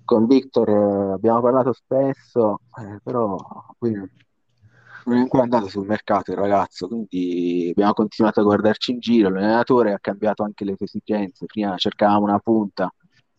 con 0.05 0.26
Victor 0.26 1.12
abbiamo 1.12 1.42
parlato 1.42 1.74
spesso, 1.74 2.61
eh, 2.80 2.98
però 3.03 3.36
poi 3.78 3.92
non 3.92 5.16
è 5.16 5.18
ancora 5.18 5.42
andato 5.42 5.68
sul 5.68 5.86
mercato 5.86 6.30
il 6.30 6.38
ragazzo, 6.38 6.88
quindi 6.88 7.68
abbiamo 7.70 7.92
continuato 7.92 8.40
a 8.40 8.44
guardarci 8.44 8.92
in 8.92 8.98
giro, 8.98 9.28
l'allenatore 9.28 9.92
ha 9.92 9.98
cambiato 10.00 10.42
anche 10.42 10.64
le 10.64 10.76
esigenze, 10.78 11.44
prima 11.44 11.76
cercavamo 11.76 12.24
una 12.24 12.38
punta 12.38 12.90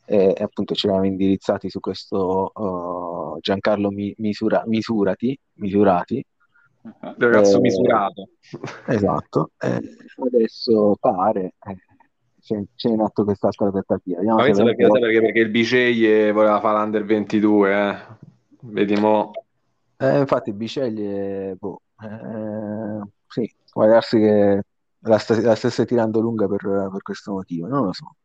e, 0.05 0.35
e 0.37 0.43
appunto 0.43 0.75
ci 0.75 0.85
eravamo 0.85 1.07
indirizzati 1.07 1.69
su 1.69 1.79
questo 1.79 2.51
uh, 2.53 3.22
Giancarlo 3.39 3.89
Mi- 3.89 4.13
Misura- 4.17 4.63
Misurati, 4.65 5.37
Misurati. 5.55 6.25
Il 6.83 7.15
ragazzo 7.17 7.57
eh, 7.57 7.61
misurato. 7.61 8.29
Esatto, 8.87 9.51
eh, 9.59 9.79
adesso 10.25 10.95
pare... 10.99 11.55
Eh, 11.59 11.77
c'è, 12.43 12.61
c'è 12.75 12.89
in 12.89 12.99
atto 12.99 13.23
quest'altra 13.23 13.71
trattativa. 13.71 14.17
Vediamo 14.17 14.39
Ma 14.39 14.43
penso 14.43 14.63
perché, 14.65 14.87
perché, 14.87 15.21
perché, 15.21 15.39
il 15.39 15.49
Biceglie 15.49 16.31
voleva 16.33 16.59
fare 16.59 16.77
l'Under 16.77 17.05
22, 17.05 17.89
eh. 17.89 17.95
Vediamo 18.63 19.31
eh, 20.03 20.19
infatti 20.19 20.51
Biceglie, 20.51 21.55
boh, 21.57 21.81
eh, 22.01 23.09
sì, 23.27 23.49
può 23.71 23.85
darsi 23.87 24.17
che 24.19 24.63
la, 24.99 25.17
st- 25.17 25.41
la 25.41 25.55
stesse 25.55 25.85
tirando 25.85 26.19
lunga 26.19 26.45
per, 26.45 26.59
per, 26.91 27.01
questo 27.01 27.31
motivo, 27.31 27.67
non 27.67 27.85
lo 27.85 27.93
so. 27.93 28.15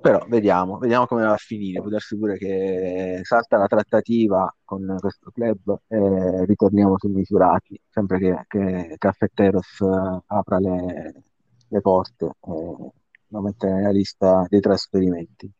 Però 0.00 0.24
vediamo, 0.28 0.78
vediamo 0.78 1.06
come 1.06 1.24
va 1.24 1.32
a 1.32 1.36
finire. 1.36 1.80
Può 1.80 1.90
darsi 1.90 2.16
pure 2.16 2.38
che 2.38 3.20
salta 3.22 3.58
la 3.58 3.66
trattativa 3.66 4.52
con 4.64 4.96
questo 4.98 5.30
club 5.30 5.80
e 5.88 6.44
ritorniamo 6.46 6.96
su 6.96 7.08
misurati, 7.08 7.80
sempre 7.88 8.18
che, 8.18 8.44
che 8.46 8.94
Caffetteros 8.96 9.80
apra 10.26 10.58
le, 10.58 11.22
le 11.68 11.80
porte 11.80 12.24
e 12.24 12.92
lo 13.28 13.40
mette 13.40 13.70
nella 13.70 13.90
lista 13.90 14.44
dei 14.48 14.60
trasferimenti. 14.60 15.50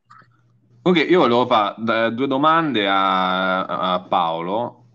Ok, 0.83 1.07
io 1.09 1.21
volevo 1.21 1.47
fare 1.47 2.15
due 2.15 2.27
domande 2.27 2.89
a, 2.89 3.93
a 3.93 4.01
Paolo 4.01 4.87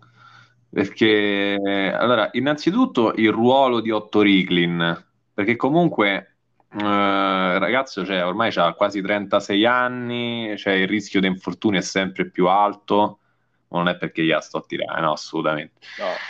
perché, 0.68 1.56
allora, 1.96 2.28
innanzitutto 2.32 3.14
il 3.14 3.30
ruolo 3.30 3.80
di 3.80 3.90
Otto 3.90 4.20
Riglin, 4.20 5.04
perché 5.32 5.56
comunque 5.56 6.35
eh, 6.78 7.58
ragazzo 7.58 8.04
cioè, 8.04 8.24
ormai 8.24 8.52
ha 8.56 8.72
quasi 8.74 9.00
36 9.00 9.64
anni, 9.66 10.54
cioè 10.56 10.74
il 10.74 10.88
rischio 10.88 11.20
di 11.20 11.26
infortunio 11.26 11.78
è 11.80 11.82
sempre 11.82 12.30
più 12.30 12.46
alto, 12.46 13.18
non 13.68 13.88
è 13.88 13.96
perché 13.96 14.22
io 14.22 14.40
sto 14.40 14.58
a 14.58 14.64
tirare, 14.66 15.00
no, 15.00 15.12
assolutamente. 15.12 15.74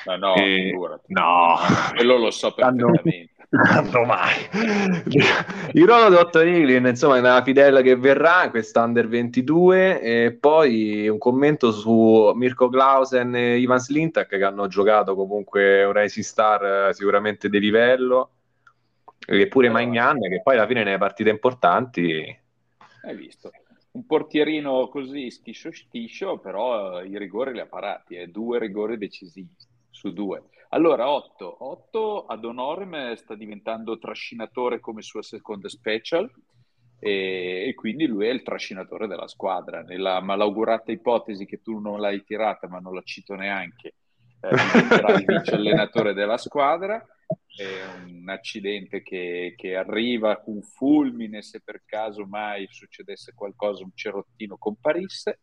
No, 0.07 0.17
no, 0.17 0.35
e... 0.35 0.73
no. 1.07 1.57
quello 1.95 2.17
lo 2.17 2.31
so 2.31 2.53
perfettamente. 2.53 3.31
Quando 3.49 4.05
mai? 4.05 4.35
Il 5.73 5.87
ruolo 5.87 6.09
di 6.11 6.17
Otto 6.17 6.43
Niglin, 6.43 6.87
insomma, 6.87 7.17
è 7.17 7.21
una 7.21 7.43
fidella 7.43 7.81
che 7.81 7.97
verrà, 7.97 8.51
quest'Under 8.51 9.07
22, 9.09 10.01
e 10.01 10.33
poi 10.39 11.09
un 11.09 11.19
commento 11.19 11.71
su 11.71 12.33
Mirko 12.35 12.69
Clausen 12.69 13.35
e 13.35 13.59
Ivan 13.59 13.79
Slintak 13.79 14.29
che 14.29 14.45
hanno 14.45 14.67
giocato 14.67 15.15
comunque 15.15 15.85
un 15.85 15.93
Rising 15.93 16.25
Star 16.25 16.89
eh, 16.89 16.95
sicuramente 16.95 17.49
di 17.49 17.61
livello, 17.61 18.31
e 19.27 19.49
pure 19.49 19.69
Magnan 19.69 20.21
che 20.21 20.41
poi 20.43 20.55
alla 20.55 20.67
fine 20.67 20.85
nelle 20.85 20.99
partite 20.99 21.31
importanti... 21.31 22.39
Hai 23.03 23.17
visto? 23.17 23.51
Un 23.93 24.07
portierino 24.07 24.89
così 24.89 25.31
schiscio 25.31 25.73
schiscio, 25.73 26.39
però 26.39 27.03
i 27.03 27.17
rigori 27.19 27.53
li 27.53 27.61
ha 27.61 27.67
parati, 27.67 28.15
eh? 28.17 28.29
due 28.29 28.59
rigori 28.59 28.99
decisivi 28.99 29.55
su 29.91 30.13
due. 30.13 30.43
Allora, 30.71 31.09
8. 31.09 31.65
8 31.65 32.27
ad 32.27 32.45
Honorem 32.45 33.15
sta 33.15 33.35
diventando 33.35 33.99
trascinatore 33.99 34.81
come 34.81 35.03
sua 35.03 35.23
seconda 35.23 35.69
special 35.69 36.31
e, 36.99 37.69
e, 37.69 37.75
quindi 37.75 38.07
lui 38.07 38.27
è 38.27 38.31
il 38.31 38.43
trascinatore 38.43 39.07
della 39.07 39.29
squadra. 39.29 39.83
Nella 39.83 40.21
malaugurata 40.21 40.93
ipotesi 40.93 41.47
che 41.47 41.63
tu 41.63 41.79
non 41.79 42.01
l'hai 42.01 42.23
tirata, 42.25 42.69
ma 42.69 42.79
non 42.79 42.95
la 42.95 43.03
cito 43.03 43.35
neanche, 43.35 43.95
eh, 44.41 44.49
diventerà 44.51 45.15
il 45.15 45.25
vice 45.25 45.55
allenatore 45.55 46.13
della 46.13 46.39
squadra. 46.39 47.05
È 47.27 47.65
un 48.05 48.29
accidente 48.29 49.03
che, 49.03 49.55
che 49.57 49.77
arriva 49.77 50.41
con 50.41 50.61
fulmine 50.63 51.43
se 51.43 51.61
per 51.65 51.83
caso 51.85 52.27
mai 52.27 52.67
succedesse 52.71 53.33
qualcosa, 53.35 53.83
un 53.83 53.93
cerottino 53.95 54.57
comparisse 54.59 55.41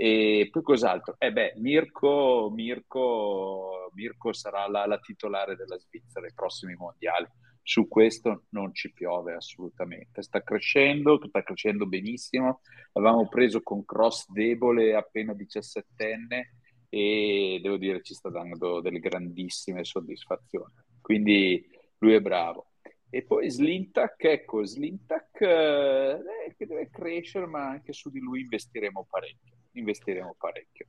e 0.00 0.48
poi 0.52 0.62
cos'altro? 0.62 1.16
Eh 1.18 1.32
beh, 1.32 1.54
Mirko, 1.56 2.52
Mirko, 2.54 3.90
Mirko 3.94 4.32
sarà 4.32 4.68
la, 4.68 4.86
la, 4.86 5.00
titolare 5.00 5.56
della 5.56 5.76
Svizzera 5.76 6.24
ai 6.24 6.32
prossimi 6.32 6.76
mondiali. 6.76 7.26
Su 7.60 7.88
questo 7.88 8.44
non 8.50 8.72
ci 8.72 8.92
piove 8.92 9.34
assolutamente. 9.34 10.22
Sta 10.22 10.40
crescendo, 10.44 11.20
sta 11.26 11.42
crescendo 11.42 11.84
benissimo. 11.86 12.60
L'avevamo 12.92 13.28
preso 13.28 13.60
con 13.60 13.84
cross 13.84 14.30
debole 14.30 14.94
appena 14.94 15.32
17enne 15.32 16.42
e 16.88 17.58
devo 17.62 17.76
dire 17.76 18.02
ci 18.02 18.14
sta 18.14 18.30
dando 18.30 18.80
delle 18.80 19.00
grandissime 19.00 19.84
soddisfazioni. 19.84 20.72
Quindi 21.00 21.68
lui 21.98 22.14
è 22.14 22.20
bravo. 22.20 22.66
E 23.10 23.22
poi 23.22 23.50
Slintak, 23.50 24.22
ecco, 24.24 24.64
Slintak 24.64 25.40
eh, 25.40 26.54
che 26.56 26.66
deve 26.66 26.90
crescere, 26.90 27.46
ma 27.46 27.68
anche 27.68 27.92
su 27.92 28.10
di 28.10 28.20
lui 28.20 28.40
investiremo 28.40 29.06
parecchio 29.08 29.56
investiremo 29.78 30.34
parecchio. 30.38 30.86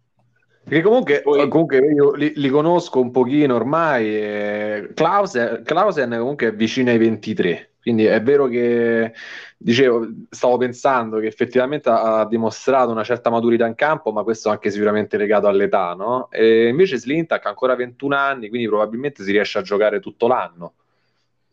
Perché 0.64 0.82
comunque, 0.82 1.22
Poi... 1.22 1.47
comunque 1.47 1.78
io 1.78 2.14
li, 2.14 2.34
li, 2.36 2.50
conosco 2.50 3.00
un 3.00 3.12
pochino 3.12 3.56
ormai. 3.56 4.06
Eh, 4.08 4.91
Clausen, 4.93 5.64
Clausen 5.64 6.16
comunque 6.18 6.47
è 6.47 6.54
vicino 6.54 6.91
ai 6.91 6.97
23, 6.97 7.68
quindi 7.82 8.06
è 8.06 8.22
vero 8.22 8.48
che 8.48 9.14
dicevo, 9.58 10.08
stavo 10.30 10.58
pensando 10.58 11.20
che 11.20 11.28
effettivamente 11.28 11.90
ha, 11.90 12.26
dimostrato 12.26 12.92
una 12.92 13.04
certa 13.04 13.30
maturità 13.30 13.66
in 13.66 13.76
campo, 13.76 14.12
ma 14.12 14.24
questo 14.24 14.50
anche 14.50 14.70
sicuramente 14.70 15.18
legato 15.18 15.48
all'età, 15.48 15.94
no? 15.94 16.30
E 16.30 16.68
invece 16.68 16.98
Slintak 16.98 17.46
ha 17.46 17.50
ancora 17.50 17.76
21 17.76 18.16
anni, 18.16 18.50
quindi 18.50 18.68
probabilmente 18.68 19.24
si 19.24 19.32
riesce 19.32 19.60
a 19.60 19.62
giocare 19.62 20.00
tutto 20.00 20.28
l'anno. 20.28 20.74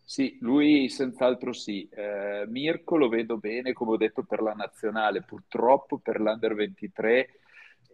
Sì, 0.05 0.39
lui 0.41 0.89
senz'altro 0.89 1.53
sì. 1.53 1.89
Eh, 1.93 2.45
Mirko 2.49 2.97
lo 2.97 3.09
vedo 3.09 3.39
bene, 3.39 3.73
come 3.73 3.93
ho 3.93 3.97
detto, 3.97 4.23
per 4.23 4.41
la 4.41 4.53
nazionale. 4.53 5.23
Purtroppo 5.23 5.99
per 5.99 6.21
l'Under 6.21 6.55
23 6.55 7.29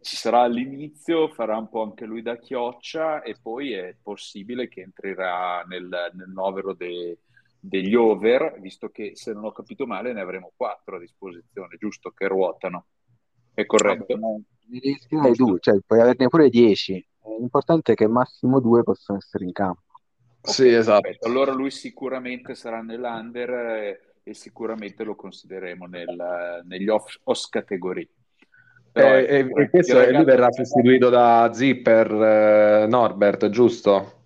ci 0.02 0.16
sarà 0.16 0.40
all'inizio, 0.40 1.28
farà 1.28 1.56
un 1.56 1.68
po' 1.68 1.82
anche 1.82 2.04
lui 2.04 2.22
da 2.22 2.36
chioccia 2.36 3.22
e 3.22 3.36
poi 3.40 3.72
è 3.72 3.94
possibile 4.02 4.68
che 4.68 4.82
entrerà 4.82 5.62
nel, 5.66 5.88
nel 6.12 6.28
novero 6.28 6.74
de, 6.74 7.16
degli 7.64 7.94
over, 7.94 8.58
visto 8.60 8.88
che 8.88 9.12
se 9.14 9.32
non 9.32 9.44
ho 9.44 9.52
capito 9.52 9.86
male 9.86 10.12
ne 10.12 10.20
avremo 10.20 10.50
quattro 10.56 10.96
a 10.96 10.98
disposizione, 10.98 11.76
giusto? 11.78 12.10
Che 12.10 12.26
ruotano. 12.26 12.86
È 13.54 13.64
corretto? 13.66 14.18
Ne 14.18 14.80
devi 15.08 15.36
due, 15.36 15.58
cioè 15.60 15.78
puoi 15.86 16.00
averne 16.00 16.26
pure 16.26 16.48
dieci. 16.48 17.06
L'importante 17.38 17.92
è 17.92 17.94
che 17.94 18.08
massimo 18.08 18.58
due 18.58 18.82
possono 18.82 19.18
essere 19.18 19.44
in 19.44 19.52
campo. 19.52 19.82
Sì, 20.40 20.68
esatto. 20.68 21.02
Perfetto. 21.02 21.28
Allora 21.28 21.52
lui 21.52 21.70
sicuramente 21.70 22.56
sarà 22.56 22.82
nell'under 22.82 23.50
e, 23.50 24.00
e 24.24 24.34
sicuramente 24.34 25.04
lo 25.04 25.14
considereremo 25.14 25.86
nel, 25.86 26.62
negli 26.64 26.88
off, 26.88 27.14
OS 27.24 27.48
categorie. 27.48 28.08
Però, 28.90 29.14
e, 29.14 29.38
ecco, 29.38 29.60
e, 29.60 29.70
questo 29.70 29.94
ragazzo... 29.94 30.16
lui 30.16 30.24
verrà 30.24 30.50
sostituito 30.50 31.08
da 31.10 31.48
Zipper 31.52 32.10
eh, 32.10 32.86
Norbert, 32.88 33.50
giusto? 33.50 34.21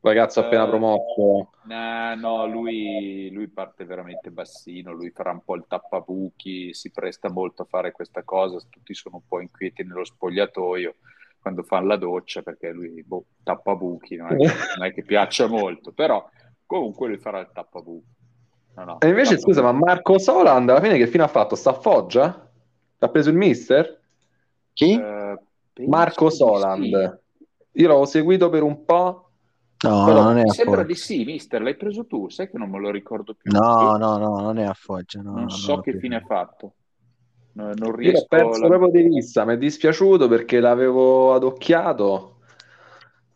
Ragazzo 0.00 0.40
appena 0.40 0.64
uh, 0.64 0.68
promosso. 0.68 1.50
No, 1.64 2.14
no, 2.14 2.46
lui, 2.46 3.30
lui 3.32 3.48
parte 3.48 3.84
veramente 3.84 4.30
bassino, 4.30 4.92
lui 4.92 5.10
farà 5.10 5.32
un 5.32 5.42
po' 5.44 5.56
il 5.56 5.64
tappabuchi, 5.66 6.72
si 6.72 6.90
presta 6.90 7.30
molto 7.30 7.62
a 7.62 7.66
fare 7.68 7.90
questa 7.90 8.22
cosa, 8.22 8.58
tutti 8.70 8.94
sono 8.94 9.16
un 9.16 9.22
po' 9.26 9.40
inquieti 9.40 9.82
nello 9.82 10.04
spogliatoio 10.04 10.94
quando 11.40 11.62
fanno 11.62 11.86
la 11.86 11.96
doccia 11.96 12.42
perché 12.42 12.70
lui 12.70 13.02
boh, 13.02 13.24
tappabuchi, 13.42 14.16
non 14.16 14.32
è, 14.32 14.36
che, 14.36 14.46
non 14.76 14.86
è 14.86 14.92
che 14.92 15.02
piaccia 15.02 15.46
molto, 15.46 15.92
però 15.92 16.28
comunque 16.66 17.08
lui 17.08 17.18
farà 17.18 17.40
il 17.40 17.50
tappabuchi. 17.52 18.16
No, 18.76 18.84
no, 18.84 19.00
e 19.00 19.08
invece 19.08 19.38
scusa, 19.38 19.62
ma 19.62 19.72
Marco 19.72 20.18
Soland 20.18 20.68
alla 20.70 20.80
fine 20.80 20.96
che 20.96 21.08
fine 21.08 21.24
ha 21.24 21.28
fatto? 21.28 21.56
Sta 21.56 21.70
a 21.70 21.74
Foggia? 21.80 22.48
L'ha 22.98 23.08
preso 23.08 23.30
il 23.30 23.36
mister? 23.36 24.00
Chi? 24.72 24.94
Uh, 24.94 25.86
Marco 25.88 26.30
Soland. 26.30 26.84
Sì. 26.84 27.80
Io 27.80 27.86
l'avevo 27.88 28.06
seguito 28.06 28.48
per 28.50 28.62
un 28.62 28.84
po' 28.84 29.27
No, 29.80 30.06
Però 30.06 30.22
non 30.24 30.38
è 30.38 30.42
mi 30.42 30.50
sembra 30.50 30.82
di 30.82 30.96
sì, 30.96 31.24
mister, 31.24 31.62
l'hai 31.62 31.76
preso 31.76 32.04
tu, 32.04 32.28
sai 32.28 32.50
che 32.50 32.58
non 32.58 32.68
me 32.68 32.80
lo 32.80 32.90
ricordo 32.90 33.34
più. 33.34 33.52
No, 33.52 33.96
no, 33.96 34.16
no, 34.16 34.40
non 34.40 34.58
è 34.58 34.64
a 34.64 34.74
Foggia. 34.74 35.22
No, 35.22 35.34
non 35.34 35.42
no, 35.42 35.50
so 35.50 35.80
che 35.80 35.96
fine 35.98 36.16
ha 36.16 36.24
fatto. 36.26 36.74
No, 37.52 37.72
non 37.74 37.94
riesco 37.94 38.26
Io 38.34 38.42
l'ho 38.42 38.48
perso 38.48 38.62
la... 38.62 38.76
proprio 38.76 38.90
di 38.90 39.08
vista, 39.08 39.44
mi 39.44 39.54
è 39.54 39.58
dispiaciuto 39.58 40.26
perché 40.26 40.58
l'avevo 40.58 41.32
adocchiato. 41.32 42.38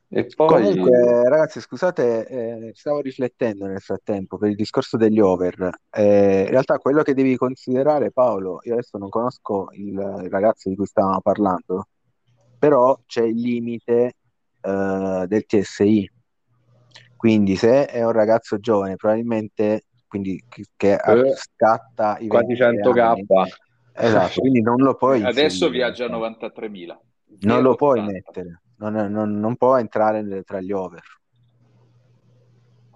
E 0.08 0.26
poi... 0.34 0.62
Comunque, 0.64 1.28
ragazzi, 1.28 1.60
scusate, 1.60 2.26
eh, 2.26 2.72
stavo 2.74 3.00
riflettendo 3.00 3.66
nel 3.66 3.80
frattempo 3.80 4.36
per 4.36 4.50
il 4.50 4.56
discorso 4.56 4.96
degli 4.96 5.20
over. 5.20 5.70
Eh, 5.90 6.40
in 6.40 6.50
realtà 6.50 6.78
quello 6.78 7.02
che 7.02 7.14
devi 7.14 7.36
considerare, 7.36 8.10
Paolo, 8.10 8.58
io 8.64 8.72
adesso 8.72 8.98
non 8.98 9.10
conosco 9.10 9.68
il, 9.74 9.94
il 10.24 10.28
ragazzo 10.28 10.68
di 10.68 10.74
cui 10.74 10.86
stavamo 10.86 11.20
parlando, 11.20 11.86
però 12.58 12.98
c'è 13.06 13.22
il 13.22 13.40
limite 13.40 14.16
eh, 14.60 15.24
del 15.28 15.46
TSI 15.46 16.11
quindi 17.22 17.54
se 17.54 17.86
è 17.86 18.04
un 18.04 18.10
ragazzo 18.10 18.58
giovane, 18.58 18.96
probabilmente 18.96 19.84
quindi, 20.08 20.42
che 20.48 20.94
eh, 20.94 21.32
scatta 21.36 22.18
i 22.18 22.26
quasi 22.26 22.54
100k. 22.54 23.46
Esatto, 23.94 24.40
quindi 24.40 24.60
non 24.60 24.82
lo 24.82 24.96
puoi 24.96 25.22
Adesso 25.24 25.68
viaggia 25.68 26.06
a 26.06 26.08
93.000. 26.08 26.98
Non 27.42 27.62
lo 27.62 27.76
puoi 27.76 28.02
mettere, 28.02 28.62
non, 28.78 28.94
non, 28.94 29.38
non 29.38 29.54
può 29.54 29.78
entrare 29.78 30.42
tra 30.42 30.60
gli 30.60 30.72
over. 30.72 31.00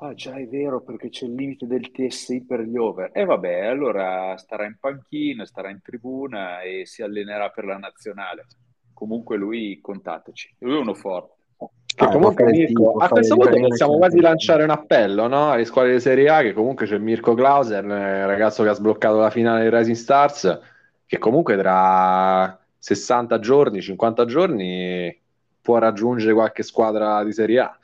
Ah 0.01 0.13
già 0.13 0.35
è 0.35 0.49
vero 0.49 0.83
perché 0.83 1.09
c'è 1.09 1.27
il 1.27 1.35
limite 1.35 1.69
del 1.69 1.93
TSI 1.93 2.47
per 2.47 2.63
gli 2.63 2.77
over. 2.77 3.11
E 3.13 3.25
vabbè, 3.25 3.67
allora 3.67 4.37
starà 4.39 4.67
in 4.67 4.77
panchina, 4.81 5.47
starà 5.47 5.71
in 5.71 5.81
tribuna 5.83 6.63
e 6.63 6.85
si 6.85 7.01
allenerà 7.01 7.51
per 7.51 7.65
la 7.65 7.79
nazionale. 7.79 8.47
Comunque 8.93 9.37
lui 9.37 9.79
contateci, 9.81 10.57
lui 10.59 10.75
è 10.75 10.81
uno 10.81 10.95
forte. 10.95 11.36
Che 11.97 12.05
ah, 12.05 12.11
comunque 12.11 12.45
Mirko, 12.45 12.97
a 12.99 13.09
questo 13.09 13.37
punto 13.37 13.59
possiamo 13.59 13.97
quasi 13.97 14.21
lanciare 14.21 14.63
un 14.63 14.69
appello 14.69 15.29
no? 15.29 15.53
alle 15.53 15.65
squadre 15.65 15.93
di 15.93 16.01
Serie 16.01 16.29
A, 16.29 16.43
che 16.43 16.53
comunque 16.53 16.85
c'è 16.85 16.99
Mirko 16.99 17.33
Clauser, 17.33 17.83
il 17.83 18.27
ragazzo 18.27 18.63
che 18.63 18.69
ha 18.69 18.75
sbloccato 18.75 19.17
la 19.17 19.31
finale 19.31 19.63
di 19.63 19.75
Rising 19.75 19.97
Stars, 19.97 20.61
che 21.07 21.17
comunque 21.17 21.57
tra 21.57 22.61
60 22.77 23.39
giorni, 23.39 23.81
50 23.81 24.27
giorni 24.27 25.19
può 25.63 25.79
raggiungere 25.79 26.35
qualche 26.35 26.63
squadra 26.63 27.25
di 27.25 27.33
Serie 27.33 27.61
A. 27.61 27.79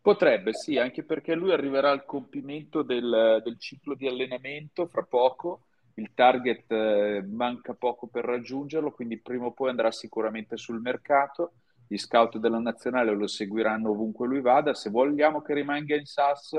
Potrebbe, 0.00 0.54
sì, 0.54 0.78
anche 0.78 1.02
perché 1.02 1.34
lui 1.34 1.52
arriverà 1.52 1.90
al 1.90 2.06
compimento 2.06 2.80
del, 2.80 3.42
del 3.44 3.58
ciclo 3.58 3.94
di 3.94 4.08
allenamento 4.08 4.86
fra 4.86 5.02
poco. 5.02 5.64
Il 5.96 6.12
target 6.14 6.72
eh, 6.72 7.22
manca 7.30 7.74
poco 7.74 8.06
per 8.06 8.24
raggiungerlo, 8.24 8.90
quindi 8.90 9.18
prima 9.18 9.44
o 9.44 9.50
poi 9.50 9.68
andrà 9.68 9.90
sicuramente 9.90 10.56
sul 10.56 10.80
mercato 10.80 11.52
gli 11.92 11.98
scout 11.98 12.38
della 12.38 12.58
nazionale 12.58 13.14
lo 13.14 13.26
seguiranno 13.26 13.90
ovunque 13.90 14.26
lui 14.26 14.40
vada. 14.40 14.72
Se 14.72 14.88
vogliamo 14.88 15.42
che 15.42 15.52
rimanga 15.52 15.94
in 15.94 16.06
SAS, 16.06 16.56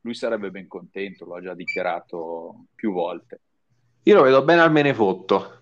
lui 0.00 0.14
sarebbe 0.14 0.50
ben 0.50 0.66
contento, 0.66 1.24
lo 1.24 1.36
ha 1.36 1.40
già 1.40 1.54
dichiarato 1.54 2.64
più 2.74 2.92
volte. 2.92 3.40
Io 4.02 4.16
lo 4.16 4.22
vedo 4.22 4.42
bene 4.42 4.60
al 4.60 4.72
Menefotto. 4.72 5.60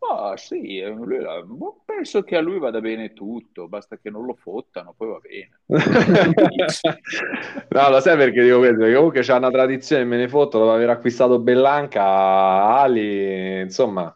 Ah, 0.00 0.36
sì, 0.36 0.80
la... 0.80 1.42
penso 1.86 2.22
che 2.22 2.36
a 2.36 2.42
lui 2.42 2.58
vada 2.58 2.80
bene 2.80 3.14
tutto, 3.14 3.68
basta 3.68 3.96
che 3.96 4.10
non 4.10 4.26
lo 4.26 4.34
fottano, 4.34 4.92
poi 4.94 5.08
va 5.08 5.18
bene. 5.20 5.60
no, 7.70 7.88
lo 7.88 8.00
sai 8.00 8.18
perché 8.18 8.42
dico 8.42 8.58
questo? 8.58 8.76
Perché 8.76 8.94
comunque 8.94 9.22
c'è 9.22 9.34
una 9.34 9.50
tradizione 9.50 10.02
il 10.02 10.08
Menefotto 10.08 10.58
dopo 10.58 10.72
aver 10.72 10.90
acquistato 10.90 11.38
Bellanca, 11.38 12.02
Ali, 12.02 13.60
insomma, 13.60 14.14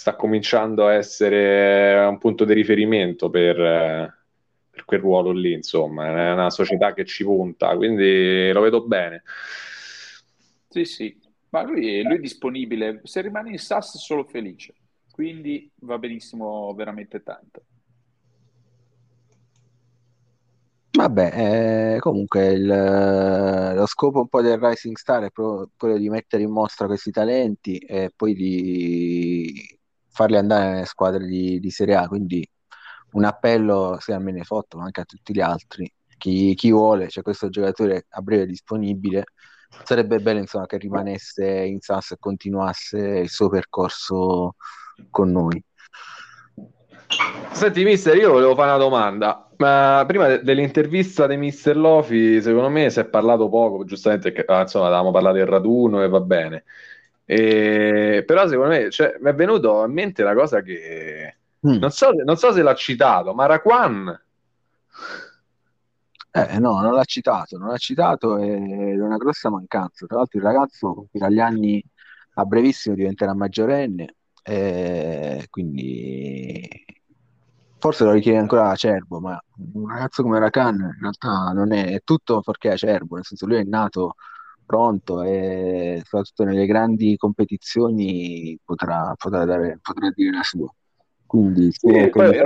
sta 0.00 0.16
cominciando 0.16 0.86
a 0.86 0.94
essere 0.94 2.06
un 2.06 2.16
punto 2.16 2.46
di 2.46 2.54
riferimento 2.54 3.28
per, 3.28 3.54
per 4.70 4.84
quel 4.86 4.98
ruolo 4.98 5.30
lì, 5.30 5.52
insomma, 5.52 6.06
è 6.06 6.32
una 6.32 6.48
società 6.48 6.94
che 6.94 7.04
ci 7.04 7.22
punta, 7.22 7.76
quindi 7.76 8.50
lo 8.50 8.62
vedo 8.62 8.86
bene. 8.86 9.22
Sì, 10.70 10.86
sì, 10.86 11.20
ma 11.50 11.60
lui, 11.64 12.02
lui 12.02 12.14
è 12.14 12.18
disponibile, 12.18 13.02
se 13.04 13.20
rimane 13.20 13.50
in 13.50 13.58
SAS 13.58 13.98
solo 13.98 14.24
felice, 14.24 14.72
quindi 15.10 15.70
va 15.80 15.98
benissimo 15.98 16.72
veramente 16.72 17.22
tanto. 17.22 17.64
Vabbè, 20.92 21.96
eh, 21.96 21.98
comunque 21.98 22.52
il, 22.52 22.66
lo 23.74 23.84
scopo 23.84 24.20
un 24.20 24.28
po' 24.28 24.40
del 24.40 24.58
Rising 24.58 24.96
Star 24.96 25.24
è 25.24 25.30
proprio 25.30 25.68
quello 25.76 25.98
di 25.98 26.08
mettere 26.08 26.42
in 26.42 26.50
mostra 26.50 26.86
questi 26.86 27.10
talenti 27.10 27.76
e 27.76 28.10
poi 28.16 28.32
di 28.32 29.78
farli 30.10 30.36
andare 30.36 30.70
nelle 30.70 30.84
squadre 30.84 31.26
di, 31.26 31.60
di 31.60 31.70
Serie 31.70 31.94
A, 31.94 32.08
quindi 32.08 32.46
un 33.12 33.24
appello 33.24 33.96
sia 34.00 34.16
a 34.16 34.18
Menefotto 34.20 34.78
ma 34.78 34.84
anche 34.84 35.00
a 35.00 35.04
tutti 35.04 35.32
gli 35.32 35.40
altri, 35.40 35.92
chi, 36.16 36.54
chi 36.54 36.70
vuole, 36.70 37.04
c'è 37.04 37.10
cioè 37.10 37.22
questo 37.22 37.48
giocatore 37.48 38.06
a 38.10 38.20
breve 38.20 38.46
disponibile, 38.46 39.24
sarebbe 39.84 40.20
bello 40.20 40.40
insomma, 40.40 40.66
che 40.66 40.76
rimanesse 40.76 41.46
in 41.46 41.80
SAS 41.80 42.12
e 42.12 42.16
continuasse 42.18 42.98
il 42.98 43.30
suo 43.30 43.48
percorso 43.48 44.56
con 45.10 45.30
noi. 45.30 45.64
Senti, 47.52 47.84
mister, 47.84 48.16
io 48.16 48.32
volevo 48.32 48.54
fare 48.54 48.70
una 48.70 48.78
domanda. 48.78 49.50
Ma 49.56 50.04
prima 50.06 50.26
de- 50.26 50.42
dell'intervista 50.42 51.26
di 51.26 51.36
mister 51.36 51.76
Lofi, 51.76 52.40
secondo 52.40 52.70
me 52.70 52.88
si 52.88 53.00
è 53.00 53.04
parlato 53.04 53.48
poco, 53.48 53.84
giustamente, 53.84 54.32
che, 54.32 54.44
ah, 54.46 54.62
insomma, 54.62 54.86
avevamo 54.86 55.10
parlato 55.10 55.36
del 55.36 55.46
raduno 55.46 56.02
e 56.02 56.08
va 56.08 56.20
bene. 56.20 56.64
E, 57.32 58.24
però 58.26 58.48
secondo 58.48 58.70
me 58.70 58.90
cioè, 58.90 59.16
mi 59.20 59.30
è 59.30 59.34
venuto 59.34 59.84
in 59.84 59.92
mente 59.92 60.24
la 60.24 60.34
cosa 60.34 60.62
che 60.62 61.36
mm. 61.64 61.78
non, 61.78 61.90
so, 61.92 62.10
non, 62.10 62.36
so, 62.36 62.52
se 62.52 62.60
l'ha 62.60 62.74
citato, 62.74 63.34
ma 63.34 63.46
Raquan 63.46 64.20
eh, 66.32 66.58
no, 66.58 66.80
non 66.80 66.92
l'ha 66.92 67.04
citato, 67.04 67.56
non 67.56 67.68
l'ha 67.68 67.76
citato 67.76 68.36
è 68.36 68.98
una 68.98 69.16
grossa 69.16 69.48
mancanza. 69.48 70.06
Tra 70.06 70.16
l'altro 70.16 70.38
il 70.40 70.44
ragazzo 70.44 70.92
compirà 70.92 71.28
gli 71.28 71.38
anni 71.38 71.80
a 72.34 72.44
brevissimo 72.44 72.96
diventerà 72.96 73.32
maggiorenne, 73.32 74.16
eh, 74.42 75.46
quindi 75.50 76.68
forse 77.78 78.02
lo 78.02 78.10
richiede 78.10 78.38
ancora 78.38 78.70
Acerbo, 78.70 79.20
ma 79.20 79.40
un 79.74 79.88
ragazzo 79.88 80.24
come 80.24 80.40
Rakan 80.40 80.74
in 80.74 80.98
realtà 81.00 81.52
non 81.52 81.72
è, 81.72 81.92
è 81.92 82.00
tutto 82.02 82.40
perché 82.40 82.70
Acerbo, 82.72 83.14
nel 83.14 83.24
senso 83.24 83.46
lui 83.46 83.58
è 83.58 83.62
nato 83.62 84.16
pronto 84.70 85.22
e 85.22 86.00
soprattutto 86.04 86.44
nelle 86.44 86.64
grandi 86.64 87.16
competizioni 87.16 88.56
potrà, 88.64 89.14
potrà, 89.16 89.44
dare, 89.44 89.80
potrà 89.82 90.12
dire 90.14 90.30
la 90.30 90.42
sua. 90.44 90.72
Quindi, 91.26 91.70
sì, 91.72 92.08
poi, 92.10 92.36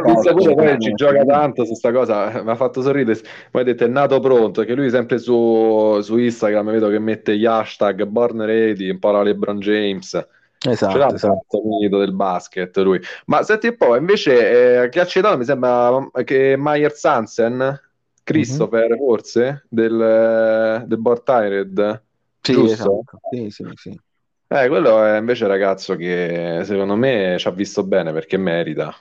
poi 0.54 0.78
ci 0.78 0.92
gioca 0.94 1.24
tanto 1.24 1.62
su 1.62 1.70
questa 1.70 1.92
cosa, 1.92 2.42
mi 2.42 2.50
ha 2.50 2.54
fatto 2.54 2.82
sorridere. 2.82 3.18
Poi 3.50 3.62
ha 3.62 3.64
detto 3.64 3.84
è 3.84 3.88
nato 3.88 4.20
pronto, 4.20 4.62
che 4.62 4.74
lui 4.74 4.90
sempre 4.90 5.18
su, 5.18 6.00
su 6.00 6.16
Instagram 6.16 6.70
vedo 6.70 6.88
che 6.88 6.98
mette 6.98 7.36
gli 7.36 7.46
hashtag 7.46 8.04
born 8.04 8.44
ready, 8.44 8.90
un 8.90 8.98
po' 8.98 9.10
la 9.10 9.22
LeBron 9.22 9.58
James. 9.58 10.26
Esatto, 10.66 10.98
C'è 10.98 11.14
esatto. 11.14 11.62
mito 11.78 11.98
del 11.98 12.14
basket 12.14 12.76
lui. 12.78 13.00
Ma 13.26 13.42
senti 13.42 13.68
un 13.68 13.76
po', 13.76 13.96
invece, 13.96 14.82
eh, 14.82 14.88
che 14.88 15.00
ha 15.00 15.06
citato 15.06 15.36
mi 15.36 15.44
sembra 15.44 16.06
che 16.24 16.54
Meyer 16.56 16.92
Sansen, 16.92 17.80
Christopher 18.22 18.88
mm-hmm. 18.88 18.98
forse, 18.98 19.66
del, 19.68 20.84
del 20.86 20.98
Board 20.98 21.22
Tired, 21.22 22.02
sì, 22.44 22.52
giusto? 22.52 22.72
Esatto. 22.72 23.18
Sì, 23.30 23.50
sì, 23.50 23.64
sì. 23.74 24.00
Eh, 24.46 24.68
quello 24.68 25.02
è 25.02 25.18
invece 25.18 25.44
un 25.44 25.50
ragazzo 25.50 25.96
che 25.96 26.60
secondo 26.64 26.94
me 26.94 27.36
ci 27.38 27.48
ha 27.48 27.50
visto 27.50 27.84
bene 27.84 28.12
perché 28.12 28.36
merita. 28.36 28.94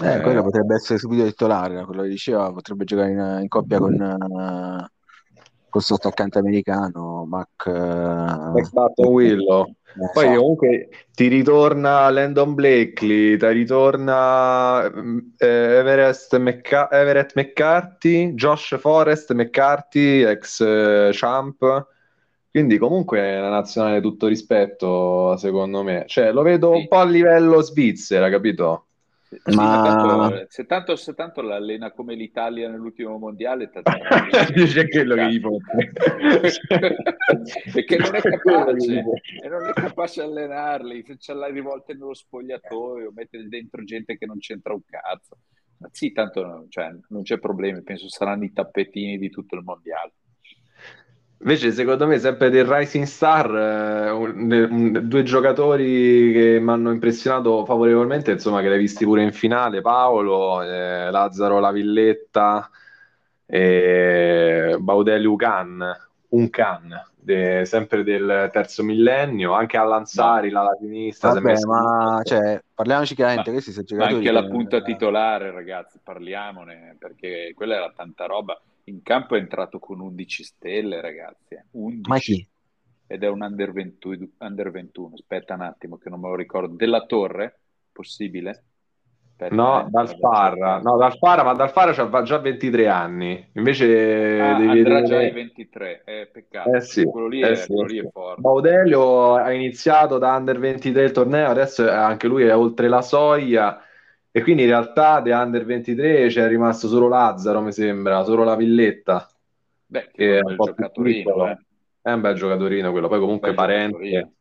Eh, 0.00 0.16
eh. 0.16 0.20
quello 0.20 0.42
potrebbe 0.42 0.74
essere 0.74 0.98
subito 0.98 1.24
titolare, 1.24 1.84
quello 1.84 2.02
che 2.02 2.08
diceva, 2.08 2.52
potrebbe 2.52 2.84
giocare 2.84 3.10
in, 3.10 3.38
in 3.42 3.48
coppia 3.48 3.78
con, 3.78 3.94
uh, 3.94 4.84
questo 5.68 5.94
attaccante 5.94 6.38
americano, 6.38 7.24
Mac, 7.24 7.66
uh, 7.66 8.68
Button 8.70 9.06
Willow. 9.06 9.66
Eh, 9.66 10.10
Poi 10.12 10.24
esatto. 10.24 10.40
comunque 10.40 10.88
ti 11.12 11.28
ritorna 11.28 12.10
Landon 12.10 12.54
Blakely, 12.54 13.36
ti 13.36 13.48
ritorna 13.48 14.84
eh, 14.84 15.46
Everest, 15.46 16.36
McCa- 16.36 16.90
Everett 16.90 17.32
McCarthy, 17.34 18.34
Josh 18.34 18.76
Forrest 18.78 19.32
McCarthy, 19.32 20.22
ex 20.22 20.60
eh, 20.60 21.10
champ 21.12 21.86
quindi 22.50 22.78
comunque 22.78 23.20
è 23.20 23.38
una 23.38 23.50
nazionale 23.50 24.00
tutto 24.00 24.26
rispetto, 24.26 25.36
secondo 25.36 25.82
me. 25.82 26.04
Cioè, 26.06 26.32
lo 26.32 26.42
vedo 26.42 26.72
sì. 26.72 26.80
un 26.80 26.88
po' 26.88 26.98
a 26.98 27.04
livello 27.04 27.60
Svizzera, 27.60 28.30
capito? 28.30 28.86
Sì, 29.28 29.54
Ma- 29.54 30.46
se, 30.48 30.64
tanto, 30.64 30.96
se 30.96 31.12
tanto 31.12 31.42
l'allena 31.42 31.92
come 31.92 32.14
l'Italia 32.14 32.70
nell'ultimo 32.70 33.18
mondiale, 33.18 33.68
tanto- 33.68 33.90
Dice 34.54 34.88
quello 34.88 35.14
che 35.16 35.30
gli 35.30 35.40
perché 37.72 37.96
non 38.00 38.14
è 38.14 38.20
capace 38.22 39.04
e 39.42 39.48
non 39.48 39.66
è 39.66 39.72
capace 39.74 40.22
allenarli, 40.22 41.04
se 41.04 41.18
ce 41.18 41.34
l'hai 41.34 41.52
rivolte 41.52 41.92
nello 41.92 42.14
spogliatoio, 42.14 43.12
mette 43.14 43.46
dentro 43.48 43.84
gente 43.84 44.16
che 44.16 44.24
non 44.24 44.38
c'entra 44.38 44.72
un 44.72 44.80
cazzo. 44.86 45.36
Ma 45.80 45.88
sì, 45.92 46.10
tanto 46.12 46.64
cioè, 46.70 46.90
non 47.08 47.22
c'è 47.22 47.38
problema, 47.38 47.82
penso 47.82 48.08
saranno 48.08 48.44
i 48.44 48.52
tappetini 48.52 49.18
di 49.18 49.28
tutto 49.28 49.56
il 49.56 49.62
mondiale. 49.62 50.12
Invece, 51.40 51.70
secondo 51.72 52.06
me, 52.08 52.18
sempre 52.18 52.50
del 52.50 52.64
Rising 52.66 53.04
Star, 53.04 53.48
eh, 53.56 54.10
un- 54.10 54.50
un- 54.70 55.00
due 55.08 55.22
giocatori 55.22 56.32
che 56.32 56.58
mi 56.60 56.70
hanno 56.70 56.90
impressionato 56.90 57.64
favorevolmente, 57.64 58.32
insomma, 58.32 58.60
che 58.60 58.68
l'hai 58.68 58.78
visti 58.78 59.04
pure 59.04 59.22
in 59.22 59.32
finale, 59.32 59.80
Paolo, 59.80 60.60
eh, 60.62 61.10
Lazzaro 61.10 61.60
La 61.60 61.70
Villetta 61.70 62.68
e 63.46 64.76
Baudelli 64.80 65.26
Ucan, 65.26 65.96
un 66.30 66.50
can, 66.50 67.00
de- 67.16 67.64
sempre 67.64 68.02
del 68.02 68.50
terzo 68.52 68.82
millennio, 68.82 69.52
anche 69.52 69.76
alla 69.76 70.04
sinistra. 70.04 71.30
si 71.30 71.38
è 71.38 71.40
Vabbè, 71.40 71.40
messo- 71.40 71.66
ma 71.66 72.20
cioè, 72.24 72.62
parliamoci 72.74 73.14
chiaramente, 73.14 73.50
Ma- 73.50 73.52
questi 73.52 73.72
sono 73.72 73.84
giocatori 73.84 74.00
anche 74.06 74.30
la 74.30 74.46
punta 74.46 74.80
titolare, 74.82 75.50
ragazzi, 75.50 75.98
parliamone, 76.02 76.96
perché 76.98 77.52
quella 77.54 77.76
era 77.76 77.92
tanta 77.92 78.26
roba. 78.26 78.60
In 78.88 79.02
campo 79.02 79.36
è 79.36 79.38
entrato 79.38 79.78
con 79.78 80.00
11 80.00 80.42
stelle, 80.44 81.00
ragazzi. 81.00 81.54
eh, 81.54 81.64
11. 81.72 82.08
Ma 82.08 82.18
chi? 82.18 82.48
Ed 83.06 83.22
è 83.22 83.28
un 83.28 83.42
under 83.42 83.72
21, 83.72 84.28
under 84.38 84.70
21. 84.70 85.14
Aspetta 85.14 85.54
un 85.54 85.62
attimo 85.62 85.96
che 85.98 86.08
non 86.10 86.20
me 86.20 86.28
lo 86.28 86.34
ricordo. 86.36 86.74
Della 86.74 87.04
Torre? 87.06 87.60
Possibile? 87.92 88.64
Aspetta, 89.30 89.54
No, 89.54 89.80
eh, 89.86 89.90
dal 89.90 90.06
vado 90.06 90.10
a 90.10 90.16
Farra, 90.18 90.50
cercare. 90.54 90.82
no, 90.82 90.96
dal 90.96 91.16
Farra, 91.18 91.42
ma 91.44 91.52
dal 91.54 91.70
Farra 91.70 91.92
c'ha 91.92 92.22
già 92.22 92.38
23 92.38 92.88
anni, 92.88 93.50
invece 93.54 93.84
Ah, 94.40 94.54
devi 94.58 94.68
andrà 94.78 94.94
vedere- 95.00 95.04
già 95.06 95.16
ai 95.18 95.30
23. 95.30 96.02
Eh, 96.04 96.28
peccato. 96.32 96.72
Eh 96.72 96.80
sì, 96.80 97.04
quello 97.04 97.28
lì, 97.28 97.40
eh 97.42 97.50
è, 97.50 97.54
sì, 97.54 97.66
quello 97.68 97.84
eh 97.88 97.92
lì 97.92 97.98
è 98.00 98.10
forte. 98.10 98.40
Baudelio 98.40 99.34
ha 99.34 99.52
iniziato 99.52 100.18
da 100.18 100.34
under 100.34 100.58
23 100.58 101.04
il 101.04 101.12
torneo, 101.12 101.48
adesso 101.48 101.86
è- 101.86 101.90
anche 101.92 102.26
lui 102.26 102.44
è 102.44 102.54
oltre 102.56 102.88
la 102.88 103.00
soglia 103.02 103.80
e 104.38 104.42
quindi 104.42 104.62
in 104.62 104.68
realtà 104.68 105.20
da 105.20 105.42
under 105.42 105.64
23 105.64 106.28
c'è 106.28 106.46
rimasto 106.48 106.88
solo 106.88 107.08
Lazzaro, 107.08 107.60
mi 107.60 107.72
sembra, 107.72 108.22
solo 108.24 108.44
la 108.44 108.56
Villetta, 108.56 109.28
Beh, 109.90 110.10
che 110.12 110.38
è 110.38 110.40
un 110.40 110.52
un 110.52 110.60
giocatorino, 110.60 111.46
eh. 111.50 111.58
È 112.00 112.12
un 112.12 112.20
bel 112.20 112.34
giocatorino 112.36 112.90
quello, 112.90 113.08
poi 113.08 113.20
comunque 113.20 113.54
parente. 113.54 114.32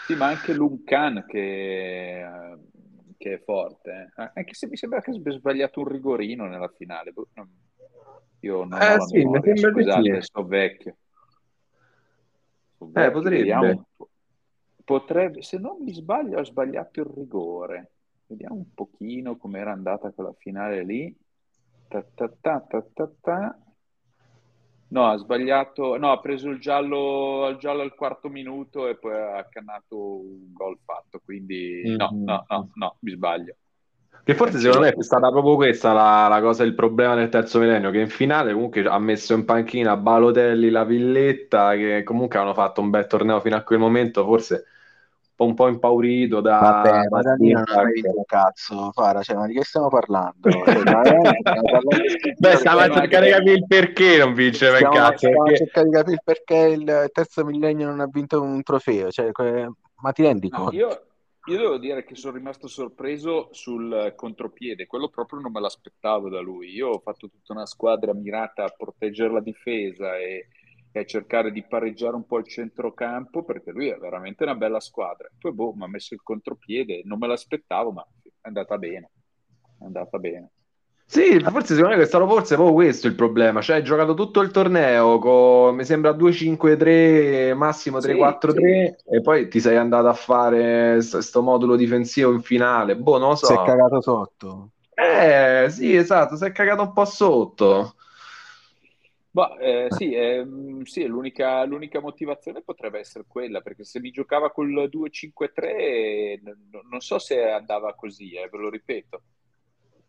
Sì, 0.00 0.14
ma 0.16 0.26
anche 0.26 0.52
Luncan 0.52 1.24
che, 1.26 2.24
che 3.16 3.34
è 3.34 3.42
forte. 3.44 4.12
eh. 4.16 4.30
Anche 4.34 4.54
se 4.54 4.66
mi 4.66 4.76
sembra 4.76 5.00
che 5.00 5.10
abbia 5.12 5.32
sbagliato 5.32 5.80
un 5.80 5.88
rigorino 5.88 6.46
nella 6.46 6.68
finale. 6.76 7.12
Boh, 7.12 7.28
Io 8.40 8.64
non 8.64 8.82
Eh 8.82 8.98
ho 8.98 9.06
sì, 9.08 9.24
memoria, 9.24 9.56
scusate, 9.56 10.20
sì. 10.20 10.22
sto 10.22 10.44
vecchio. 10.44 10.96
Sto 12.76 12.86
Eh, 12.94 13.10
vecchio, 13.10 13.30
potrebbe. 13.30 13.38
vediamo. 13.38 13.86
Potrebbe, 14.84 15.42
se 15.42 15.56
non 15.58 15.82
mi 15.82 15.94
sbaglio, 15.94 16.38
ha 16.38 16.44
sbagliato 16.44 17.00
il 17.00 17.06
rigore. 17.06 17.92
Vediamo 18.32 18.54
un 18.54 18.72
pochino 18.72 19.36
com'era 19.36 19.72
andata 19.72 20.10
quella 20.10 20.32
finale 20.38 20.82
lì. 20.84 21.14
Ta 21.86 22.02
ta 22.14 22.32
ta 22.40 22.60
ta 22.66 22.82
ta 22.94 23.10
ta. 23.20 23.58
No, 24.88 25.06
ha 25.10 25.16
sbagliato, 25.18 25.98
no, 25.98 26.12
ha 26.12 26.18
preso 26.18 26.48
il 26.48 26.58
giallo, 26.58 27.46
il 27.48 27.56
giallo 27.58 27.82
al 27.82 27.94
quarto 27.94 28.30
minuto 28.30 28.88
e 28.88 28.96
poi 28.96 29.12
ha 29.12 29.46
cannato 29.50 29.96
un 30.20 30.52
gol 30.52 30.78
fatto, 30.82 31.20
quindi 31.22 31.94
no, 31.98 32.08
Mhm. 32.10 32.24
no, 32.24 32.44
no, 32.48 32.70
no, 32.74 32.96
mi 33.00 33.10
sbaglio. 33.10 33.54
Che 34.24 34.34
forse 34.34 34.58
secondo 34.58 34.86
me 34.86 34.92
è 34.92 35.02
stata 35.02 35.30
proprio 35.30 35.56
questa 35.56 35.92
la, 35.92 36.28
la 36.28 36.40
cosa, 36.40 36.62
il 36.62 36.74
problema 36.74 37.14
del 37.14 37.28
terzo 37.28 37.58
millennio, 37.58 37.90
che 37.90 38.00
in 38.00 38.08
finale 38.08 38.52
comunque 38.54 38.82
ha 38.86 38.98
messo 38.98 39.34
in 39.34 39.44
panchina 39.44 39.96
Balotelli, 39.96 40.70
la 40.70 40.84
Villetta, 40.84 41.74
che 41.74 42.02
comunque 42.02 42.38
hanno 42.38 42.54
fatto 42.54 42.80
un 42.80 42.88
bel 42.88 43.06
torneo 43.06 43.40
fino 43.40 43.56
a 43.56 43.62
quel 43.62 43.78
momento, 43.78 44.24
forse 44.24 44.66
un 45.44 45.54
po', 45.54 45.68
impaurito 45.68 46.40
da... 46.40 46.58
Vabbè, 46.58 47.08
ma 47.08 47.20
da 47.22 47.30
Danilo 47.36 47.58
non 47.58 47.64
ha 47.68 47.82
mai 47.82 47.92
Sintac. 47.92 47.92
vinto 48.02 48.18
un 48.18 48.24
cazzo, 48.24 48.90
Fara, 48.92 49.22
cioè, 49.22 49.36
ma 49.36 49.46
di 49.46 49.54
che 49.54 49.64
stiamo 49.64 49.88
parlando? 49.88 50.48
Cioè, 50.64 52.34
Beh, 52.38 52.56
stiamo 52.56 52.80
a 52.80 52.90
cercare 52.90 53.26
di 53.26 53.32
capire 53.32 53.52
il 53.54 53.66
perché 53.66 54.18
non 54.18 54.34
vince 54.34 54.74
stiamo, 54.74 54.94
cazzo, 54.94 55.16
stiamo 55.18 55.42
a 55.42 55.44
perché- 55.46 55.64
cercare 55.64 55.86
di 55.88 55.92
capire 55.94 56.22
perché 56.24 56.56
il 56.56 57.10
terzo 57.12 57.44
millennio 57.44 57.86
non 57.88 58.00
ha 58.00 58.06
vinto 58.10 58.40
un 58.42 58.62
trofeo, 58.62 59.10
cioè, 59.10 59.30
que- 59.32 59.70
ma 59.96 60.12
ti 60.12 60.22
rendi 60.22 60.48
No, 60.48 60.58
conto? 60.58 60.74
io, 60.74 60.88
io 61.46 61.56
devo 61.58 61.78
dire 61.78 62.04
che 62.04 62.14
sono 62.16 62.36
rimasto 62.36 62.66
sorpreso 62.66 63.48
sul 63.52 64.12
contropiede, 64.16 64.86
quello 64.86 65.08
proprio 65.08 65.40
non 65.40 65.52
me 65.52 65.60
l'aspettavo 65.60 66.28
da 66.28 66.40
lui. 66.40 66.70
Io 66.70 66.88
ho 66.88 66.98
fatto 66.98 67.28
tutta 67.28 67.52
una 67.52 67.66
squadra 67.66 68.12
mirata 68.14 68.64
a 68.64 68.74
proteggere 68.76 69.32
la 69.32 69.40
difesa 69.40 70.16
e, 70.18 70.48
e 70.92 71.00
a 71.00 71.04
cercare 71.04 71.50
di 71.52 71.64
pareggiare 71.64 72.14
un 72.16 72.26
po' 72.26 72.38
il 72.38 72.46
centrocampo, 72.46 73.44
perché 73.44 73.70
lui 73.72 73.88
è 73.88 73.96
veramente 73.96 74.44
una 74.44 74.54
bella 74.54 74.80
squadra. 74.80 75.28
Poi, 75.38 75.52
boh, 75.52 75.72
mi 75.74 75.84
ha 75.84 75.88
messo 75.88 76.14
il 76.14 76.22
contropiede, 76.22 77.02
non 77.04 77.18
me 77.18 77.26
l'aspettavo, 77.28 77.92
ma 77.92 78.06
è 78.22 78.48
andata 78.48 78.78
bene. 78.78 79.10
È 79.78 79.84
andata 79.84 80.18
bene. 80.18 80.50
Sì, 81.04 81.38
forse 81.40 81.74
secondo 81.74 81.96
me 81.96 82.02
è 82.02 82.06
stato 82.06 82.26
forse 82.26 82.54
proprio 82.54 82.74
questo 82.74 83.06
il 83.06 83.14
problema, 83.14 83.60
cioè 83.60 83.76
hai 83.76 83.84
giocato 83.84 84.14
tutto 84.14 84.40
il 84.40 84.50
torneo 84.50 85.18
con, 85.18 85.74
mi 85.74 85.84
sembra 85.84 86.12
2-5-3, 86.12 87.52
massimo 87.54 88.00
Sì, 88.00 88.08
3-4-3 88.08 88.94
sì. 88.96 89.14
e 89.16 89.20
poi 89.20 89.48
ti 89.48 89.60
sei 89.60 89.76
andato 89.76 90.08
a 90.08 90.14
fare 90.14 90.96
questo 91.10 91.42
modulo 91.42 91.76
difensivo 91.76 92.32
in 92.32 92.40
finale, 92.40 92.96
boh, 92.96 93.18
non 93.18 93.30
lo 93.30 93.34
Si 93.40 93.52
è 93.52 93.56
so. 93.56 93.62
cagato 93.62 94.00
sotto. 94.00 94.70
Eh, 94.94 95.66
sì, 95.70 95.94
esatto, 95.94 96.36
si 96.36 96.44
è 96.44 96.52
cagato 96.52 96.82
un 96.82 96.92
po' 96.92 97.04
sotto. 97.04 97.96
Ma 99.34 99.56
eh, 99.58 99.86
sì, 99.88 100.12
ehm, 100.14 100.82
sì, 100.82 101.04
l'unica 101.06 101.64
l'unica 101.64 102.00
motivazione 102.00 102.62
potrebbe 102.62 102.98
essere 102.98 103.24
quella, 103.26 103.62
perché 103.62 103.82
se 103.82 103.98
mi 103.98 104.10
giocava 104.10 104.50
col 104.50 104.88
2-5-3 104.90 106.38
n- 106.42 106.82
non 106.90 107.00
so 107.00 107.18
se 107.18 107.42
andava 107.50 107.94
così, 107.94 108.32
eh, 108.34 108.48
ve 108.50 108.58
lo 108.58 108.68
ripeto. 108.68 109.22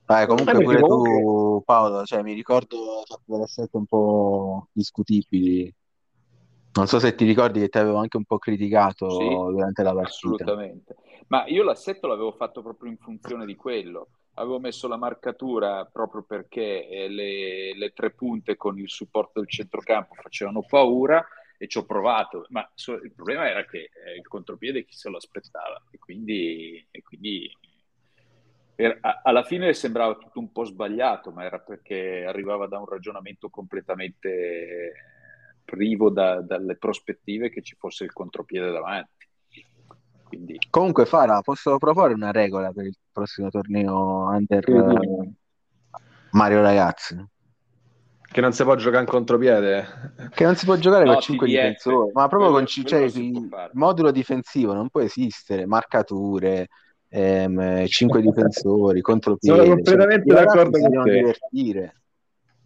Comunque 0.06 0.34
Eh, 0.36 0.46
perché 0.46 0.64
pure 0.64 0.80
comunque- 0.82 1.22
tu, 1.22 1.62
Paolo, 1.64 2.04
cioè, 2.04 2.22
mi 2.22 2.34
ricordo 2.34 3.04
delle 3.24 3.48
scelte 3.48 3.78
un 3.78 3.86
po' 3.86 4.68
discutibili. 4.74 5.74
Non 6.76 6.88
so 6.88 7.00
se 7.00 7.16
ti 7.16 7.26
ricordi 7.26 7.60
che 7.60 7.70
ti 7.70 7.78
avevo 7.78 7.98
anche 7.98 8.18
un 8.18 8.26
po' 8.26 8.38
criticato 8.38 9.06
Sì, 9.08 9.30
durante 9.52 9.84
la 9.84 9.94
partita. 9.94 10.46
assolutamente. 10.48 10.96
Ma 11.28 11.46
io 11.48 11.64
l'assetto 11.64 12.08
l'avevo 12.08 12.32
fatto 12.34 12.62
proprio 12.62 12.90
in 12.92 12.98
funzione 12.98 13.46
di 13.46 13.56
quello. 13.56 14.10
Avevo 14.36 14.60
messo 14.60 14.88
la 14.88 14.98
marcatura 14.98 15.86
proprio 15.86 16.24
perché 16.24 16.88
eh, 16.88 17.08
le, 17.08 17.76
le 17.78 17.94
tre 17.94 18.12
punte 18.12 18.56
con 18.56 18.80
il 18.80 18.90
supporto 18.90 19.40
del 19.40 19.50
centrocampo 19.50 20.16
facevano 20.16 20.64
paura 20.64 21.24
e 21.58 21.68
ci 21.68 21.78
ho 21.78 21.86
provato. 21.86 22.46
Ma 22.50 22.68
so- 22.74 22.96
il 23.02 23.14
problema 23.14 23.48
era 23.48 23.64
che 23.66 23.90
eh, 24.06 24.16
il 24.18 24.28
contropiede 24.28 24.86
chi 24.86 24.96
se 24.96 25.10
lo 25.10 25.18
aspettava 25.18 25.82
e 25.92 26.00
quindi, 26.00 26.86
e 26.90 27.02
quindi 27.04 27.48
era- 28.76 28.98
a- 29.02 29.22
alla 29.24 29.44
fine 29.44 29.74
sembrava 29.74 30.16
tutto 30.16 30.40
un 30.40 30.52
po' 30.52 30.64
sbagliato, 30.66 31.32
ma 31.32 31.44
era 31.44 31.60
perché 31.60 32.26
arrivava 32.26 32.68
da 32.68 32.80
un 32.80 32.86
ragionamento 32.86 33.50
completamente 33.50 35.13
privo 35.64 36.10
da- 36.10 36.42
dalle 36.42 36.76
prospettive 36.76 37.50
che 37.50 37.62
ci 37.62 37.76
fosse 37.78 38.04
il 38.04 38.14
contropiede 38.14 38.72
davanti. 38.72 39.28
Quindi 40.24 40.58
Comunque, 40.70 41.06
Fara, 41.06 41.42
posso 41.42 41.78
proporre 41.78 42.14
una 42.14 42.32
regola 42.32 42.72
per 42.72 42.86
il 42.86 42.96
prossimo 43.12 43.50
torneo 43.50 44.26
Under 44.30 44.68
eh, 44.68 45.32
Mario 46.32 46.62
Ragazzi? 46.62 47.24
Che 48.34 48.42
non 48.42 48.52
si 48.52 48.64
può 48.64 48.74
giocare 48.76 49.04
in 49.04 49.10
contropiede. 49.10 49.86
Che 50.34 50.44
non 50.44 50.56
si 50.56 50.66
può 50.66 50.76
giocare 50.76 51.06
No, 51.06 51.14
con 51.14 51.22
5 51.22 51.48
TDF, 51.48 51.56
difensori, 51.56 52.12
ma 52.14 52.28
proprio 52.28 52.50
quello- 52.50 52.66
con 52.66 52.84
quello 52.84 53.10
cioè, 53.10 53.22
il 53.22 53.70
modulo 53.74 54.12
difensivo 54.12 54.74
non 54.74 54.90
può 54.90 55.02
esistere, 55.02 55.68
marcature, 55.68 56.68
5 57.10 58.22
difensori, 58.22 59.02
contropiede. 59.02 59.58
Sono 59.58 59.70
completamente 59.76 60.32
i 60.32 60.36
ragazzi 60.36 60.56
d'accordo 60.58 60.80
con 60.80 61.04
te. 61.04 61.12
divertire. 61.12 61.96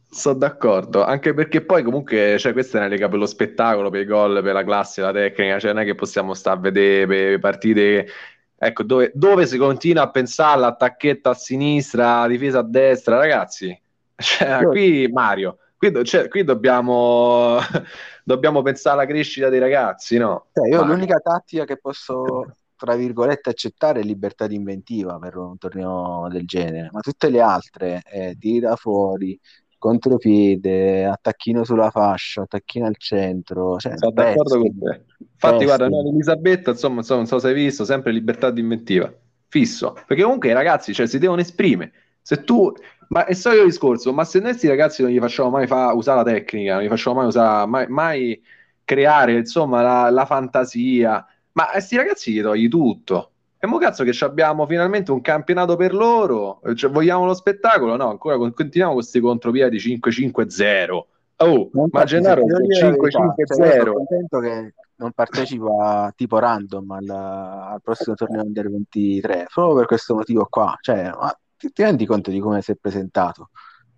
Sono 0.09 0.37
d'accordo, 0.37 1.03
anche 1.03 1.33
perché 1.33 1.63
poi 1.63 1.83
comunque, 1.83 2.37
cioè, 2.39 2.53
questa 2.53 2.77
è 2.77 2.81
una 2.81 2.89
lega 2.89 3.09
per 3.09 3.19
lo 3.19 3.25
spettacolo, 3.25 3.89
per 3.89 4.01
i 4.01 4.05
gol, 4.05 4.41
per 4.41 4.53
la 4.53 4.63
classe, 4.63 5.01
la 5.01 5.11
tecnica, 5.11 5.59
cioè 5.59 5.73
non 5.73 5.83
è 5.83 5.85
che 5.85 5.95
possiamo 5.95 6.33
stare 6.33 6.57
a 6.57 6.61
vedere 6.61 7.05
per 7.05 7.39
partite, 7.39 8.07
ecco, 8.55 8.83
dove, 8.83 9.11
dove 9.13 9.45
si 9.45 9.57
continua 9.57 10.03
a 10.03 10.09
pensare 10.09 10.53
all'attacchetto 10.55 11.29
a 11.29 11.33
sinistra, 11.33 12.21
la 12.21 12.27
difesa 12.27 12.59
a 12.59 12.63
destra, 12.63 13.17
ragazzi, 13.17 13.77
cioè, 14.15 14.61
Io- 14.61 14.69
qui 14.69 15.09
Mario, 15.11 15.57
qui, 15.77 15.91
do- 15.91 16.03
cioè, 16.03 16.29
qui 16.29 16.43
dobbiamo, 16.45 17.57
dobbiamo 18.23 18.61
pensare 18.61 18.95
alla 18.95 19.05
crescita 19.07 19.49
dei 19.49 19.59
ragazzi, 19.59 20.17
no? 20.17 20.47
Cioè, 20.53 20.69
io 20.69 20.77
Mario. 20.77 20.93
l'unica 20.93 21.19
tattica 21.19 21.65
che 21.65 21.77
posso, 21.77 22.45
tra 22.77 22.95
virgolette, 22.95 23.49
accettare 23.49 23.99
è 23.99 24.03
libertà 24.03 24.47
di 24.47 24.55
inventiva 24.55 25.19
per 25.19 25.35
un 25.35 25.57
torneo 25.57 26.27
del 26.29 26.45
genere, 26.45 26.89
ma 26.93 27.01
tutte 27.01 27.29
le 27.29 27.41
altre, 27.41 28.01
eh, 28.05 28.37
tiri 28.39 28.61
da 28.61 28.75
fuori, 28.77 29.37
contropiede, 29.77 31.05
attacchino 31.05 31.63
sulla 31.63 31.89
fascia, 31.91 32.43
attacchino 32.43 32.85
al 32.85 32.97
centro, 32.97 33.77
cioè, 33.77 33.97
Sono 33.97 34.11
d'accordo 34.11 34.59
con 34.59 34.77
te. 34.77 35.05
Infatti, 35.33 35.65
guarda, 35.65 35.87
pessimi. 35.87 36.03
noi 36.03 36.13
Elisabetta, 36.13 36.71
insomma, 36.71 36.99
insomma, 36.99 37.19
non 37.19 37.27
so 37.27 37.39
se 37.39 37.47
hai 37.47 37.53
visto, 37.53 37.85
sempre 37.85 38.11
libertà 38.11 38.49
di 38.51 38.61
inventiva. 38.61 39.11
fisso, 39.49 39.93
perché 40.05 40.23
comunque 40.23 40.49
i 40.49 40.53
ragazzi 40.53 40.93
cioè, 40.93 41.07
si 41.07 41.19
devono 41.19 41.41
esprimere. 41.41 41.91
Se 42.21 42.43
tu, 42.43 42.71
ma 43.09 43.25
è 43.25 43.31
il 43.31 43.35
solito 43.37 43.63
discorso, 43.65 44.13
ma 44.13 44.23
se 44.25 44.39
noi 44.39 44.49
questi 44.49 44.67
ragazzi 44.67 45.01
non 45.01 45.11
gli 45.11 45.19
facciamo 45.19 45.49
mai 45.49 45.67
fa, 45.67 45.93
usare 45.93 46.17
la 46.23 46.31
tecnica, 46.31 46.73
non 46.75 46.83
gli 46.83 46.87
facciamo 46.87 47.17
mai 47.17 47.27
usare, 47.27 47.65
mai, 47.67 47.87
mai 47.87 48.41
creare 48.83 49.33
insomma 49.37 49.81
la, 49.81 50.09
la 50.09 50.25
fantasia, 50.25 51.25
ma 51.53 51.67
a 51.67 51.71
questi 51.71 51.95
ragazzi 51.95 52.33
gli 52.33 52.41
togli 52.41 52.67
tutto. 52.67 53.31
E 53.67 53.69
mo 53.69 53.79
cazzo 53.79 54.05
che 54.05 54.17
abbiamo 54.23 54.65
finalmente 54.65 55.11
un 55.11 55.19
campionato 55.19 55.75
per 55.75 55.93
loro, 55.93 56.61
cioè, 56.73 56.89
vogliamo 56.89 57.25
lo 57.25 57.33
spettacolo? 57.33 57.97
No, 57.97 58.09
ancora 58.09 58.37
continuiamo 58.37 58.93
con 58.93 59.01
questi 59.01 59.19
contropiedi 59.19 59.75
5-5-0. 59.75 61.01
Oh, 61.39 61.69
ma 61.91 62.05
Gennaro 62.05 62.43
5-5-0. 62.45 63.43
Sono 63.43 63.93
contento 63.93 64.39
che 64.39 64.73
non 64.95 65.11
partecipa 65.11 66.13
tipo 66.15 66.39
random 66.39 66.91
al, 66.91 67.09
al 67.09 67.81
prossimo 67.83 68.15
torneo 68.15 68.43
Under 68.43 68.71
23, 68.71 69.47
solo 69.49 69.75
per 69.75 69.85
questo 69.85 70.15
motivo 70.15 70.47
qua. 70.49 70.77
Cioè, 70.79 71.09
ma 71.09 71.37
ti, 71.57 71.69
ti 71.73 71.83
rendi 71.83 72.05
conto 72.05 72.31
di 72.31 72.39
come 72.39 72.61
si 72.61 72.71
è 72.71 72.75
presentato? 72.79 73.49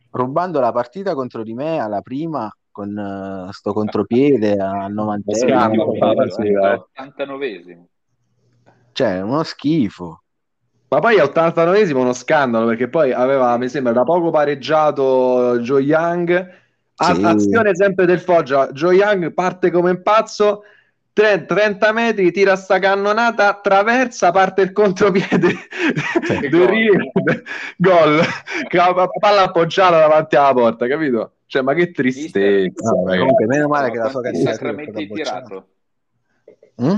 Rubando 0.10 0.60
la 0.60 0.72
partita 0.72 1.14
contro 1.14 1.44
di 1.44 1.54
me 1.54 1.78
alla 1.78 2.02
prima 2.02 2.52
con 2.72 2.90
uh, 2.90 3.52
sto 3.52 3.74
contropiede 3.74 4.58
al 4.58 4.92
90 4.92 5.32
89esimo 6.98 7.84
cioè 9.00 9.22
uno 9.22 9.44
schifo 9.44 10.24
ma 10.90 11.00
poi 11.00 11.20
al 11.20 11.32
89esimo 11.34 12.00
uno 12.00 12.12
scandalo 12.12 12.66
perché 12.66 12.90
poi 12.90 13.14
aveva 13.14 13.56
mi 13.58 13.70
sembra 13.70 13.94
da 13.94 14.04
poco 14.04 14.30
pareggiato 14.30 15.58
Joe 15.62 15.82
Young 15.82 16.50
a- 16.98 17.14
Sì. 17.16 17.24
azione 17.24 17.76
sempre 17.76 18.06
del 18.06 18.20
Foggia 18.20 18.70
Joe 18.72 18.96
Young 18.96 19.32
parte 19.32 19.72
come 19.72 19.92
un 19.92 20.02
pazzo 20.02 20.64
tre- 21.14 21.46
30 21.46 21.94
metri 21.94 22.30
tira 22.34 22.58
sta 22.58 22.78
cannonata 22.80 23.60
traversa 23.64 24.32
parte 24.32 24.64
il 24.64 24.74
contropiede 24.74 25.48
del 26.50 26.50
gol. 27.78 28.22
Ca- 28.68 29.08
palla 29.18 29.44
appoggiata 29.44 29.98
davanti 29.98 30.36
alla 30.36 30.52
porta 30.52 30.88
capito? 30.88 31.32
cioè 31.46 31.62
ma 31.62 31.74
che 31.74 31.92
tristezza 31.92 32.92
No, 32.92 33.04
comunque 33.06 33.46
meno 33.46 33.68
male 33.70 33.92
che 33.92 33.98
la 33.98 34.10
sua 34.10 34.22
candidatura 34.22 34.70
è 34.72 34.84
stata 34.84 34.92
bocciata 35.06 35.40
tirato? 35.40 35.68
Mm? 36.82 36.98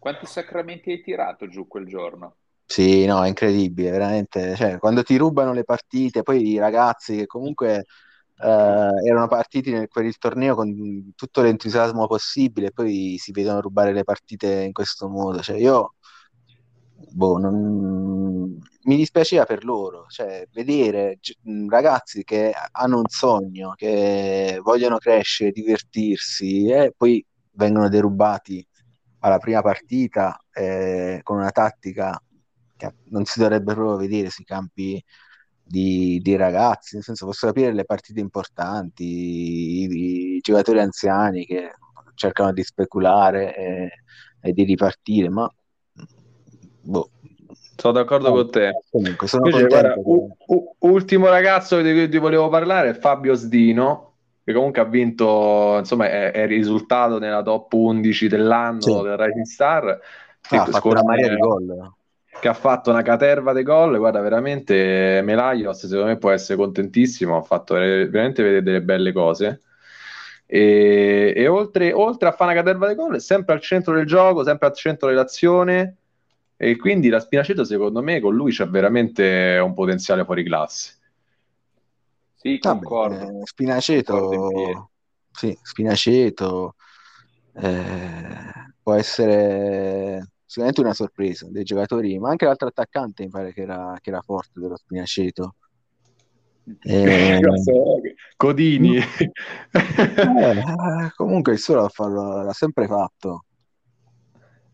Quanti 0.00 0.26
sacramenti 0.26 0.90
hai 0.90 1.00
tirato 1.00 1.46
giù 1.46 1.68
quel 1.68 1.86
giorno? 1.86 2.38
Sì, 2.64 3.04
no, 3.04 3.24
è 3.24 3.28
incredibile, 3.28 3.90
veramente. 3.90 4.54
Cioè, 4.54 4.78
quando 4.78 5.02
ti 5.02 5.16
rubano 5.16 5.52
le 5.52 5.64
partite, 5.64 6.22
poi 6.22 6.50
i 6.50 6.58
ragazzi 6.58 7.16
che 7.16 7.26
comunque 7.26 7.84
eh, 8.42 8.46
erano 9.06 9.26
partiti 9.26 9.72
nel- 9.72 9.88
per 9.88 10.04
il 10.04 10.16
torneo 10.18 10.54
con 10.54 11.12
tutto 11.16 11.42
l'entusiasmo 11.42 12.06
possibile, 12.06 12.70
poi 12.70 13.16
si 13.18 13.32
vedono 13.32 13.60
rubare 13.60 13.92
le 13.92 14.04
partite 14.04 14.62
in 14.62 14.72
questo 14.72 15.08
modo. 15.08 15.40
Cioè, 15.42 15.56
io, 15.58 15.94
boh, 17.12 17.38
non- 17.38 18.58
mi 18.84 18.96
dispiaceva 18.96 19.44
per 19.44 19.64
loro. 19.64 20.06
Cioè, 20.08 20.46
vedere 20.52 21.18
gi- 21.20 21.36
ragazzi 21.68 22.22
che 22.24 22.52
hanno 22.72 22.98
un 22.98 23.06
sogno, 23.08 23.72
che 23.76 24.58
vogliono 24.62 24.98
crescere, 24.98 25.50
divertirsi, 25.52 26.66
e 26.70 26.92
poi 26.96 27.24
vengono 27.52 27.88
derubati 27.88 28.64
alla 29.20 29.38
prima 29.38 29.62
partita 29.62 30.38
eh, 30.52 31.20
con 31.22 31.36
una 31.38 31.50
tattica 31.50 32.20
che 32.76 32.94
non 33.10 33.24
si 33.24 33.38
dovrebbe 33.40 33.74
proprio 33.74 33.96
vedere 33.96 34.30
sui 34.30 34.44
campi 34.44 35.02
di, 35.62 36.18
di 36.22 36.36
ragazzi, 36.36 36.96
nel 36.96 37.04
senso 37.04 37.26
posso 37.26 37.46
capire 37.46 37.72
le 37.72 37.84
partite 37.84 38.20
importanti, 38.20 39.04
i, 39.04 40.36
i 40.36 40.38
giocatori 40.40 40.80
anziani 40.80 41.44
che 41.44 41.72
cercano 42.14 42.52
di 42.52 42.62
speculare 42.64 43.56
e, 43.56 43.90
e 44.40 44.52
di 44.52 44.64
ripartire, 44.64 45.28
ma 45.28 45.48
boh. 46.82 47.10
sono 47.76 47.92
d'accordo 47.92 48.32
con 48.32 48.50
te 48.50 48.72
Comunque 48.90 49.28
Invece, 49.32 49.66
guarda, 49.66 49.94
u- 49.96 50.36
u- 50.46 50.74
ultimo 50.80 51.28
ragazzo 51.28 51.80
di 51.80 51.92
cui 51.92 52.08
ti 52.08 52.18
volevo 52.18 52.48
parlare 52.48 52.90
è 52.90 52.94
Fabio 52.94 53.34
Sdino, 53.34 54.09
che 54.50 54.56
comunque 54.56 54.80
ha 54.82 54.84
vinto, 54.84 55.76
insomma, 55.78 56.08
è, 56.08 56.30
è 56.32 56.46
risultato 56.46 57.18
nella 57.18 57.42
top 57.42 57.72
11 57.72 58.28
dell'anno 58.28 58.80
Sì. 58.80 58.92
del 58.92 59.16
Rising 59.16 59.44
Star. 59.44 59.98
che 60.40 60.56
ha 60.56 60.64
fatto 60.66 60.88
una 60.88 61.02
marea 61.02 61.28
di 61.28 61.36
gol. 61.36 61.92
che 62.40 62.48
ha 62.48 62.54
fatto 62.54 62.90
una 62.90 63.02
caterva 63.02 63.52
di 63.52 63.62
gol. 63.62 63.98
Guarda, 63.98 64.20
veramente 64.20 65.20
Melaios, 65.22 65.86
secondo 65.86 66.06
me, 66.06 66.16
può 66.18 66.30
essere 66.30 66.56
contentissimo. 66.58 67.36
Ha 67.36 67.42
fatto 67.42 67.74
ver- 67.74 68.08
veramente 68.08 68.42
vedere 68.42 68.62
delle 68.62 68.82
belle 68.82 69.12
cose. 69.12 69.60
E, 70.46 71.32
e 71.36 71.46
oltre, 71.46 71.92
oltre 71.92 72.28
a 72.28 72.32
fare 72.32 72.52
una 72.52 72.60
caterva 72.60 72.88
di 72.88 72.94
gol, 72.94 73.14
è 73.16 73.20
sempre 73.20 73.54
al 73.54 73.60
centro 73.60 73.94
del 73.94 74.06
gioco, 74.06 74.42
sempre 74.44 74.68
al 74.68 74.74
centro 74.74 75.08
dell'azione. 75.08 75.96
E 76.56 76.76
quindi 76.76 77.08
la 77.08 77.20
Spinaceto, 77.20 77.64
secondo 77.64 78.02
me, 78.02 78.20
con 78.20 78.34
lui 78.34 78.50
c'è 78.52 78.66
veramente 78.68 79.58
un 79.62 79.72
potenziale 79.74 80.24
fuori 80.24 80.42
classe. 80.44 80.94
Sì, 82.42 82.58
concordo. 82.58 83.26
eh, 83.26 83.46
Concordo 84.04 84.34
in 84.34 84.44
Spinaceto, 84.44 84.48
pieno. 84.48 84.90
sì, 85.30 85.56
Spinaceto 85.62 86.74
eh, 87.54 88.52
può 88.82 88.94
essere 88.94 90.28
sicuramente 90.44 90.80
una 90.82 90.94
sorpresa 90.94 91.48
dei 91.50 91.64
giocatori, 91.64 92.18
ma 92.18 92.30
anche 92.30 92.44
l'altro 92.46 92.68
attaccante 92.68 93.24
mi 93.24 93.30
pare 93.30 93.52
che 93.52 93.62
era, 93.62 93.96
che 94.00 94.10
era 94.10 94.20
forte 94.22 94.60
dello 94.60 94.76
Spinaceto. 94.76 95.54
Eh, 96.84 97.40
Codini. 98.38 99.00
eh, 100.22 101.10
comunque 101.16 101.52
il 101.52 101.58
suo 101.58 101.74
l'ha, 101.76 101.88
fa- 101.88 102.08
l'ha 102.08 102.52
sempre 102.52 102.86
fatto. 102.86 103.44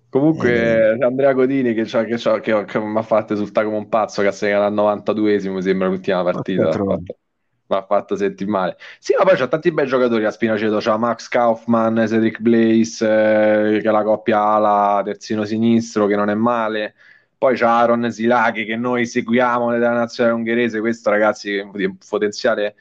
Comunque 0.08 0.96
Andrea 1.02 1.34
Codini 1.34 1.74
che, 1.74 1.82
c'ha- 1.84 2.04
che, 2.04 2.16
c'ha- 2.16 2.40
che, 2.40 2.64
che 2.64 2.78
mi 2.80 2.96
ha 2.96 3.02
fatto 3.02 3.32
esultare 3.34 3.66
come 3.66 3.78
un 3.78 3.88
pazzo 3.88 4.22
che 4.22 4.28
ha 4.28 4.32
segnato 4.32 4.64
al 4.64 4.72
92esimo 4.72 5.54
mi 5.54 5.62
sembra 5.62 5.88
l'ultima 5.88 6.22
partita 6.22 6.80
Troia. 7.66 7.84
fatto, 7.86 8.16
sentire 8.16 8.50
male 8.50 8.76
sì 8.98 9.14
ma 9.16 9.24
poi 9.24 9.36
c'ha 9.36 9.48
tanti 9.48 9.72
bei 9.72 9.86
giocatori 9.86 10.24
a 10.24 10.30
Spinaceto 10.30 10.78
c'ha 10.78 10.96
Max 10.96 11.28
Kaufman 11.28 12.04
Cedric 12.06 12.40
Blaze 12.40 13.04
eh, 13.04 13.80
che 13.80 13.88
è 13.88 13.92
la 13.92 14.02
coppia 14.02 14.40
ala 14.40 15.02
terzino 15.04 15.44
sinistro 15.44 16.06
che 16.06 16.16
non 16.16 16.30
è 16.30 16.34
male 16.34 16.94
poi 17.36 17.56
c'ha 17.56 17.78
Aaron 17.78 18.10
Silaki 18.10 18.64
che 18.64 18.76
noi 18.76 19.06
seguiamo 19.06 19.70
nella 19.70 19.92
nazionale 19.92 20.36
ungherese 20.36 20.80
questo 20.80 21.10
ragazzi 21.10 21.56
è 21.56 21.62
un 21.62 21.96
potenziale 22.08 22.74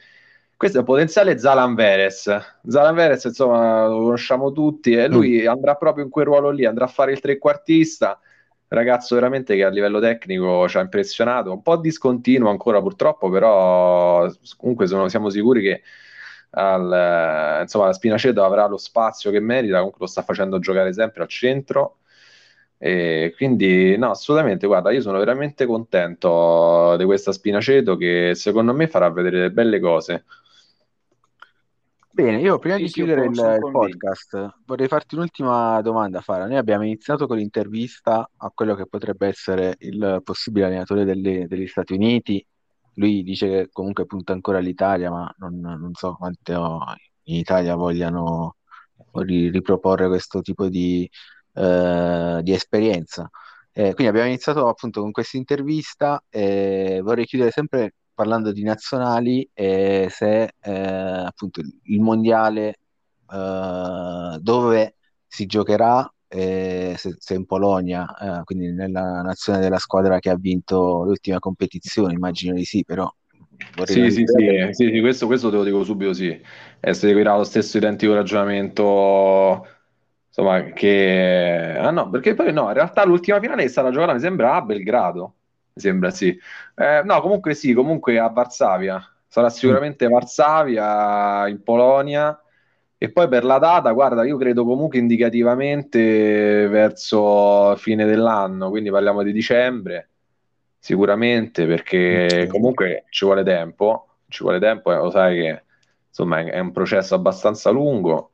questo 0.56 0.78
è 0.78 0.80
un 0.80 0.86
potenziale 0.86 1.38
Zalan 1.38 1.74
Veres. 1.74 2.34
Zalan 2.66 2.94
Veres, 2.94 3.24
insomma, 3.24 3.86
lo 3.86 4.04
conosciamo 4.04 4.52
tutti 4.52 4.92
e 4.92 5.06
lui 5.06 5.44
andrà 5.46 5.74
proprio 5.74 6.04
in 6.04 6.10
quel 6.10 6.24
ruolo 6.24 6.48
lì, 6.48 6.64
andrà 6.64 6.86
a 6.86 6.88
fare 6.88 7.12
il 7.12 7.20
trequartista. 7.20 8.18
Ragazzo 8.68 9.14
veramente 9.14 9.54
che 9.54 9.64
a 9.64 9.68
livello 9.70 10.00
tecnico 10.00 10.68
ci 10.68 10.76
ha 10.76 10.80
impressionato, 10.80 11.52
un 11.52 11.62
po' 11.62 11.76
discontinuo 11.76 12.50
ancora 12.50 12.80
purtroppo, 12.80 13.30
però 13.30 14.28
comunque 14.56 14.86
sono- 14.88 15.08
siamo 15.08 15.30
sicuri 15.30 15.62
che 15.62 15.82
al, 16.50 17.60
insomma, 17.62 17.86
la 17.86 17.92
Spinaceto 17.92 18.42
avrà 18.44 18.66
lo 18.66 18.76
spazio 18.76 19.30
che 19.30 19.38
merita, 19.40 19.76
comunque 19.76 20.00
lo 20.00 20.06
sta 20.06 20.22
facendo 20.22 20.58
giocare 20.58 20.92
sempre 20.92 21.22
al 21.22 21.28
centro. 21.28 21.98
E 22.78 23.32
quindi, 23.36 23.96
no, 23.96 24.10
assolutamente, 24.10 24.66
guarda, 24.66 24.90
io 24.90 25.00
sono 25.00 25.18
veramente 25.18 25.64
contento 25.66 26.96
di 26.96 27.04
questa 27.04 27.32
Spinaceto 27.32 27.96
che 27.96 28.32
secondo 28.34 28.74
me 28.74 28.88
farà 28.88 29.10
vedere 29.10 29.36
delle 29.38 29.50
belle 29.52 29.80
cose. 29.80 30.24
Bene, 32.16 32.40
io 32.40 32.58
prima 32.58 32.76
Sì, 32.76 32.84
di 32.84 32.88
chiudere 32.88 33.26
il, 33.26 33.32
il 33.32 33.70
podcast 33.70 34.60
vorrei 34.64 34.88
farti 34.88 35.16
un'ultima 35.16 35.82
domanda, 35.82 36.22
Fara. 36.22 36.46
Noi 36.46 36.56
abbiamo 36.56 36.84
iniziato 36.84 37.26
con 37.26 37.36
l'intervista 37.36 38.26
a 38.38 38.50
quello 38.54 38.74
che 38.74 38.86
potrebbe 38.86 39.26
essere 39.26 39.76
il 39.80 40.22
possibile 40.24 40.64
allenatore 40.64 41.04
delle- 41.04 41.46
degli 41.46 41.66
Stati 41.66 41.92
Uniti. 41.92 42.42
Lui 42.94 43.22
dice 43.22 43.48
che 43.48 43.68
comunque 43.70 44.06
punta 44.06 44.32
ancora 44.32 44.56
all'Italia, 44.56 45.10
ma 45.10 45.30
non, 45.36 45.60
non 45.60 45.92
so 45.92 46.14
quanto 46.14 46.80
in 47.24 47.36
Italia 47.36 47.74
vogliano 47.74 48.56
ri- 49.16 49.50
riproporre 49.50 50.08
questo 50.08 50.40
tipo 50.40 50.68
di, 50.68 51.06
eh, 51.52 52.40
di 52.42 52.52
esperienza. 52.52 53.28
Eh, 53.72 53.92
quindi 53.92 54.06
abbiamo 54.06 54.28
iniziato 54.28 54.66
appunto 54.68 55.02
con 55.02 55.10
questa 55.10 55.36
intervista 55.36 56.24
e 56.30 57.00
vorrei 57.02 57.26
chiudere 57.26 57.50
sempre 57.50 57.92
parlando 58.16 58.50
di 58.50 58.62
nazionali 58.62 59.48
e 59.52 60.08
se 60.10 60.54
eh, 60.60 60.72
appunto 60.72 61.60
il 61.60 62.00
mondiale 62.00 62.78
eh, 63.30 64.38
dove 64.40 64.94
si 65.26 65.44
giocherà, 65.46 66.10
eh, 66.26 66.94
se, 66.96 67.14
se 67.18 67.34
in 67.34 67.44
Polonia, 67.44 68.40
eh, 68.40 68.44
quindi 68.44 68.72
nella 68.72 69.20
nazione 69.22 69.60
della 69.60 69.78
squadra 69.78 70.18
che 70.18 70.30
ha 70.30 70.36
vinto 70.36 71.04
l'ultima 71.04 71.38
competizione, 71.38 72.14
immagino 72.14 72.54
di 72.54 72.64
sì, 72.64 72.82
però 72.84 73.08
Sì, 73.84 74.10
sì, 74.10 74.24
sì, 74.26 74.72
sì, 74.72 74.90
sì, 74.92 75.00
questo, 75.00 75.26
questo 75.26 75.50
te 75.50 75.56
lo 75.56 75.64
dico 75.64 75.84
subito, 75.84 76.12
sì. 76.14 76.40
E 76.80 76.94
seguirà 76.94 77.36
lo 77.36 77.44
stesso 77.44 77.76
identico 77.76 78.14
ragionamento, 78.14 79.66
insomma, 80.28 80.62
che... 80.72 81.74
Ah 81.78 81.90
no, 81.90 82.08
perché 82.10 82.34
poi 82.34 82.52
no, 82.52 82.68
in 82.68 82.74
realtà 82.74 83.04
l'ultima 83.04 83.40
finale 83.40 83.64
è 83.64 83.68
stata 83.68 83.90
giocata, 83.90 84.12
mi 84.14 84.20
sembra, 84.20 84.54
a 84.54 84.62
Belgrado, 84.62 85.34
mi 85.76 85.82
sembra, 85.82 86.10
sì. 86.10 86.38
Eh, 86.74 87.02
no, 87.04 87.20
comunque 87.20 87.54
sì, 87.54 87.72
comunque 87.74 88.18
a 88.18 88.28
Varsavia. 88.28 89.02
Sarà 89.26 89.50
sicuramente 89.50 90.08
Varsavia, 90.08 91.46
in 91.48 91.62
Polonia. 91.62 92.38
E 92.98 93.12
poi 93.12 93.28
per 93.28 93.44
la 93.44 93.58
data, 93.58 93.92
guarda, 93.92 94.24
io 94.24 94.38
credo 94.38 94.64
comunque 94.64 94.98
indicativamente 94.98 96.66
verso 96.68 97.76
fine 97.76 98.06
dell'anno, 98.06 98.70
quindi 98.70 98.90
parliamo 98.90 99.22
di 99.22 99.32
dicembre. 99.32 100.10
sicuramente 100.78 101.66
perché 101.66 102.46
comunque 102.48 103.06
ci 103.10 103.24
vuole 103.24 103.42
tempo, 103.44 104.18
ci 104.28 104.42
vuole 104.44 104.60
tempo, 104.60 104.92
eh, 104.92 104.96
lo 104.96 105.10
sai 105.10 105.36
che 105.40 105.64
insomma 106.08 106.40
è, 106.40 106.44
è 106.52 106.58
un 106.60 106.72
processo 106.72 107.14
abbastanza 107.14 107.70
lungo. 107.70 108.32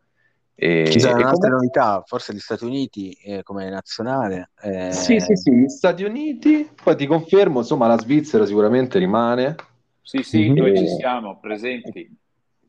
E, 0.55 0.90
Ci 0.90 1.00
sono 1.00 1.12
e 1.12 1.22
altre 1.24 1.30
comunque- 1.30 1.48
novità, 1.50 2.03
forse 2.07 2.34
gli 2.34 2.38
Stati 2.38 2.64
Uniti 2.64 3.11
eh, 3.24 3.42
come 3.42 3.68
nazionale. 3.70 4.50
eh, 4.62 4.92
Sì, 4.92 5.18
sì, 5.20 5.34
sì, 5.34 5.50
gli 5.53 5.68
Stati 5.68 6.05
Uniti, 6.05 6.68
poi 6.82 6.94
ti 6.96 7.07
confermo, 7.07 7.61
insomma, 7.61 7.86
la 7.86 7.98
Svizzera 7.98 8.44
sicuramente 8.46 8.98
rimane, 8.98 9.57
Sì, 10.03 10.22
sì, 10.22 10.48
Mhm. 10.48 10.57
noi 10.57 10.76
ci 10.76 10.88
siamo 10.88 11.38
presenti. 11.40 12.16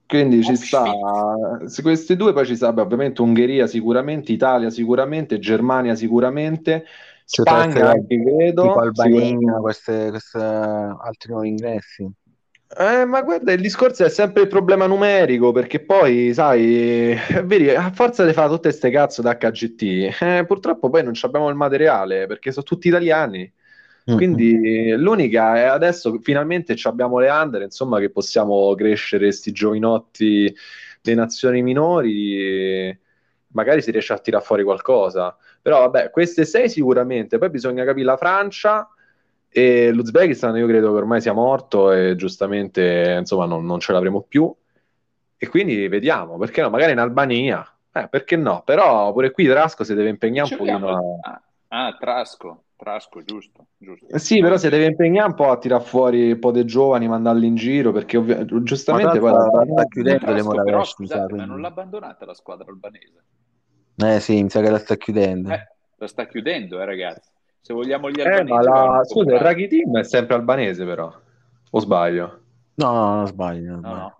quindi 0.05 0.43
ci 0.43 0.55
sta, 0.55 0.83
se 1.65 1.81
questi 1.81 2.15
due 2.15 2.33
poi 2.33 2.45
ci 2.45 2.55
sta, 2.55 2.71
beh, 2.71 2.81
ovviamente 2.81 3.21
Ungheria 3.21 3.65
sicuramente, 3.67 4.31
Italia 4.31 4.69
sicuramente, 4.69 5.39
Germania 5.39 5.95
sicuramente, 5.95 6.85
Spagna 7.25 7.89
anche 7.89 8.21
credo, 8.23 8.61
tipo 8.67 8.79
Albania, 8.79 9.53
queste, 9.59 10.09
queste 10.11 10.37
altri 10.37 11.31
nuovi 11.31 11.47
ingressi. 11.49 12.07
Eh, 12.75 13.05
ma 13.05 13.21
guarda, 13.21 13.51
il 13.51 13.61
discorso 13.61 14.03
è 14.03 14.09
sempre 14.09 14.43
il 14.43 14.47
problema 14.47 14.87
numerico, 14.87 15.51
perché 15.51 15.79
poi, 15.79 16.33
sai, 16.33 17.15
vedi, 17.43 17.69
a 17.69 17.91
forza 17.91 18.25
di 18.25 18.33
fare 18.33 18.49
tutte 18.49 18.69
queste 18.69 18.89
cazzo 18.89 19.21
da 19.21 19.37
HGT, 19.37 19.81
eh, 20.21 20.43
purtroppo 20.47 20.89
poi 20.89 21.03
non 21.03 21.13
abbiamo 21.21 21.49
il 21.49 21.55
materiale, 21.55 22.25
perché 22.25 22.51
sono 22.51 22.65
tutti 22.65 22.87
italiani. 22.87 23.51
Mm, 24.09 24.15
Quindi 24.15 24.89
l'unica 24.97 25.55
è 25.55 25.61
adesso 25.63 26.19
finalmente 26.19 26.75
ci 26.75 26.87
abbiamo 26.87 27.19
le 27.19 27.29
under, 27.29 27.61
insomma, 27.61 27.99
che 27.99 28.09
possiamo 28.09 28.73
crescere 28.75 29.31
sti 29.31 29.51
giovinotti 29.51 30.53
delle 31.01 31.15
nazioni 31.17 31.61
minori, 31.61 32.97
magari 33.49 33.81
si 33.81 33.91
riesce 33.91 34.13
a 34.13 34.17
tirare 34.17 34.43
fuori 34.43 34.63
qualcosa. 34.63 35.37
Però 35.61 35.79
vabbè, 35.79 36.09
queste 36.09 36.43
sei 36.45 36.69
sicuramente, 36.69 37.37
poi 37.37 37.49
bisogna 37.51 37.85
capire 37.85 38.05
la 38.05 38.17
Francia 38.17 38.87
e 39.53 39.91
l'Uzbekistan, 39.91 40.55
io 40.57 40.67
credo 40.67 40.91
che 40.91 40.97
ormai 40.97 41.21
sia 41.21 41.33
morto 41.33 41.91
e 41.91 42.15
giustamente, 42.15 43.17
insomma, 43.19 43.45
non, 43.45 43.65
non 43.65 43.79
ce 43.79 43.91
l'avremo 43.93 44.21
più. 44.21 44.53
E 45.37 45.47
quindi 45.47 45.87
vediamo, 45.87 46.37
perché 46.37 46.61
no? 46.61 46.69
Magari 46.69 46.93
in 46.93 46.99
Albania, 46.99 47.61
eh, 47.91 48.07
perché 48.07 48.35
no? 48.37 48.63
Però 48.63 49.11
pure 49.11 49.31
qui 49.31 49.45
Trasco 49.45 49.83
si 49.83 49.93
deve 49.93 50.09
impegnare 50.09 50.49
un 50.49 50.55
pochino 50.57 50.87
a... 50.89 51.01
Ah, 51.21 51.41
ah, 51.85 51.97
Trasco, 51.99 52.63
Trasco, 52.77 53.23
giusto, 53.23 53.67
giusto. 53.77 54.07
Eh 54.09 54.19
Sì, 54.19 54.39
però 54.39 54.57
si 54.57 54.69
deve 54.69 54.85
impegnare 54.85 55.27
un 55.27 55.35
po' 55.35 55.49
a 55.51 55.57
tirare 55.57 55.83
fuori 55.83 56.31
un 56.31 56.39
po' 56.39 56.51
dei 56.51 56.65
giovani, 56.65 57.07
mandarli 57.07 57.45
in 57.45 57.55
giro, 57.55 57.91
perché 57.91 58.17
ovvi- 58.17 58.45
giustamente 58.63 59.19
poi 59.19 59.31
la 59.31 59.65
sta 59.71 59.85
chiudendo 59.85 60.31
le 60.31 60.33
Trasco, 60.33 60.49
però, 60.49 60.77
Moraveschi, 60.77 60.93
scusate, 60.93 61.29
sa, 61.29 61.35
ma 61.35 61.45
non 61.45 61.61
l'ha 61.61 61.67
abbandonata 61.67 62.25
la 62.25 62.33
squadra 62.33 62.69
albanese. 62.69 63.23
Eh 63.97 64.19
sì, 64.19 64.41
mi 64.41 64.49
sa 64.49 64.61
che 64.61 64.69
la 64.69 64.79
sta 64.79 64.95
chiudendo. 64.95 65.49
Eh, 65.49 65.67
la 65.97 66.07
sta 66.07 66.25
chiudendo, 66.27 66.81
eh, 66.81 66.85
ragazzi. 66.85 67.29
Se 67.63 67.73
vogliamo 67.73 68.09
gli 68.11 68.19
Eh, 68.19 68.25
albanesi, 68.25 68.55
ma 68.55 68.61
la... 68.61 69.05
scusa, 69.05 69.35
il. 69.35 69.39
Raghi 69.39 69.67
Team 69.69 69.97
è 69.97 70.03
sempre 70.03 70.35
albanese 70.35 70.83
però, 70.83 71.09
o 71.71 71.79
sbaglio? 71.79 72.41
No, 72.75 72.91
no, 72.91 73.15
non 73.15 73.27
sbaglio. 73.27 73.79
No, 73.79 73.95
no. 73.95 74.17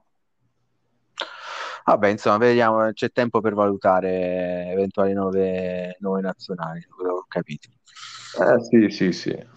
Vabbè, 1.84 2.08
insomma, 2.08 2.38
vediamo, 2.38 2.89
c'è 2.94 3.12
tempo 3.12 3.41
per 3.41 3.54
valutare 3.54 4.68
eventuali 4.70 5.12
nuove, 5.12 5.98
nuove 6.00 6.22
nazionali, 6.22 6.82
quello 6.84 7.16
ho 7.16 7.26
capito. 7.28 7.68
Eh 8.39 8.64
sì, 8.64 8.89
sì, 8.89 9.12
sì. 9.12 9.48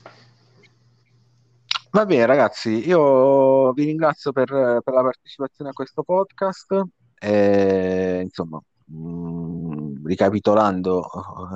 Va 1.93 2.05
bene, 2.05 2.27
ragazzi, 2.27 2.89
io 2.89 3.73
vi 3.73 3.85
ringrazio 3.85 4.33
per, 4.33 4.49
per 4.49 4.95
la 4.95 5.03
partecipazione 5.03 5.71
a 5.71 5.73
questo 5.73 6.03
podcast. 6.03 6.83
E, 7.21 8.21
insomma, 8.25 8.61
mh, 8.87 10.05
ricapitolando, 10.07 11.09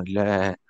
le- 0.05 0.61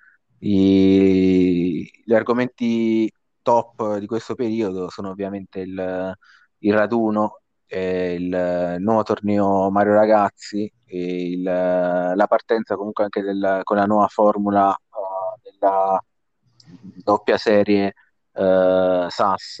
i- 0.41 1.89
gli 2.05 2.13
argomenti 2.13 3.11
top 3.41 3.97
di 3.97 4.05
questo 4.07 4.35
periodo 4.35 4.89
sono 4.89 5.09
ovviamente 5.09 5.59
il, 5.61 6.13
il 6.59 6.73
raduno, 6.73 7.41
eh, 7.67 8.13
il 8.15 8.75
nuovo 8.79 9.03
torneo 9.03 9.69
Mario 9.71 9.93
Ragazzi, 9.93 10.71
il- 10.87 11.41
la 11.43 12.25
partenza 12.27 12.75
comunque 12.75 13.03
anche 13.05 13.21
del- 13.21 13.61
con 13.63 13.77
la 13.77 13.85
nuova 13.85 14.07
formula 14.07 14.73
eh, 14.75 15.49
della 15.51 16.01
doppia 17.03 17.37
serie 17.37 17.93
eh, 18.33 19.07
SAS 19.09 19.59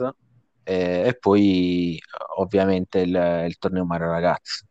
e, 0.63 1.03
e 1.07 1.17
poi 1.19 1.95
eh, 1.97 2.01
ovviamente 2.37 2.99
il, 2.99 3.43
il 3.47 3.57
torneo 3.57 3.85
Mario 3.85 4.11
Ragazzi. 4.11 4.65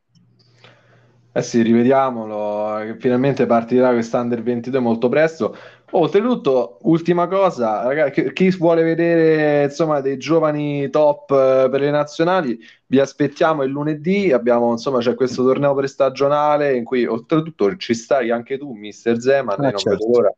Eh 1.32 1.42
sì, 1.42 1.62
rivediamolo, 1.62 2.84
che 2.84 2.96
finalmente 2.98 3.46
partirà 3.46 3.90
quest'Under 3.90 4.42
22 4.42 4.80
molto 4.80 5.08
presto. 5.08 5.56
Oltretutto, 5.92 6.78
ultima 6.82 7.28
cosa, 7.28 7.82
ragazzi, 7.84 8.32
chi 8.32 8.50
vuole 8.50 8.82
vedere 8.82 9.64
insomma 9.64 10.00
dei 10.00 10.18
giovani 10.18 10.90
top 10.90 11.30
eh, 11.30 11.68
per 11.70 11.80
le 11.80 11.90
nazionali, 11.90 12.58
vi 12.86 12.98
aspettiamo 12.98 13.62
il 13.62 13.70
lunedì. 13.70 14.32
Abbiamo 14.32 14.72
insomma 14.72 14.98
c'è 14.98 15.14
questo 15.14 15.44
torneo 15.44 15.72
prestagionale 15.74 16.74
in 16.74 16.82
cui 16.84 17.06
oltretutto 17.06 17.76
ci 17.76 17.94
stai 17.94 18.30
anche 18.30 18.58
tu, 18.58 18.72
Mister 18.72 19.20
Zeman. 19.20 19.58
Ah, 19.60 19.70
non 19.70 19.76
certo. 19.76 20.06
vedo 20.06 20.18
l'ora 20.18 20.34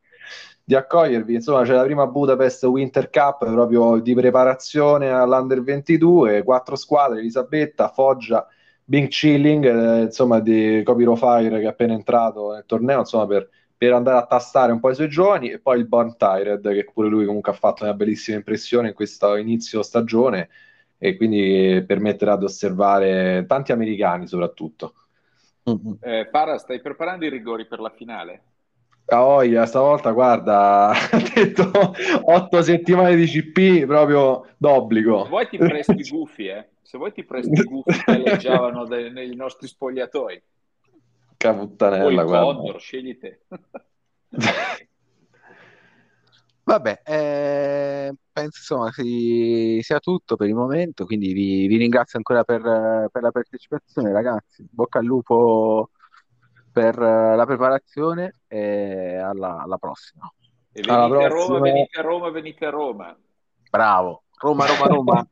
di 0.64 0.74
accogliervi. 0.74 1.34
Insomma, 1.34 1.64
c'è 1.64 1.72
la 1.72 1.84
prima 1.84 2.06
Budapest 2.06 2.64
Winter 2.64 3.08
Cup 3.10 3.44
proprio 3.50 3.98
di 3.98 4.14
preparazione 4.14 5.10
all'Under 5.10 5.62
22, 5.62 6.42
quattro 6.42 6.76
squadre: 6.76 7.18
Elisabetta, 7.20 7.88
Foggia. 7.88 8.46
Bing 8.84 9.08
Chilling, 9.08 9.64
eh, 9.64 10.02
insomma, 10.02 10.40
di 10.40 10.82
Copy 10.84 11.04
Fire 11.16 11.58
che 11.58 11.64
è 11.64 11.68
appena 11.68 11.92
entrato 11.92 12.52
nel 12.52 12.64
torneo, 12.66 13.00
insomma, 13.00 13.26
per, 13.26 13.48
per 13.76 13.92
andare 13.92 14.18
a 14.18 14.26
tastare 14.26 14.72
un 14.72 14.80
po' 14.80 14.90
i 14.90 14.94
suoi 14.94 15.08
giovani, 15.08 15.50
e 15.50 15.58
poi 15.58 15.78
il 15.78 15.86
Born 15.86 16.16
Tired, 16.16 16.68
che 16.72 16.88
pure 16.92 17.08
lui 17.08 17.24
comunque 17.24 17.52
ha 17.52 17.54
fatto 17.56 17.84
una 17.84 17.94
bellissima 17.94 18.36
impressione 18.36 18.88
in 18.88 18.94
questo 18.94 19.36
inizio 19.36 19.82
stagione, 19.82 20.48
e 20.98 21.16
quindi 21.16 21.82
permetterà 21.84 22.36
di 22.36 22.44
osservare 22.44 23.44
tanti 23.48 23.72
americani 23.72 24.26
soprattutto. 24.26 24.94
Mm-mm. 25.68 25.96
Eh, 26.00 26.28
Para, 26.30 26.58
stai 26.58 26.80
preparando 26.80 27.24
i 27.24 27.30
rigori 27.30 27.66
per 27.66 27.80
la 27.80 27.90
finale? 27.90 28.42
Caoia, 29.04 29.66
stavolta 29.66 30.10
guarda, 30.12 30.88
ha 31.10 31.22
detto 31.34 31.70
otto 32.24 32.62
settimane 32.62 33.14
di 33.14 33.26
CP 33.26 33.84
proprio 33.86 34.46
d'obbligo. 34.56 35.24
Se 35.24 35.28
vuoi 35.28 35.48
ti 35.48 35.58
presto 35.58 35.92
i 35.92 36.04
gufi, 36.08 36.46
eh? 36.46 36.68
Se 36.82 36.98
vuoi 36.98 37.12
ti 37.12 37.24
presto 37.24 37.52
i 37.52 37.64
gufi 37.64 37.90
che 37.90 38.12
alleggiavano 38.12 38.84
nei 38.84 39.34
nostri 39.34 39.66
spogliatoi. 39.66 40.42
Il 41.44 42.24
guarda. 42.24 42.40
Condor, 42.40 42.80
scegli 42.80 43.18
te. 43.18 43.40
Vabbè, 46.64 47.02
eh, 47.04 48.14
penso 48.32 48.58
insomma 48.58 48.92
si- 48.92 49.80
sia 49.82 49.98
tutto 49.98 50.36
per 50.36 50.46
il 50.46 50.54
momento, 50.54 51.04
quindi 51.06 51.32
vi, 51.32 51.66
vi 51.66 51.76
ringrazio 51.76 52.18
ancora 52.18 52.44
per, 52.44 52.62
per 53.10 53.20
la 53.22 53.32
partecipazione, 53.32 54.12
ragazzi. 54.12 54.64
Bocca 54.70 55.00
al 55.00 55.04
lupo 55.04 55.90
per 56.72 57.00
eh, 57.00 57.36
la 57.36 57.44
preparazione 57.46 58.36
e 58.48 59.16
alla, 59.16 59.58
alla 59.58 59.76
prossima. 59.76 60.32
E 60.72 60.80
Alla 60.86 61.06
venite 61.06 61.24
a 61.24 61.28
Roma, 61.28 61.44
prossima. 61.44 61.60
venite 61.60 61.98
a 61.98 62.02
Roma, 62.02 62.30
venite 62.30 62.66
a 62.66 62.70
Roma. 62.70 63.16
Bravo, 63.70 64.22
Roma, 64.38 64.66
Roma, 64.66 64.86
Roma. 64.86 65.26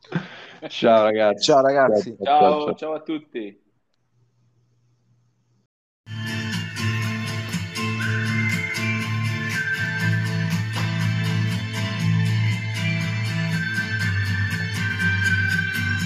Ciao 0.68 1.02
ragazzi. 1.02 1.44
Ciao 1.44 1.62
ragazzi. 1.62 2.16
Ciao, 2.22 2.74
ciao 2.74 2.92
a 2.92 3.00
tutti. 3.00 3.60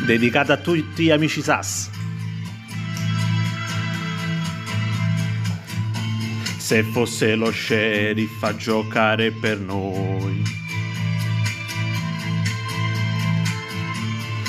dedicata 0.07 0.53
a 0.53 0.57
tutti 0.57 1.05
gli 1.05 1.11
amici 1.11 1.43
SAS. 1.43 1.96
Se 6.67 6.83
fosse 6.83 7.37
lo 7.37 7.53
sheriff 7.53 8.43
a 8.43 8.57
giocare 8.57 9.31
per 9.31 9.61
noi, 9.61 10.43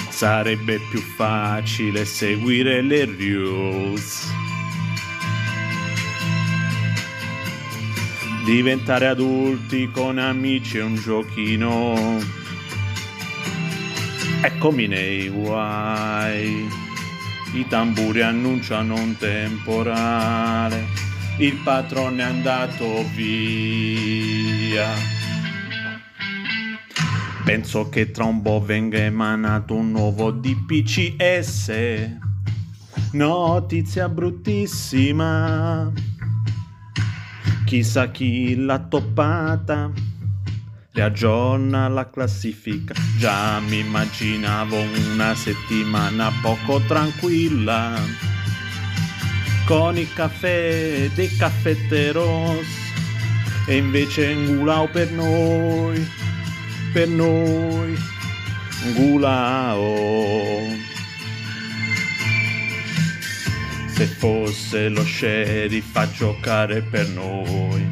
sarebbe 0.09 0.79
più 0.89 0.99
facile 0.99 2.05
seguire 2.05 2.81
le 2.81 3.05
rules. 3.05 4.33
Diventare 8.45 9.05
adulti 9.05 9.91
con 9.91 10.17
amici 10.17 10.79
è 10.79 10.81
un 10.81 10.95
giochino. 10.95 12.17
Eccomi 14.41 14.87
nei 14.87 15.29
guai. 15.29 16.67
I 17.53 17.67
tamburi 17.67 18.23
annunciano 18.23 18.95
un 18.95 19.15
temporale. 19.17 21.06
Il 21.39 21.55
patrone 21.63 22.23
è 22.23 22.25
andato 22.25 23.05
via. 23.15 24.87
Penso 27.45 27.89
che 27.89 28.09
tra 28.09 28.23
un 28.23 28.41
po' 28.41 28.59
venga 28.59 28.97
emanato 28.97 29.75
un 29.75 29.91
nuovo 29.91 30.31
DPCS. 30.31 31.71
Notizia 33.11 34.09
bruttissima. 34.09 35.91
Chissà 37.65 38.09
chi 38.09 38.55
l'ha 38.55 38.79
toppata. 38.79 39.91
riaggiorna 40.91 41.87
la 41.87 42.09
classifica. 42.09 42.95
Già 43.19 43.59
mi 43.59 43.77
immaginavo 43.77 44.75
una 45.13 45.35
settimana 45.35 46.31
poco 46.41 46.81
tranquilla. 46.87 47.93
Con 49.67 49.97
il 49.97 50.13
caffè 50.13 51.09
dei 51.13 51.35
caffetteros. 51.35 52.65
E 53.67 53.75
invece 53.75 54.33
Ngulao 54.33 54.87
per 54.87 55.11
noi, 55.11 56.07
per 56.93 57.09
noi, 57.09 57.97
Ngulao. 58.85 59.95
Se 63.87 64.05
fosse 64.05 64.87
lo 64.87 65.03
sheriff 65.03 65.93
a 65.97 66.09
giocare 66.11 66.81
per 66.81 67.09
noi. 67.09 67.85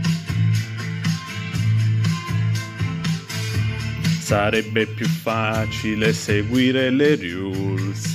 Sarebbe 4.21 4.85
più 4.85 5.07
facile 5.07 6.13
seguire 6.13 6.89
le 6.89 7.15
rules. 7.17 8.14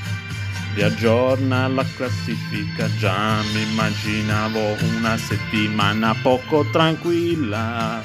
Riaggiorna 0.73 1.67
la 1.67 1.85
classifica. 1.95 2.87
Già 2.97 3.41
mi 3.53 3.61
immaginavo 3.61 4.77
una 4.97 5.17
settimana 5.17 6.15
poco 6.21 6.65
tranquilla. 6.71 8.01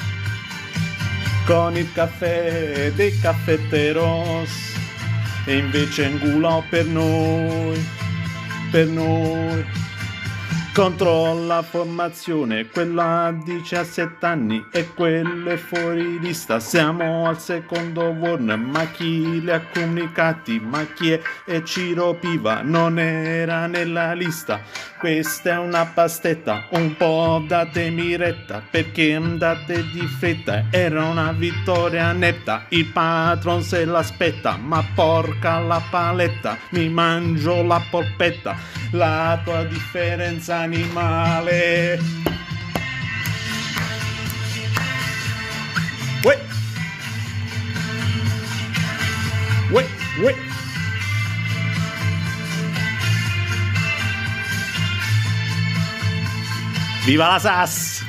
Con 1.44 1.76
il 1.76 1.92
caffè 1.92 2.92
dei 2.94 3.18
caffetteros. 3.18 4.74
E 5.44 5.56
invece 5.56 6.08
Ngulò 6.08 6.62
per 6.68 6.86
noi 6.86 8.04
per 8.70 8.86
noi. 8.88 9.85
Contro 10.76 11.32
la 11.46 11.62
formazione, 11.62 12.66
quella 12.66 13.24
a 13.24 13.32
17 13.32 14.26
anni 14.26 14.62
e 14.70 14.92
quelle 14.92 15.56
fuori 15.56 16.20
lista. 16.20 16.60
Siamo 16.60 17.26
al 17.26 17.40
secondo 17.40 18.02
warn, 18.08 18.50
ma 18.50 18.84
chi 18.90 19.40
li 19.40 19.50
ha 19.50 19.62
comunicati? 19.72 20.60
Ma 20.60 20.84
chi 20.84 21.12
è? 21.12 21.20
E 21.46 21.64
Ciro 21.64 22.12
Piva 22.16 22.60
non 22.60 22.98
era 22.98 23.66
nella 23.66 24.12
lista. 24.12 24.60
Questa 24.98 25.52
è 25.52 25.56
una 25.58 25.86
pastetta, 25.86 26.66
un 26.72 26.94
po' 26.94 27.42
datemi 27.46 28.14
retta, 28.16 28.62
perché 28.70 29.14
andate 29.14 29.82
di 29.92 30.06
fretta. 30.06 30.66
Era 30.70 31.06
una 31.06 31.32
vittoria 31.32 32.12
netta, 32.12 32.66
il 32.68 32.84
patron 32.92 33.62
se 33.62 33.86
l'aspetta, 33.86 34.58
ma 34.58 34.84
porca 34.94 35.58
la 35.58 35.80
paletta, 35.88 36.58
mi 36.70 36.90
mangio 36.90 37.62
la 37.62 37.82
polpetta, 37.90 38.56
la 38.90 39.40
tua 39.42 39.64
differenza 39.64 40.65
animales. 40.66 42.00
Ué. 46.24 46.38
Ué, 49.70 49.86
ué. 50.22 50.36
¡Viva 57.06 57.28
las 57.28 57.46
as! 57.46 58.05